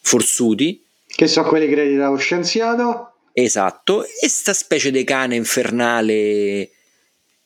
forzuti, 0.00 0.82
Che 1.06 1.26
sono 1.26 1.48
quelli 1.48 1.68
crediti 1.68 1.96
dallo 1.96 2.16
scienziato. 2.16 3.12
esatto, 3.32 4.04
e 4.06 4.28
sta 4.28 4.52
specie 4.54 4.90
di 4.90 5.04
cane 5.04 5.36
infernale 5.36 6.70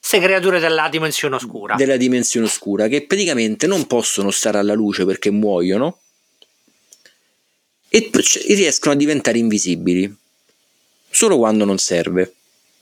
Queste 0.09 0.26
creature 0.26 0.59
della 0.59 0.88
dimensione 0.88 1.34
oscura. 1.34 1.74
della 1.74 1.98
dimensione 1.98 2.46
oscura 2.46 2.88
che 2.88 3.04
praticamente 3.04 3.66
non 3.66 3.86
possono 3.86 4.30
stare 4.30 4.56
alla 4.56 4.72
luce 4.72 5.04
perché 5.04 5.28
muoiono 5.28 5.98
e 7.90 8.11
riescono 8.54 8.94
a 8.94 8.96
diventare 8.96 9.36
invisibili 9.36 10.16
solo 11.11 11.36
quando 11.36 11.66
non 11.66 11.76
serve. 11.76 12.32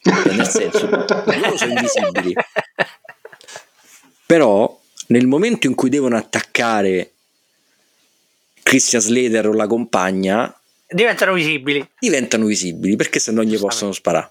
Cioè, 0.03 0.35
nel 0.35 0.47
senso, 0.47 0.87
loro 0.89 1.57
sono 1.57 1.73
invisibili. 1.73 2.33
Però 4.25 4.81
nel 5.09 5.27
momento 5.27 5.67
in 5.67 5.75
cui 5.75 5.89
devono 5.89 6.17
attaccare 6.17 7.11
Christian 8.63 9.03
Slater 9.03 9.49
o 9.49 9.53
la 9.53 9.67
compagna, 9.67 10.57
Diventano 10.89 11.33
visibili. 11.33 11.85
diventano 11.99 12.47
visibili 12.47 12.95
perché 12.95 13.19
se 13.19 13.33
no 13.33 13.43
gli 13.43 13.59
possono 13.59 13.91
sparare. 13.91 14.31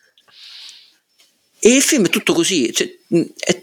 E 1.59 1.75
il 1.75 1.81
film 1.81 2.05
è 2.05 2.09
tutto 2.09 2.33
così. 2.33 2.71
C'è, 2.71 2.89
mh, 3.07 3.21
è- 3.39 3.61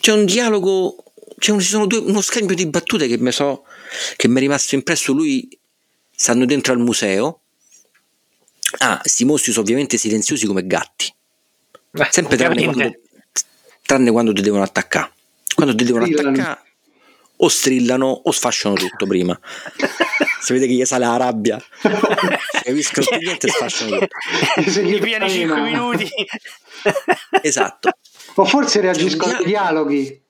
c'è 0.00 0.12
un 0.12 0.24
dialogo, 0.26 0.96
c'è 1.38 1.52
un- 1.52 1.60
ci 1.60 1.66
sono 1.68 1.86
due- 1.86 1.98
uno 2.00 2.20
scambio 2.20 2.54
di 2.54 2.66
battute 2.66 3.06
che 3.08 3.16
mi 3.18 3.32
so, 3.32 3.64
che 4.16 4.28
mi 4.28 4.36
è 4.36 4.40
rimasto 4.40 4.74
impresso. 4.74 5.12
Lui 5.12 5.48
stanno 6.14 6.44
dentro 6.44 6.72
al 6.72 6.78
museo. 6.80 7.40
Ah, 8.78 9.00
sti 9.04 9.24
mostri 9.24 9.52
sono 9.52 9.64
ovviamente 9.64 9.96
silenziosi 9.96 10.46
come 10.46 10.66
gatti. 10.66 11.12
Beh, 11.90 12.08
Sempre 12.10 12.36
tranne 12.36 12.64
quando, 12.64 12.92
tranne 13.82 14.10
quando 14.10 14.32
ti 14.32 14.42
devono 14.42 14.62
attaccare. 14.62 15.12
Quando 15.54 15.74
ti 15.74 15.84
devono 15.84 16.04
attaccare 16.04 16.62
o 17.36 17.48
strillano 17.48 18.06
o 18.06 18.30
sfasciano 18.30 18.74
tutto 18.74 19.06
prima. 19.06 19.38
si 20.40 20.52
vede 20.52 20.66
che 20.66 20.72
gli 20.74 20.84
sale 20.84 21.04
la 21.06 21.16
rabbia. 21.16 21.62
Capiscono 22.62 23.06
più 23.06 23.18
niente 23.18 23.46
e 23.46 23.50
sfasciano 23.50 23.98
tutto. 23.98 24.70
Se 24.70 24.84
gli 24.84 24.94
I 24.94 25.00
piani 25.00 25.28
5 25.30 25.48
fai 25.54 25.60
una- 25.60 25.70
minuti. 25.70 26.08
Esatto. 27.42 27.90
O 28.36 28.44
forse 28.44 28.80
reagiscono 28.80 29.32
un 29.32 29.38
ai 29.38 29.44
dialoghi. 29.44 30.22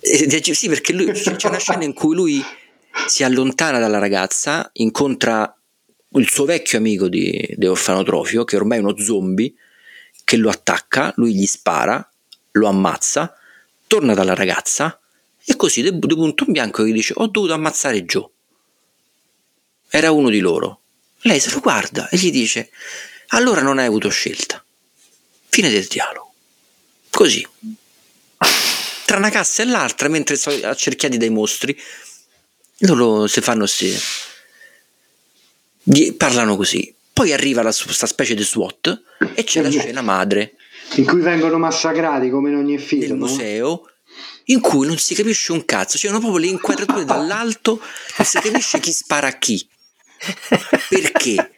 Eh, 0.00 0.42
Sì, 0.54 0.68
perché 0.68 0.92
lui, 0.92 1.12
c'è 1.12 1.36
c'è 1.36 1.48
una 1.48 1.58
scena 1.58 1.84
in 1.84 1.92
cui 1.94 2.14
lui 2.14 2.44
si 3.06 3.24
allontana 3.24 3.78
dalla 3.78 3.98
ragazza, 3.98 4.68
incontra 4.74 5.56
il 6.16 6.28
suo 6.28 6.44
vecchio 6.44 6.78
amico 6.78 7.08
di, 7.08 7.54
di 7.56 7.66
orfanotrofio, 7.66 8.44
che 8.44 8.56
ormai 8.56 8.78
è 8.78 8.80
uno 8.80 8.96
zombie, 8.98 9.52
che 10.24 10.36
lo 10.36 10.48
attacca, 10.50 11.12
lui 11.16 11.34
gli 11.34 11.46
spara, 11.46 12.06
lo 12.52 12.68
ammazza, 12.68 13.34
torna 13.86 14.14
dalla 14.14 14.34
ragazza 14.34 14.98
e 15.46 15.56
così 15.56 15.82
punto 15.98 16.44
in 16.44 16.52
bianco 16.52 16.84
gli 16.84 16.92
dice 16.92 17.14
ho 17.16 17.26
dovuto 17.26 17.52
ammazzare 17.52 18.04
Joe. 18.04 18.28
Era 19.88 20.10
uno 20.10 20.30
di 20.30 20.40
loro. 20.40 20.80
Lei 21.20 21.40
se 21.40 21.50
lo 21.50 21.60
guarda 21.60 22.08
e 22.08 22.16
gli 22.16 22.30
dice 22.30 22.70
allora 23.28 23.62
non 23.62 23.78
hai 23.78 23.86
avuto 23.86 24.08
scelta. 24.08 24.62
Fine 25.48 25.70
del 25.70 25.86
dialogo. 25.86 26.32
Così 27.10 27.46
tra 29.04 29.18
una 29.18 29.30
cassa 29.30 29.62
e 29.62 29.66
l'altra, 29.66 30.08
mentre 30.08 30.36
sono 30.36 30.56
accerchiati 30.66 31.16
dai 31.16 31.30
mostri, 31.30 31.78
loro 32.78 33.26
si 33.26 33.40
fanno 33.40 33.66
sì. 33.66 33.96
Gli- 35.82 36.12
parlano 36.14 36.56
così. 36.56 36.92
Poi 37.12 37.32
arriva 37.32 37.62
la, 37.62 37.72
questa 37.72 38.06
specie 38.06 38.34
di 38.34 38.42
SWAT 38.42 39.02
e 39.34 39.44
c'è 39.44 39.62
la 39.62 39.70
scena 39.70 40.02
madre 40.02 40.54
In 40.96 41.04
cui 41.04 41.20
vengono 41.20 41.58
massacrati 41.58 42.28
come 42.28 42.50
in 42.50 42.56
ogni 42.56 42.78
film. 42.78 43.18
no? 43.18 43.26
museo 43.26 43.88
in 44.46 44.60
cui 44.60 44.86
non 44.86 44.98
si 44.98 45.14
capisce 45.14 45.52
un 45.52 45.64
cazzo, 45.64 45.98
c'erano 45.98 46.20
proprio 46.20 46.40
le 46.40 46.48
inquadrature 46.48 47.04
dall'alto 47.06 47.80
e 48.16 48.24
si 48.24 48.38
capisce 48.38 48.80
chi 48.80 48.92
spara 48.92 49.28
a 49.28 49.38
chi. 49.38 49.66
Perché? 50.88 51.50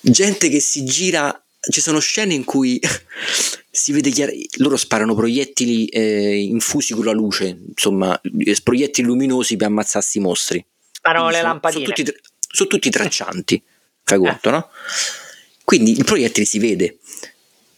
Gente 0.00 0.48
che 0.48 0.60
si 0.60 0.84
gira, 0.84 1.42
ci 1.70 1.80
sono 1.80 1.98
scene 1.98 2.34
in 2.34 2.44
cui 2.44 2.80
si 3.70 3.92
vede 3.92 4.10
chiar- 4.10 4.34
loro 4.56 4.76
sparano 4.76 5.14
proiettili 5.14 5.86
eh, 5.86 6.36
infusi 6.36 6.94
con 6.94 7.04
la 7.04 7.12
luce, 7.12 7.58
insomma, 7.68 8.20
eh, 8.20 8.56
proiettili 8.62 9.06
luminosi 9.06 9.56
per 9.56 9.68
ammazzarsi 9.68 10.18
i 10.18 10.20
mostri. 10.20 10.64
Sparano 10.90 11.30
le 11.30 11.42
lampadine. 11.42 11.84
Sono 11.84 11.96
tutti, 11.96 12.20
sono 12.50 12.68
tutti 12.70 12.90
traccianti, 12.90 13.62
fai 14.02 14.18
conto, 14.18 14.50
no? 14.50 14.68
Quindi 15.64 15.92
il 15.92 16.04
proiettile 16.04 16.44
si 16.44 16.58
vede. 16.58 16.98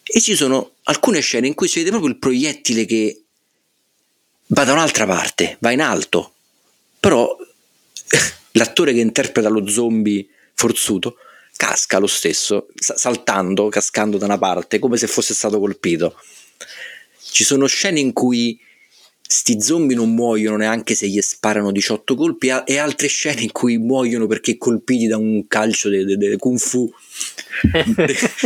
E 0.09 0.21
ci 0.21 0.37
sono 0.37 0.75
alcune 0.85 1.21
scene 1.21 1.47
in 1.47 1.55
cui 1.55 1.69
si 1.69 1.79
vede 1.79 1.91
proprio 1.91 2.11
il 2.11 2.19
proiettile 2.19 2.85
che 2.85 3.26
va 4.49 4.65
da 4.65 4.73
un'altra 4.73 5.07
parte, 5.07 5.57
va 5.61 5.71
in 5.71 5.81
alto. 5.81 6.33
Però 7.01 7.37
l'attore 8.53 8.93
che 8.93 9.01
interpreta 9.01 9.49
lo 9.49 9.67
zombie 9.69 10.27
forzuto 10.55 11.17
casca 11.57 11.99
lo 11.99 12.07
stesso, 12.07 12.69
sa- 12.75 12.97
saltando, 12.97 13.69
cascando 13.69 14.19
da 14.19 14.27
una 14.27 14.39
parte, 14.39 14.79
come 14.79 14.97
se 14.97 15.07
fosse 15.07 15.35
stato 15.35 15.59
colpito. 15.59 16.19
Ci 17.19 17.45
sono 17.45 17.67
scene 17.67 18.01
in 18.01 18.13
cui 18.13 18.59
sti 19.29 19.61
zombie 19.61 19.97
non 19.97 20.15
muoiono 20.15 20.57
neanche 20.57 20.95
se 20.95 21.09
gli 21.09 21.21
sparano 21.21 21.73
18 21.73 22.15
colpi 22.15 22.53
e 22.65 22.79
altre 22.79 23.09
scene 23.09 23.41
in 23.41 23.51
cui 23.51 23.77
muoiono 23.77 24.29
perché 24.29 24.57
colpiti 24.57 25.09
da 25.09 25.17
un 25.17 25.49
calcio 25.49 25.89
del 25.89 26.37
kung 26.39 26.59
fu 26.59 26.89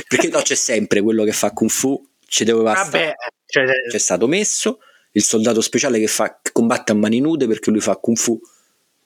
perché 0.09 0.29
no 0.29 0.41
c'è 0.41 0.55
sempre 0.55 1.03
quello 1.03 1.25
che 1.25 1.33
fa 1.33 1.51
kung 1.51 1.69
fu 1.69 2.03
ci 2.27 2.45
doveva 2.45 2.73
Vabbè, 2.73 2.89
stare 2.89 3.15
cioè, 3.45 3.65
c'è 3.91 3.99
stato 3.99 4.27
messo 4.27 4.79
il 5.13 5.23
soldato 5.23 5.61
speciale 5.61 5.99
che 5.99 6.07
fa, 6.07 6.39
che 6.43 6.53
combatte 6.53 6.93
a 6.93 6.95
mani 6.95 7.21
nude 7.21 7.47
perché 7.47 7.71
lui 7.71 7.81
fa 7.81 7.97
kung 7.97 8.17
fu 8.17 8.41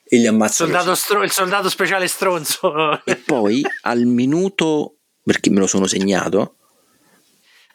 e 0.06 0.16
li 0.18 0.26
ammazza 0.26 0.64
soldato 0.64 0.90
così. 0.90 1.00
stro- 1.00 1.22
il 1.22 1.30
soldato 1.30 1.68
speciale 1.70 2.06
stronzo. 2.08 3.00
e 3.04 3.16
poi 3.16 3.62
al 3.82 4.04
minuto 4.04 4.96
perché 5.22 5.50
me 5.50 5.60
lo 5.60 5.66
sono 5.66 5.86
segnato 5.86 6.56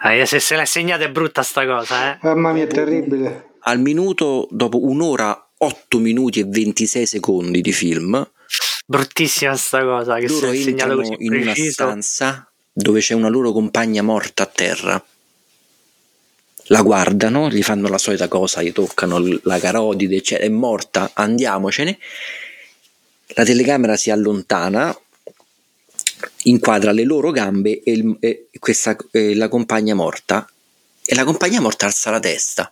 Ah, 0.02 0.26
se 0.26 0.40
se 0.40 0.56
l'ha 0.56 0.66
segnata 0.66 1.04
è 1.04 1.10
brutta 1.12 1.44
sta 1.44 1.66
cosa, 1.66 2.14
eh. 2.14 2.20
Mamma 2.22 2.54
mia, 2.54 2.64
è 2.64 2.68
terribile. 2.68 3.56
al 3.62 3.80
minuto 3.82 4.48
dopo 4.50 4.82
un'ora 4.86 5.50
8 5.58 6.00
minuti 6.00 6.40
e 6.40 6.46
26 6.46 7.06
secondi 7.06 7.60
di 7.60 7.74
film 7.74 8.26
Bruttissima 8.86 9.56
sta 9.58 9.84
cosa. 9.84 10.16
Che 10.18 10.28
loro 10.28 10.52
si 10.52 10.58
è 10.60 10.64
segnato 10.64 10.92
entrano 10.92 11.02
così 11.02 11.16
in 11.26 11.34
una 11.34 11.42
preciso. 11.42 11.72
stanza 11.72 12.50
dove 12.72 13.02
c'è 13.02 13.14
una 13.14 13.28
loro 13.28 13.52
compagna 13.52 14.02
morta 14.02 14.44
a 14.44 14.46
terra. 14.46 15.06
La 16.72 16.82
guardano, 16.82 17.50
gli 17.50 17.64
fanno 17.64 17.88
la 17.88 17.98
solita 17.98 18.28
cosa, 18.28 18.62
gli 18.62 18.72
toccano 18.72 19.18
la 19.44 19.60
carotide, 19.60 20.22
cioè, 20.22 20.40
è 20.40 20.50
morta, 20.50 21.12
andiamocene. 21.14 21.98
La 23.34 23.44
telecamera 23.44 23.96
si 23.96 24.12
allontana, 24.12 24.96
inquadra 26.44 26.92
le 26.92 27.04
loro 27.04 27.32
gambe 27.32 27.82
e, 27.82 27.92
il- 27.92 28.18
e 28.20 28.50
questa, 28.60 28.96
e 29.12 29.36
la 29.36 29.48
compagna 29.48 29.96
morta. 29.96 30.48
E 31.06 31.16
la 31.16 31.24
compagna 31.24 31.60
morta 31.60 31.88
alza 31.88 32.12
la 32.12 32.20
testa 32.20 32.72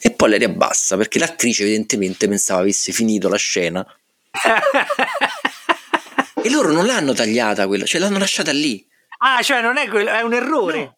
e 0.00 0.10
poi 0.10 0.30
la 0.30 0.36
riabbassa 0.38 0.96
perché 0.96 1.18
l'attrice 1.18 1.62
evidentemente 1.64 2.28
pensava 2.28 2.60
avesse 2.60 2.92
finito 2.92 3.28
la 3.28 3.36
scena 3.36 3.84
e 6.42 6.50
loro 6.50 6.72
non 6.72 6.86
l'hanno 6.86 7.12
tagliata 7.12 7.66
quella, 7.66 7.84
cioè 7.84 8.00
l'hanno 8.00 8.18
lasciata 8.18 8.52
lì. 8.52 8.86
ah, 9.18 9.42
cioè 9.42 9.60
non 9.60 9.76
è 9.76 9.86
quello, 9.88 10.08
è 10.10 10.22
un 10.22 10.32
errore. 10.32 10.96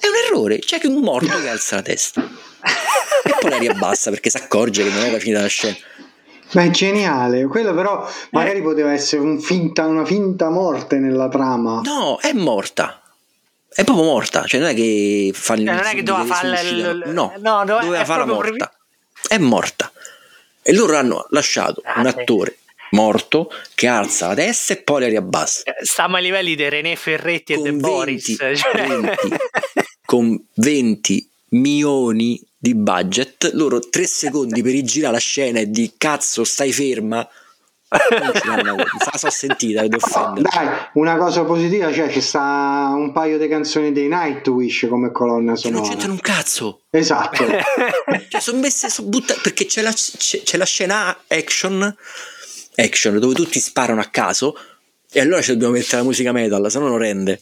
È 0.00 0.06
un 0.06 0.14
errore, 0.26 0.58
c'è 0.58 0.78
che 0.78 0.86
un 0.86 1.00
morto 1.02 1.38
che 1.40 1.48
alza 1.48 1.76
la 1.76 1.82
testa. 1.82 2.22
E 2.22 3.34
poi 3.38 3.50
la 3.50 3.58
riabbassa 3.58 4.10
perché 4.10 4.30
si 4.30 4.36
accorge 4.38 4.82
che 4.82 4.90
non 4.90 5.04
era 5.04 5.18
finita 5.18 5.40
la 5.42 5.46
scena. 5.46 5.76
Ma 6.52 6.62
è 6.64 6.70
geniale. 6.70 7.44
Quello 7.46 7.74
però 7.74 8.08
magari 8.30 8.62
poteva 8.62 8.92
essere 8.92 9.22
un 9.22 9.40
finta- 9.40 9.86
una 9.86 10.04
finta 10.04 10.48
morte 10.50 10.98
nella 10.98 11.28
trama. 11.28 11.80
No, 11.84 12.18
è 12.20 12.32
morta. 12.32 13.00
È 13.72 13.84
proprio 13.84 14.04
morta, 14.06 14.44
cioè 14.46 14.58
non 14.58 14.70
è 14.70 14.74
che 14.74 15.30
fa 15.32 15.54
il 15.54 15.64
Cioè, 15.66 15.74
non 15.76 15.84
è 15.84 15.94
che 15.94 16.02
doveva 16.02 16.34
fare 16.34 16.62
No, 17.06 17.32
no, 17.38 17.64
dove- 17.64 17.84
doveva 17.84 18.00
è 18.02 18.04
farla 18.04 18.24
proprio 18.24 18.50
morta. 18.50 18.72
È 19.28 19.38
morta. 19.38 19.92
E 20.62 20.72
loro 20.74 20.96
hanno 20.96 21.26
lasciato 21.30 21.80
Ah, 21.84 22.00
un 22.00 22.10
sì. 22.10 22.18
attore 22.18 22.56
morto 22.92 23.48
che 23.76 23.86
alza 23.86 24.26
la 24.28 24.34
testa 24.34 24.72
e 24.72 24.78
poi 24.82 25.02
la 25.02 25.06
riabbassa. 25.06 25.62
Stiamo 25.82 26.16
ai 26.16 26.22
livelli 26.22 26.56
di 26.56 26.68
René 26.68 26.96
Ferretti 26.96 27.52
e 27.52 27.56
Con 27.56 27.64
De 27.64 27.70
20, 27.70 27.80
Boris. 27.80 28.36
cioè. 28.58 29.16
20, 30.10 30.16
con 30.16 30.42
20 30.54 31.28
milioni 31.50 32.40
di 32.58 32.74
budget, 32.74 33.52
loro 33.54 33.78
tre 33.78 34.06
secondi 34.06 34.60
per 34.62 34.72
rigirare 34.72 35.14
la 35.14 35.18
scena 35.20 35.60
e 35.60 35.70
di 35.70 35.92
cazzo 35.96 36.42
stai 36.44 36.72
ferma. 36.72 37.26
Fa- 37.92 39.18
so 39.18 39.30
sentita 39.30 39.82
ed 39.82 39.94
offendere. 39.94 40.48
Dai, 40.52 40.68
una 40.94 41.16
cosa 41.16 41.42
positiva 41.44 41.90
c'è, 41.90 42.08
ci 42.08 42.20
sta 42.20 42.92
un 42.94 43.10
paio 43.12 43.36
di 43.36 43.48
canzoni 43.48 43.90
dei 43.92 44.06
Nightwish 44.06 44.86
come 44.88 45.10
colonna 45.10 45.54
Che 45.54 45.70
non 45.70 45.78
sonora. 45.78 45.88
c'entrano 45.88 46.12
un 46.14 46.20
cazzo. 46.20 46.82
Esatto. 46.90 47.44
Cioè, 48.30 48.40
sono 48.40 48.60
messe, 48.60 48.88
sono 48.88 49.08
buttate 49.08 49.40
perché 49.42 49.66
c'è 49.66 49.82
la, 49.82 49.92
c'è, 49.92 50.42
c'è 50.42 50.56
la 50.56 50.64
scena 50.64 51.16
action, 51.26 51.96
action 52.76 53.18
dove 53.18 53.34
tutti 53.34 53.58
sparano 53.58 54.00
a 54.00 54.04
caso 54.04 54.56
e 55.10 55.20
allora 55.20 55.42
ci 55.42 55.50
dobbiamo 55.50 55.72
mettere 55.72 55.96
la 55.96 56.02
musica 56.04 56.30
metal, 56.30 56.70
se 56.70 56.78
no 56.78 56.86
non 56.86 56.98
rende. 56.98 57.40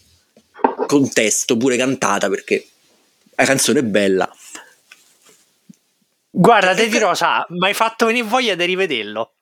Con 0.88 1.12
testo 1.12 1.58
pure 1.58 1.76
cantata 1.76 2.30
perché 2.30 2.66
la 3.34 3.44
canzone 3.44 3.80
è 3.80 3.82
bella. 3.82 4.26
Guarda, 6.30 6.74
te 6.74 6.88
dirò, 6.88 7.12
sa, 7.14 7.44
mi 7.50 7.66
hai 7.66 7.74
fatto 7.74 8.06
venire 8.06 8.26
voglia 8.26 8.54
di 8.54 8.64
rivederlo. 8.64 9.34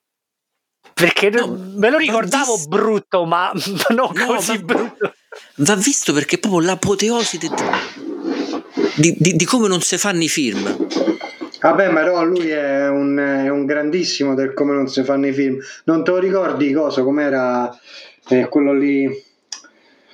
Perché 0.92 1.30
No, 1.30 1.46
me 1.76 1.88
lo 1.90 1.98
ricordavo 1.98 2.56
ma 2.56 2.64
brutto, 2.66 3.24
ma 3.26 3.52
non 3.94 4.10
No, 4.12 4.26
così 4.26 4.58
ma- 4.58 4.64
brutto. 4.64 5.14
Va 5.58 5.76
visto 5.76 6.12
perché 6.12 6.34
è 6.36 6.38
proprio 6.40 6.62
l'apoteosi 6.62 7.38
de- 7.38 7.50
di, 8.96 9.14
di- 9.16 9.36
di 9.36 9.44
come 9.44 9.68
non 9.68 9.80
si 9.82 9.96
fanno 9.98 10.24
i 10.24 10.28
film. 10.28 10.88
Vabbè, 11.60 11.90
ma 11.90 12.02
no, 12.02 12.24
lui 12.24 12.48
è 12.48 12.88
un, 12.88 13.16
è 13.18 13.48
un 13.50 13.66
grandissimo 13.66 14.34
del 14.34 14.52
come 14.52 14.72
non 14.72 14.88
si 14.88 15.04
fanno 15.04 15.28
i 15.28 15.32
film. 15.32 15.58
Non 15.84 16.02
te 16.02 16.10
lo 16.10 16.18
ricordi 16.18 16.72
cosa? 16.72 17.02
Com'era 17.04 17.70
eh, 18.30 18.48
quello 18.48 18.72
lì? 18.72 19.24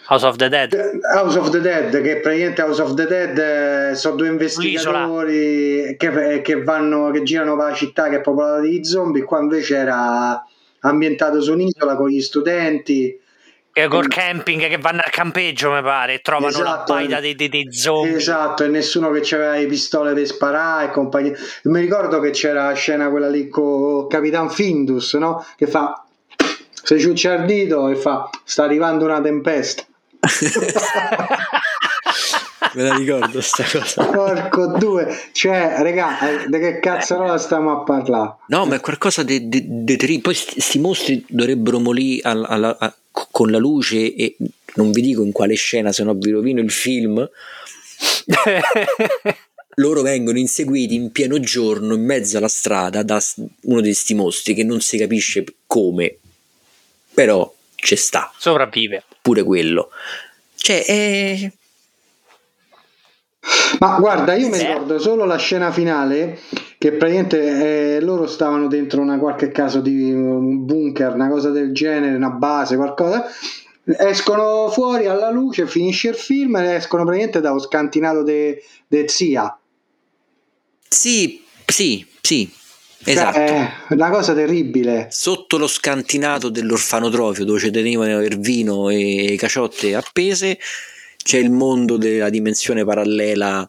House 0.07 0.25
of 0.27 0.37
the 0.37 0.49
Dead. 0.49 1.01
House 1.15 1.37
of 1.39 1.51
the 1.51 1.61
Dead, 1.61 2.01
che 2.03 2.17
praticamente 2.17 2.63
House 2.63 2.81
of 2.81 2.95
the 2.95 3.07
Dead 3.07 3.39
eh, 3.39 3.95
sono 3.95 4.17
due 4.17 4.29
investigatori 4.29 5.95
che, 5.97 6.41
che, 6.43 6.63
vanno, 6.63 7.11
che 7.11 7.23
girano 7.23 7.57
per 7.57 7.69
la 7.69 7.75
città 7.75 8.09
che 8.09 8.17
è 8.17 8.21
popolata 8.21 8.61
di 8.61 8.85
zombie, 8.85 9.23
qua 9.23 9.41
invece 9.41 9.77
era 9.77 10.45
ambientato 10.81 11.41
su 11.41 11.53
un'isola 11.53 11.95
con 11.95 12.09
gli 12.09 12.21
studenti. 12.21 13.17
E 13.75 13.89
col 13.89 14.09
camping 14.09 14.69
che 14.69 14.77
vanno 14.77 15.01
al 15.03 15.11
campeggio, 15.11 15.73
mi 15.73 15.81
pare, 15.81 16.15
e 16.15 16.19
trovano 16.21 16.49
esatto, 16.49 16.93
la 16.93 16.99
baita 16.99 17.21
dei, 17.21 17.35
dei, 17.35 17.49
dei, 17.49 17.73
zombie. 17.73 18.17
Esatto, 18.17 18.65
e 18.65 18.69
nessuno 18.69 19.11
che 19.13 19.35
aveva 19.35 19.55
le 19.55 19.67
pistole 19.67 20.13
per 20.13 20.27
sparare 20.27 20.87
e 20.87 20.91
compagnia. 20.91 21.33
Mi 21.65 21.81
ricordo 21.81 22.21
che 22.21 22.31
c'era 22.31 22.67
la 22.67 22.75
scena 22.75 23.09
quella 23.09 23.31
lì 23.31 23.49
con 23.49 24.09
Capitan 24.09 24.51
Findus, 24.51 25.15
no? 25.15 25.47
Che 25.57 25.67
fa 25.67 26.05
sei 26.85 27.01
ciucciardito 27.01 27.89
e 27.89 27.95
fa 27.95 28.29
sta 28.45 28.65
arrivando 28.65 29.05
una 29.05 29.21
tempesta 29.21 29.85
Me 32.75 32.85
la 32.85 32.95
ricordo 32.95 33.41
sta 33.41 33.65
cosa. 33.65 34.05
Porco 34.05 34.79
due, 34.79 35.15
cioè, 35.33 35.75
regà, 35.79 36.21
eh, 36.21 36.49
di 36.49 36.59
che 36.59 36.79
cazzarola 36.79 37.37
stiamo 37.37 37.73
a 37.73 37.83
parlare? 37.83 38.37
No, 38.47 38.65
ma 38.65 38.77
è 38.77 38.81
qualcosa 38.81 39.23
di 39.23 39.49
terribile. 39.49 40.21
Poi 40.21 40.35
questi 40.35 40.79
mostri 40.79 41.25
dovrebbero 41.29 41.81
morire 41.81 42.23
alla, 42.23 42.49
alla, 42.49 42.77
a, 42.79 42.95
con 43.11 43.51
la 43.51 43.59
luce 43.59 44.15
e 44.15 44.37
non 44.75 44.91
vi 44.91 45.03
dico 45.03 45.23
in 45.23 45.33
quale 45.33 45.55
scena, 45.55 45.93
se 45.93 46.05
no 46.05 46.15
vi 46.15 46.31
rovino 46.31 46.61
il 46.61 46.71
film. 46.71 47.29
Loro 49.77 50.03
vengono 50.03 50.39
inseguiti 50.39 50.95
in 50.95 51.13
pieno 51.13 51.41
giorno 51.41 51.95
in 51.95 52.05
mezzo 52.05 52.37
alla 52.37 52.49
strada 52.49 53.03
da 53.03 53.23
uno 53.63 53.81
di 53.81 53.89
questi 53.89 54.15
mostri 54.15 54.55
che 54.55 54.65
non 54.65 54.81
si 54.81 54.99
capisce 54.99 55.45
come, 55.67 56.17
però 57.13 57.53
ci 57.75 57.97
sta. 57.97 58.31
Sopravvive. 58.37 59.05
Pure 59.23 59.43
quello. 59.45 59.89
Cioè, 60.57 60.85
è... 60.85 61.53
Ma 63.79 63.97
guarda, 63.99 64.35
io 64.35 64.49
mi 64.49 64.59
ricordo 64.59 64.99
solo 64.99 65.25
la 65.25 65.37
scena 65.37 65.73
finale 65.73 66.39
che 66.79 66.93
praticamente 66.93 67.97
eh, 67.97 68.01
loro 68.01 68.27
stavano 68.27 68.67
dentro 68.69 69.01
una 69.01 69.19
qualche 69.19 69.51
caso 69.51 69.81
di 69.81 70.13
un 70.13 70.65
bunker, 70.65 71.15
una 71.15 71.29
cosa 71.29 71.51
del 71.51 71.73
genere, 71.73 72.15
una 72.15 72.31
base, 72.31 72.77
qualcosa. 72.77 73.25
Escono 73.85 74.69
fuori 74.71 75.07
alla 75.07 75.31
luce, 75.31 75.67
finisce 75.67 76.11
il 76.11 76.15
film 76.15 76.57
e 76.57 76.75
escono 76.75 77.03
praticamente 77.03 77.41
dallo 77.41 77.59
scantinato 77.59 78.23
de, 78.23 78.63
de 78.87 79.09
zia. 79.09 79.57
Sì, 80.89 81.43
sì, 81.67 82.07
sì. 82.21 82.53
Esatto. 83.05 83.39
È 83.39 83.73
una 83.91 84.11
cosa 84.11 84.33
terribile. 84.33 85.09
Sotto 85.11 85.59
lo 85.59 85.67
scantinato 85.67 86.49
dell'orfanotrofio 86.49 87.45
dove 87.45 87.59
ci 87.59 87.71
tenevano 87.71 88.23
il 88.23 88.39
vino 88.39 88.89
e 88.91 89.35
caciotte 89.39 89.95
appese 89.95 90.59
c'è 91.23 91.39
il 91.39 91.51
mondo 91.51 91.97
della 91.97 92.29
dimensione 92.29 92.85
parallela, 92.85 93.69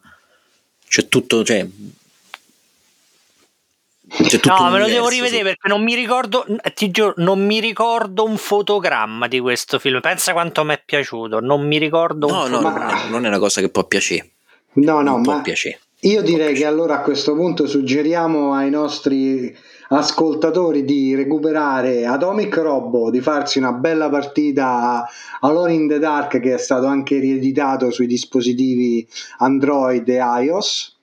c'è 0.86 1.08
tutto, 1.08 1.44
cioè, 1.44 1.66
c'è 4.06 4.38
tutto 4.38 4.62
no, 4.62 4.70
me 4.70 4.78
lo 4.80 4.86
devo 4.86 5.08
rivedere 5.08 5.36
sì. 5.38 5.42
perché 5.42 5.68
non 5.68 5.82
mi 5.82 5.94
ricordo, 5.94 6.44
ti 6.74 6.90
giuro, 6.90 7.14
non 7.18 7.44
mi 7.44 7.60
ricordo 7.60 8.24
un 8.24 8.36
fotogramma 8.36 9.28
di 9.28 9.40
questo 9.40 9.78
film. 9.78 10.00
Pensa 10.00 10.32
quanto 10.32 10.64
mi 10.64 10.74
è 10.74 10.82
piaciuto, 10.84 11.40
non 11.40 11.66
mi 11.66 11.78
ricordo 11.78 12.28
no, 12.28 12.44
un 12.44 12.50
no, 12.50 12.60
no, 12.60 13.08
non 13.08 13.24
è 13.24 13.28
una 13.28 13.38
cosa 13.38 13.60
che 13.60 13.70
può 13.70 13.84
piacere. 13.84 14.30
No, 14.74 15.00
no, 15.00 15.12
non 15.12 15.20
ma 15.22 15.40
piacere. 15.40 15.78
Io 16.04 16.22
direi 16.22 16.54
che 16.54 16.66
allora 16.66 16.96
a 16.96 17.00
questo 17.00 17.34
punto 17.34 17.66
suggeriamo 17.66 18.52
ai 18.52 18.70
nostri 18.70 19.54
ascoltatori 19.88 20.84
di 20.84 21.14
recuperare 21.14 22.04
Atomic 22.04 22.56
Robo, 22.56 23.10
di 23.10 23.20
farsi 23.20 23.58
una 23.58 23.72
bella 23.72 24.08
partita 24.10 25.06
Alone 25.40 25.72
in 25.72 25.88
the 25.88 25.98
Dark 25.98 26.40
che 26.40 26.54
è 26.54 26.58
stato 26.58 26.86
anche 26.86 27.18
rieditato 27.18 27.90
sui 27.90 28.06
dispositivi 28.06 29.06
Android 29.38 30.06
e 30.08 30.18
iOS. 30.42 30.96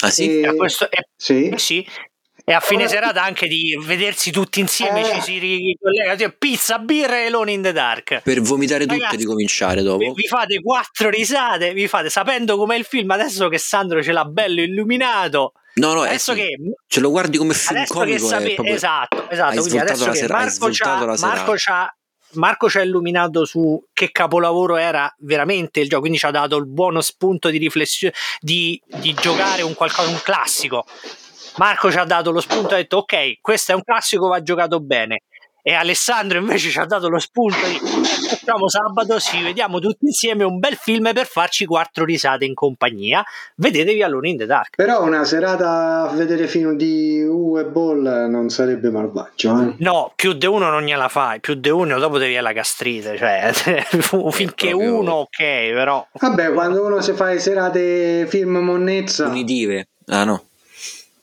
Ah 0.00 0.10
sì? 0.10 0.40
E... 0.40 0.54
Questo 0.54 0.88
è... 0.90 1.04
sì. 1.16 1.52
sì. 1.56 1.86
E 2.48 2.54
a 2.54 2.60
fine 2.60 2.88
serata 2.88 3.22
anche 3.22 3.46
di 3.46 3.78
vedersi 3.78 4.30
tutti 4.30 4.60
insieme, 4.60 5.02
eh. 5.02 5.14
ci 5.16 5.20
si 5.20 5.38
ricollega, 5.38 6.34
pizza, 6.36 6.78
birra 6.78 7.18
e 7.18 7.26
Alone 7.26 7.52
in 7.52 7.60
the 7.60 7.72
Dark. 7.72 8.22
Per 8.22 8.40
vomitare 8.40 8.86
tutto 8.86 8.94
Ragazzi, 8.94 9.16
e 9.16 9.18
ricominciare 9.18 9.82
dopo. 9.82 9.98
Vi, 9.98 10.12
vi 10.14 10.26
fate 10.26 10.62
quattro 10.62 11.10
risate, 11.10 11.74
vi 11.74 11.86
fate 11.88 12.08
sapendo 12.08 12.56
com'è 12.56 12.76
il 12.76 12.84
film, 12.84 13.10
adesso 13.10 13.48
che 13.48 13.58
Sandro 13.58 14.02
ce 14.02 14.12
l'ha 14.12 14.24
bello 14.24 14.62
illuminato 14.62 15.52
No, 15.74 15.92
no, 15.92 16.00
adesso 16.02 16.34
che 16.34 16.56
ce 16.86 17.00
lo 17.00 17.10
guardi 17.10 17.38
come 17.38 17.54
film 17.54 17.84
comico 17.86 18.26
sape- 18.26 18.54
proprio... 18.54 18.74
esatto, 18.74 19.30
esatto, 19.30 19.60
quindi 19.60 19.78
adesso 19.78 20.10
che 20.10 20.16
sera- 20.16 20.38
Marco, 20.38 20.68
c'ha, 20.72 21.16
Marco, 21.18 21.52
c'ha, 21.54 21.96
Marco 22.32 22.68
ci 22.68 22.78
ha 22.78 22.82
illuminato 22.82 23.44
su 23.44 23.80
che 23.92 24.10
capolavoro 24.10 24.76
era 24.76 25.12
veramente 25.18 25.80
il 25.80 25.88
gioco, 25.88 26.00
quindi 26.00 26.18
ci 26.18 26.26
ha 26.26 26.30
dato 26.30 26.56
il 26.56 26.66
buono 26.66 27.00
spunto 27.00 27.48
di 27.48 27.58
riflessione 27.58 28.12
di, 28.40 28.80
di 28.86 29.14
giocare 29.14 29.62
un 29.62 29.74
qualcosa 29.74 30.08
un 30.08 30.20
classico. 30.22 30.84
Marco 31.58 31.90
ci 31.90 31.98
ha 31.98 32.04
dato 32.04 32.30
lo 32.30 32.40
spunto 32.40 32.70
e 32.70 32.74
ha 32.74 32.76
detto 32.78 32.98
ok, 32.98 33.40
questo 33.40 33.72
è 33.72 33.74
un 33.74 33.82
classico, 33.82 34.28
va 34.28 34.42
giocato 34.42 34.80
bene 34.80 35.22
e 35.68 35.74
Alessandro 35.74 36.38
invece 36.38 36.70
ci 36.70 36.78
ha 36.78 36.86
dato 36.86 37.10
lo 37.10 37.18
spunto 37.18 37.58
di 37.66 37.78
facciamo 37.78 38.70
sabato, 38.70 39.20
ci 39.20 39.42
vediamo 39.42 39.80
tutti 39.80 40.06
insieme 40.06 40.42
un 40.42 40.58
bel 40.58 40.76
film 40.76 41.12
per 41.12 41.26
farci 41.26 41.66
quattro 41.66 42.06
risate 42.06 42.46
in 42.46 42.54
compagnia. 42.54 43.22
Vedetevi 43.56 44.02
Alone 44.02 44.28
in 44.30 44.36
the 44.38 44.46
Dark. 44.46 44.76
Però 44.76 45.04
una 45.04 45.24
serata 45.24 46.08
a 46.08 46.14
vedere 46.14 46.46
film 46.46 46.72
di 46.72 47.22
U 47.22 47.58
e 47.58 47.66
Ball 47.66 48.30
non 48.30 48.48
sarebbe 48.48 48.90
malvagio. 48.90 49.60
Eh? 49.60 49.74
No, 49.80 50.10
più 50.16 50.32
di 50.32 50.46
uno 50.46 50.70
non 50.70 50.84
gliela 50.84 51.08
fai, 51.08 51.40
più 51.40 51.52
di 51.52 51.68
uno 51.68 51.98
dopo 51.98 52.16
devi 52.16 52.38
alla 52.38 52.52
gastrite, 52.52 53.18
cioè 53.18 53.50
finché 54.30 54.70
proprio... 54.70 54.98
uno 54.98 55.12
ok, 55.12 55.36
però. 55.38 56.06
Vabbè, 56.12 56.54
quando 56.54 56.86
uno 56.86 57.02
si 57.02 57.12
fa 57.12 57.26
le 57.26 57.40
serate 57.40 58.26
film 58.26 58.56
monnezza. 58.56 59.26
Unitive. 59.26 59.88
Ah 60.06 60.24
no. 60.24 60.47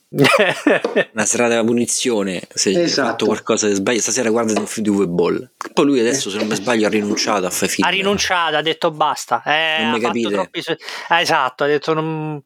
Una 0.07 1.25
serata 1.25 1.59
di 1.59 1.65
punizione 1.65 2.41
se 2.53 2.69
esatto. 2.69 3.01
hai 3.01 3.07
fatto 3.09 3.25
qualcosa 3.25 3.67
di 3.67 3.73
sbaglio 3.73 3.99
stasera 3.99 4.29
guardati 4.29 4.59
un 4.59 4.67
film 4.67 4.85
di 4.85 5.03
V-Ball 5.03 5.51
poi 5.73 5.85
lui 5.85 5.99
adesso 5.99 6.29
se 6.29 6.37
non 6.37 6.47
mi 6.47 6.55
sbaglio 6.55 6.85
ha 6.85 6.89
rinunciato 6.89 7.47
a 7.47 7.49
fare 7.49 7.71
film 7.71 7.87
ha 7.87 7.89
rinunciato 7.89 8.55
ha 8.55 8.61
detto 8.61 8.91
basta. 8.91 9.41
Eh, 9.43 9.81
non 9.81 9.91
mi 9.93 9.99
capite. 9.99 10.31
troppi... 10.31 10.59
eh, 10.59 10.77
esatto 11.19 11.63
ha 11.63 11.67
detto 11.67 11.93
non, 11.93 12.41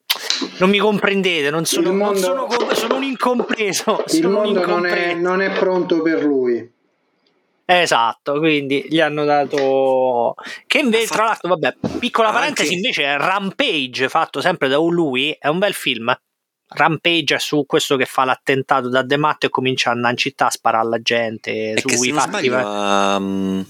non 0.58 0.70
mi 0.70 0.78
comprendete 0.78 1.50
non 1.50 1.66
sono, 1.66 1.94
mondo... 1.94 2.34
non 2.34 2.50
sono, 2.50 2.74
sono 2.74 2.96
un 2.96 3.04
incompreso 3.04 4.04
il 4.08 4.12
sono 4.14 4.30
mondo 4.30 4.66
non 4.66 4.86
è, 4.86 5.14
non 5.14 5.42
è 5.42 5.52
pronto 5.52 6.02
per 6.02 6.24
lui. 6.24 6.78
Esatto, 7.72 8.40
quindi 8.40 8.84
gli 8.90 9.00
hanno 9.00 9.26
dato. 9.26 10.34
Che 10.66 10.80
invece, 10.80 11.14
tra 11.14 11.26
l'altro, 11.26 11.50
vabbè, 11.50 11.76
piccola 12.00 12.32
parentesi, 12.32 12.74
invece, 12.74 13.16
Rampage, 13.16 14.10
fatto 14.10 14.42
sempre 14.42 14.68
da 14.70 14.78
lui, 14.78 15.38
è 15.38 15.48
un 15.50 15.60
bel 15.60 15.76
film 15.76 16.12
rampeggia 16.70 17.40
su 17.40 17.66
questo 17.66 17.98
che 17.98 18.06
fa 18.06 18.26
l'attentato 18.26 18.90
da 18.90 19.02
De 19.02 19.18
Matto 19.18 19.48
e 19.48 19.50
comincia 19.50 19.90
a 19.90 19.94
andare 19.94 20.12
in 20.12 20.18
città 20.18 20.48
a 20.48 20.52
sparare 20.52 20.86
alla 20.86 21.02
gente 21.02 21.74
è 21.74 21.80
sui 21.80 22.12
fatti 22.12 22.48
sbaglio, 22.48 22.68
um, 22.68 23.66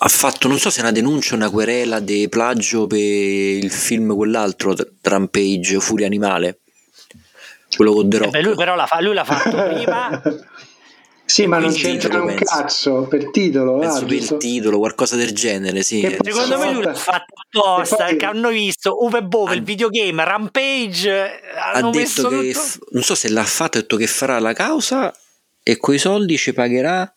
ha 0.00 0.08
fatto 0.08 0.48
non 0.48 0.58
so 0.58 0.70
se 0.70 0.80
è 0.80 0.82
una 0.82 0.92
denuncia 0.92 1.34
o 1.34 1.36
una 1.36 1.50
querela 1.50 2.00
di 2.00 2.28
plagio 2.28 2.86
per 2.86 2.98
il 2.98 3.70
film 3.70 4.14
quell'altro 4.14 4.74
Rampage 5.02 5.80
Furia 5.80 6.06
Animale 6.06 6.58
quello 7.74 7.92
con 7.92 8.08
The 8.08 8.18
Rock. 8.18 8.34
Eh 8.34 8.40
beh, 8.40 8.46
lui 8.46 8.54
però 8.56 8.74
l'ha, 8.74 8.86
fa- 8.86 9.00
lui 9.00 9.14
l'ha 9.14 9.24
fatto 9.24 9.50
prima 9.68 10.22
Sì, 11.28 11.46
ma 11.46 11.58
non 11.58 11.70
c'entra 11.70 12.22
un 12.22 12.28
penso. 12.28 12.44
cazzo 12.44 13.06
per 13.06 13.30
titolo. 13.30 13.78
Penso 13.80 13.98
ah, 13.98 14.04
per 14.04 14.12
il 14.12 14.36
titolo, 14.38 14.78
qualcosa 14.78 15.14
del 15.14 15.32
genere, 15.32 15.82
sì. 15.82 16.00
Che 16.00 16.16
secondo 16.22 16.58
me 16.58 16.72
lui 16.72 16.82
l'ha 16.82 16.94
fatto 16.94 17.34
apposta, 17.34 18.06
perché 18.06 18.24
hanno 18.24 18.48
visto 18.48 19.04
Uwe 19.04 19.22
Bove, 19.22 19.54
il 19.54 19.62
videogame, 19.62 20.24
Rampage, 20.24 21.40
ha 21.54 21.82
detto 21.90 22.28
che, 22.28 22.52
tutto... 22.52 22.86
non 22.92 23.02
so 23.02 23.14
se 23.14 23.28
l'ha 23.28 23.44
fatto, 23.44 23.76
ha 23.76 23.80
detto 23.82 23.96
che 23.98 24.06
farà 24.06 24.38
la 24.38 24.54
causa 24.54 25.14
e 25.62 25.76
coi 25.76 25.98
soldi 25.98 26.38
ci 26.38 26.54
pagherà 26.54 27.14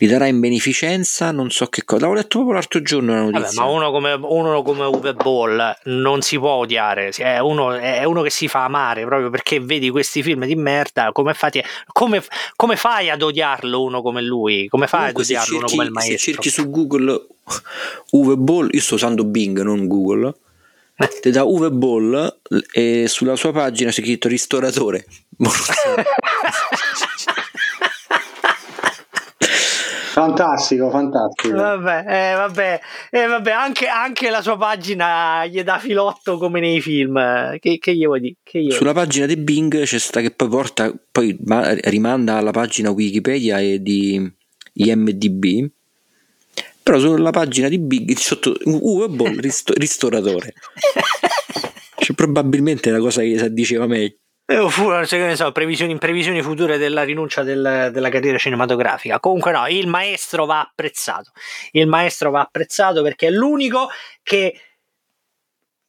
li 0.00 0.06
darà 0.06 0.26
in 0.26 0.38
beneficenza, 0.38 1.32
non 1.32 1.50
so 1.50 1.66
che 1.66 1.84
cosa. 1.84 2.02
L'avevo 2.02 2.20
letto 2.20 2.36
proprio 2.38 2.54
l'altro 2.54 2.82
giorno 2.82 3.12
la 3.14 3.20
notizia. 3.22 3.40
Vabbè, 3.40 3.54
ma 3.56 3.64
uno 3.64 3.90
come, 3.90 4.12
uno 4.12 4.62
come 4.62 4.84
Uwe 4.84 5.14
Ball 5.14 5.76
non 5.84 6.22
si 6.22 6.38
può 6.38 6.52
odiare, 6.52 7.08
è 7.10 7.38
uno, 7.38 7.72
è 7.72 8.04
uno, 8.04 8.22
che 8.22 8.30
si 8.30 8.46
fa 8.46 8.64
amare 8.64 9.04
proprio 9.04 9.30
perché 9.30 9.58
vedi 9.60 9.90
questi 9.90 10.22
film 10.22 10.46
di 10.46 10.54
merda, 10.54 11.10
come, 11.12 11.34
fate, 11.34 11.64
come, 11.92 12.22
come 12.54 12.76
fai 12.76 13.10
ad 13.10 13.22
odiarlo 13.22 13.82
uno 13.82 14.00
come 14.00 14.22
lui? 14.22 14.68
Come 14.68 14.86
fai 14.86 15.12
Comunque, 15.12 15.22
ad 15.22 15.28
odiarlo 15.28 15.46
cerchi, 15.46 15.58
uno 15.58 15.68
come 15.68 15.84
il 15.84 15.90
maestro? 15.90 16.16
Se 16.16 16.22
cerchi 16.32 16.50
su 16.50 16.70
Google 16.70 17.26
Uwe 18.10 18.36
Ball, 18.36 18.68
io 18.70 18.80
sto 18.80 18.94
usando 18.94 19.24
Bing, 19.24 19.60
non 19.62 19.88
Google. 19.88 20.34
Ti 21.20 21.30
dà 21.30 21.44
Uwe 21.44 21.70
Ball 21.70 22.40
e 22.72 23.06
sulla 23.08 23.36
sua 23.36 23.52
pagina 23.52 23.90
c'è 23.90 24.02
scritto 24.02 24.28
ristoratore. 24.28 25.06
Fantastico, 30.18 30.90
fantastico. 30.90 31.56
Vabbè, 31.56 32.04
eh, 32.08 32.34
vabbè, 32.34 32.80
eh, 33.10 33.26
vabbè 33.26 33.50
anche, 33.52 33.86
anche, 33.86 34.30
la 34.30 34.42
sua 34.42 34.56
pagina 34.56 35.46
gli 35.46 35.62
dà 35.62 35.78
filotto 35.78 36.38
come 36.38 36.58
nei 36.58 36.80
film. 36.80 37.56
Che, 37.60 37.78
che 37.78 37.94
gli 37.94 38.04
vuoi 38.04 38.20
dire? 38.20 38.34
Che 38.42 38.70
Sulla 38.70 38.92
pagina 38.92 39.26
di 39.26 39.36
Bing 39.36 39.82
c'è 39.84 39.98
sta 39.98 40.20
che 40.20 40.32
poi 40.32 40.48
porta, 40.48 40.92
poi 41.12 41.38
rimanda 41.84 42.34
alla 42.34 42.50
pagina 42.50 42.90
Wikipedia 42.90 43.60
e 43.60 43.80
di 43.80 44.28
IMDB. 44.72 45.70
Però 46.82 46.98
sulla 46.98 47.30
pagina 47.30 47.68
di 47.68 47.78
Big 47.78 48.16
sotto 48.16 48.56
Uwe 48.64 49.08
Boll 49.08 49.38
risto- 49.40 49.74
ristoratore. 49.74 50.54
cioè, 51.96 52.16
probabilmente 52.16 52.88
è 52.88 52.92
una 52.92 53.02
cosa 53.02 53.20
che 53.20 53.38
si 53.38 53.52
diceva 53.52 53.86
meglio. 53.86 54.16
Eh, 54.50 54.70
fu, 54.70 54.84
cioè, 55.04 55.26
ne 55.26 55.36
so, 55.36 55.52
previsioni, 55.52 55.98
previsioni 55.98 56.40
future 56.40 56.78
della 56.78 57.02
rinuncia 57.02 57.42
del, 57.42 57.90
della 57.92 58.08
carriera 58.08 58.38
cinematografica. 58.38 59.20
Comunque, 59.20 59.52
no, 59.52 59.68
il 59.68 59.86
maestro 59.86 60.46
va 60.46 60.60
apprezzato. 60.60 61.32
Il 61.72 61.86
maestro 61.86 62.30
va 62.30 62.40
apprezzato 62.40 63.02
perché 63.02 63.26
è 63.26 63.30
l'unico 63.30 63.90
che 64.22 64.58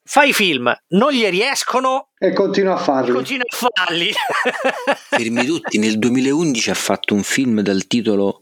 fa 0.04 0.24
i 0.24 0.34
film, 0.34 0.76
non 0.88 1.14
gli 1.14 1.26
riescono 1.28 2.10
e 2.18 2.34
continua 2.34 2.74
a 2.74 2.78
farli. 2.78 3.14
Continua 3.14 3.46
a 3.48 3.56
farli. 3.56 4.12
Fermi 5.08 5.46
tutti, 5.46 5.78
nel 5.78 5.98
2011 5.98 6.70
ha 6.70 6.74
fatto 6.74 7.14
un 7.14 7.24
film 7.24 7.62
dal 7.62 7.88
titolo 7.88 8.42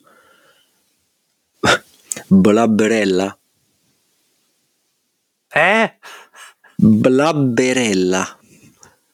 Blabberella. 2.26 3.38
Eh? 5.50 5.94
Blabberella. 6.76 8.37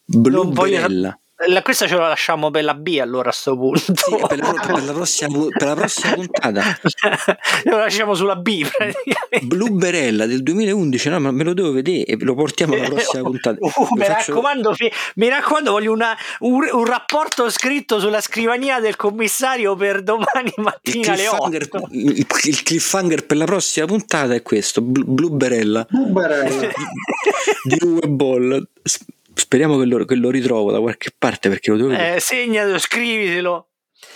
Blubberella. 0.06 1.18
La, 1.47 1.62
questa 1.62 1.88
ce 1.88 1.95
la 1.95 2.08
lasciamo 2.08 2.51
per 2.51 2.64
la 2.64 2.74
B 2.74 2.99
allora 3.01 3.30
a 3.30 3.32
sto 3.34 3.58
punto. 3.58 3.80
Sì, 3.80 4.16
per, 4.28 4.38
la, 4.38 4.54
per, 4.54 4.84
la 4.84 4.93
prossima, 4.93 5.45
per, 5.58 5.68
la, 5.68 5.76
prossima, 5.76 6.14
puntata. 6.16 6.80
lo 7.66 7.78
lasciamo 7.78 8.14
sulla 8.14 8.36
B 8.36 8.66
Bluberella 9.41 10.26
del 10.26 10.41
2011, 10.41 11.10
no, 11.10 11.20
ma 11.20 11.32
me 11.32 11.43
lo 11.43 11.54
devo 11.54 11.72
vedere 11.72 12.06
e 12.06 12.18
lo 12.20 12.36
portiamo 12.36 12.76
alla 12.76 12.88
prossima 12.88 13.24
puntata. 13.28 13.58
Uh, 13.60 13.88
mi, 13.95 14.04
faccio... 14.06 14.32
raccomando, 14.32 14.76
mi 15.16 15.28
raccomando, 15.28 15.72
voglio 15.72 15.91
una, 15.91 16.16
un, 16.39 16.68
un, 16.72 16.86
rapporto 16.86 17.49
scritto 17.49 17.99
sulla 17.99 18.22
scrivania 18.22 18.80
del 18.80 18.95
commissario 18.95 19.76
per 19.76 20.01
domani 20.01 20.54
mattina 20.58 21.14
alle 21.14 21.28
8. 21.28 21.88
Il, 21.91 22.26
il 22.43 22.64
cliffhanger 22.64 23.26
per 23.26 23.38
la 23.38 23.45
prossima 23.45 23.86
puntata 23.86 24.34
è 24.34 24.41
questo, 24.41 24.82
Bluberella. 24.82 25.86
Bluberella. 25.89 26.72
di 27.64 27.78
Uwe 27.82 28.08
Ball 28.08 28.68
Speriamo 29.34 29.77
che 29.77 29.86
lo, 29.86 30.05
che 30.05 30.15
lo, 30.15 30.29
ritrovo 30.29 30.71
da 30.71 30.79
qualche 30.79 31.11
parte 31.17 31.49
perché 31.49 31.71
lo 31.71 31.77
devo. 31.77 31.91
Eh, 31.91 32.19
segnalo, 32.19 32.77
scrivitelo. 32.77 33.69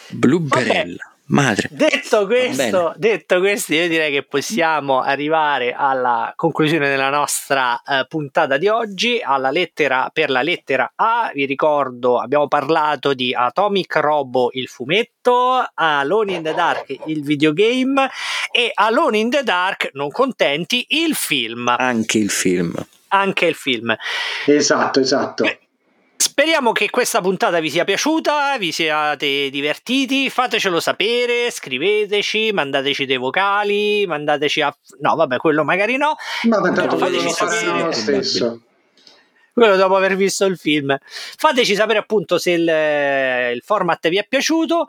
Bluberella. 0.09 1.17
Madre. 1.29 1.67
Detto 1.71 2.25
questo, 2.25 2.93
detto 2.95 3.39
questo, 3.39 3.73
io 3.73 3.89
direi 3.89 4.13
che 4.13 4.23
possiamo 4.23 5.01
arrivare 5.01 5.73
alla 5.73 6.31
conclusione 6.37 6.87
della 6.87 7.09
nostra 7.09 7.73
uh, 7.73 8.07
puntata 8.07 8.55
di 8.55 8.69
oggi, 8.69 9.19
alla 9.21 9.51
lettera 9.51 10.09
per 10.13 10.29
la 10.29 10.41
lettera 10.41 10.93
A. 10.95 11.29
Vi 11.33 11.45
ricordo, 11.45 12.17
abbiamo 12.17 12.47
parlato 12.47 13.13
di 13.13 13.33
Atomic 13.33 13.97
Robo, 13.97 14.51
il 14.53 14.67
fumetto, 14.67 15.65
Alone 15.73 16.33
in 16.33 16.43
the 16.43 16.53
Dark, 16.53 16.95
il 17.07 17.21
videogame 17.23 18.09
e 18.49 18.71
Alone 18.73 19.17
in 19.17 19.29
the 19.29 19.43
Dark, 19.43 19.89
non 19.93 20.09
contenti, 20.09 20.85
il 20.89 21.13
film. 21.13 21.75
Anche 21.77 22.19
il 22.19 22.29
film 22.29 22.73
anche 23.09 23.45
il 23.45 23.55
film. 23.55 23.95
Esatto, 24.45 24.99
esatto. 24.99 25.45
Speriamo 26.19 26.71
che 26.71 26.89
questa 26.89 27.21
puntata 27.21 27.59
vi 27.59 27.69
sia 27.69 27.83
piaciuta, 27.83 28.57
vi 28.57 28.71
siate 28.71 29.49
divertiti, 29.49 30.29
fatecelo 30.29 30.79
sapere, 30.79 31.51
scriveteci, 31.51 32.51
mandateci 32.53 33.05
dei 33.05 33.17
vocali, 33.17 34.05
mandateci 34.07 34.61
a... 34.61 34.75
no 34.99 35.15
vabbè 35.15 35.37
quello 35.37 35.63
magari 35.63 35.95
no, 35.97 36.15
ma 36.43 36.59
tanto 36.71 36.97
fateci 36.97 37.29
sapere 37.29 37.83
lo 37.83 37.91
stesso. 37.91 38.61
Quello 39.53 39.75
dopo 39.75 39.95
aver 39.95 40.15
visto 40.15 40.45
il 40.45 40.57
film. 40.57 40.95
Fateci 41.01 41.73
sapere 41.75 41.99
appunto 41.99 42.37
se 42.37 42.51
il, 42.51 42.67
il 43.55 43.61
format 43.63 44.07
vi 44.09 44.17
è 44.17 44.25
piaciuto. 44.27 44.87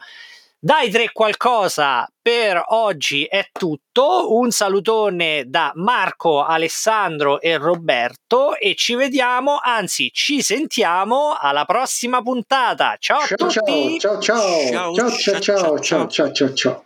Dai 0.61 0.91
tre 0.91 1.11
qualcosa 1.13 2.05
per 2.21 2.61
oggi 2.71 3.25
è 3.25 3.47
tutto. 3.53 4.35
Un 4.37 4.51
salutone 4.51 5.45
da 5.47 5.71
Marco, 5.77 6.43
Alessandro 6.43 7.41
e 7.41 7.57
Roberto 7.57 8.57
e 8.57 8.75
ci 8.75 8.97
vediamo, 8.97 9.61
anzi 9.63 10.11
ci 10.13 10.43
sentiamo 10.43 11.37
alla 11.39 11.65
prossima 11.65 12.23
puntata. 12.23 12.97
Ciao, 12.99 13.25
ciao 13.25 13.47
a 13.47 13.53
tutti. 13.53 14.01
Ciao 14.01 14.19
ciao 14.19 14.95
ciao 14.95 14.95
ciao 14.95 15.41
ciao 15.41 15.41
ciao 15.41 15.79
ciao 15.79 16.09
ciao. 16.09 16.33
ciao, 16.33 16.53
ciao. 16.55 16.85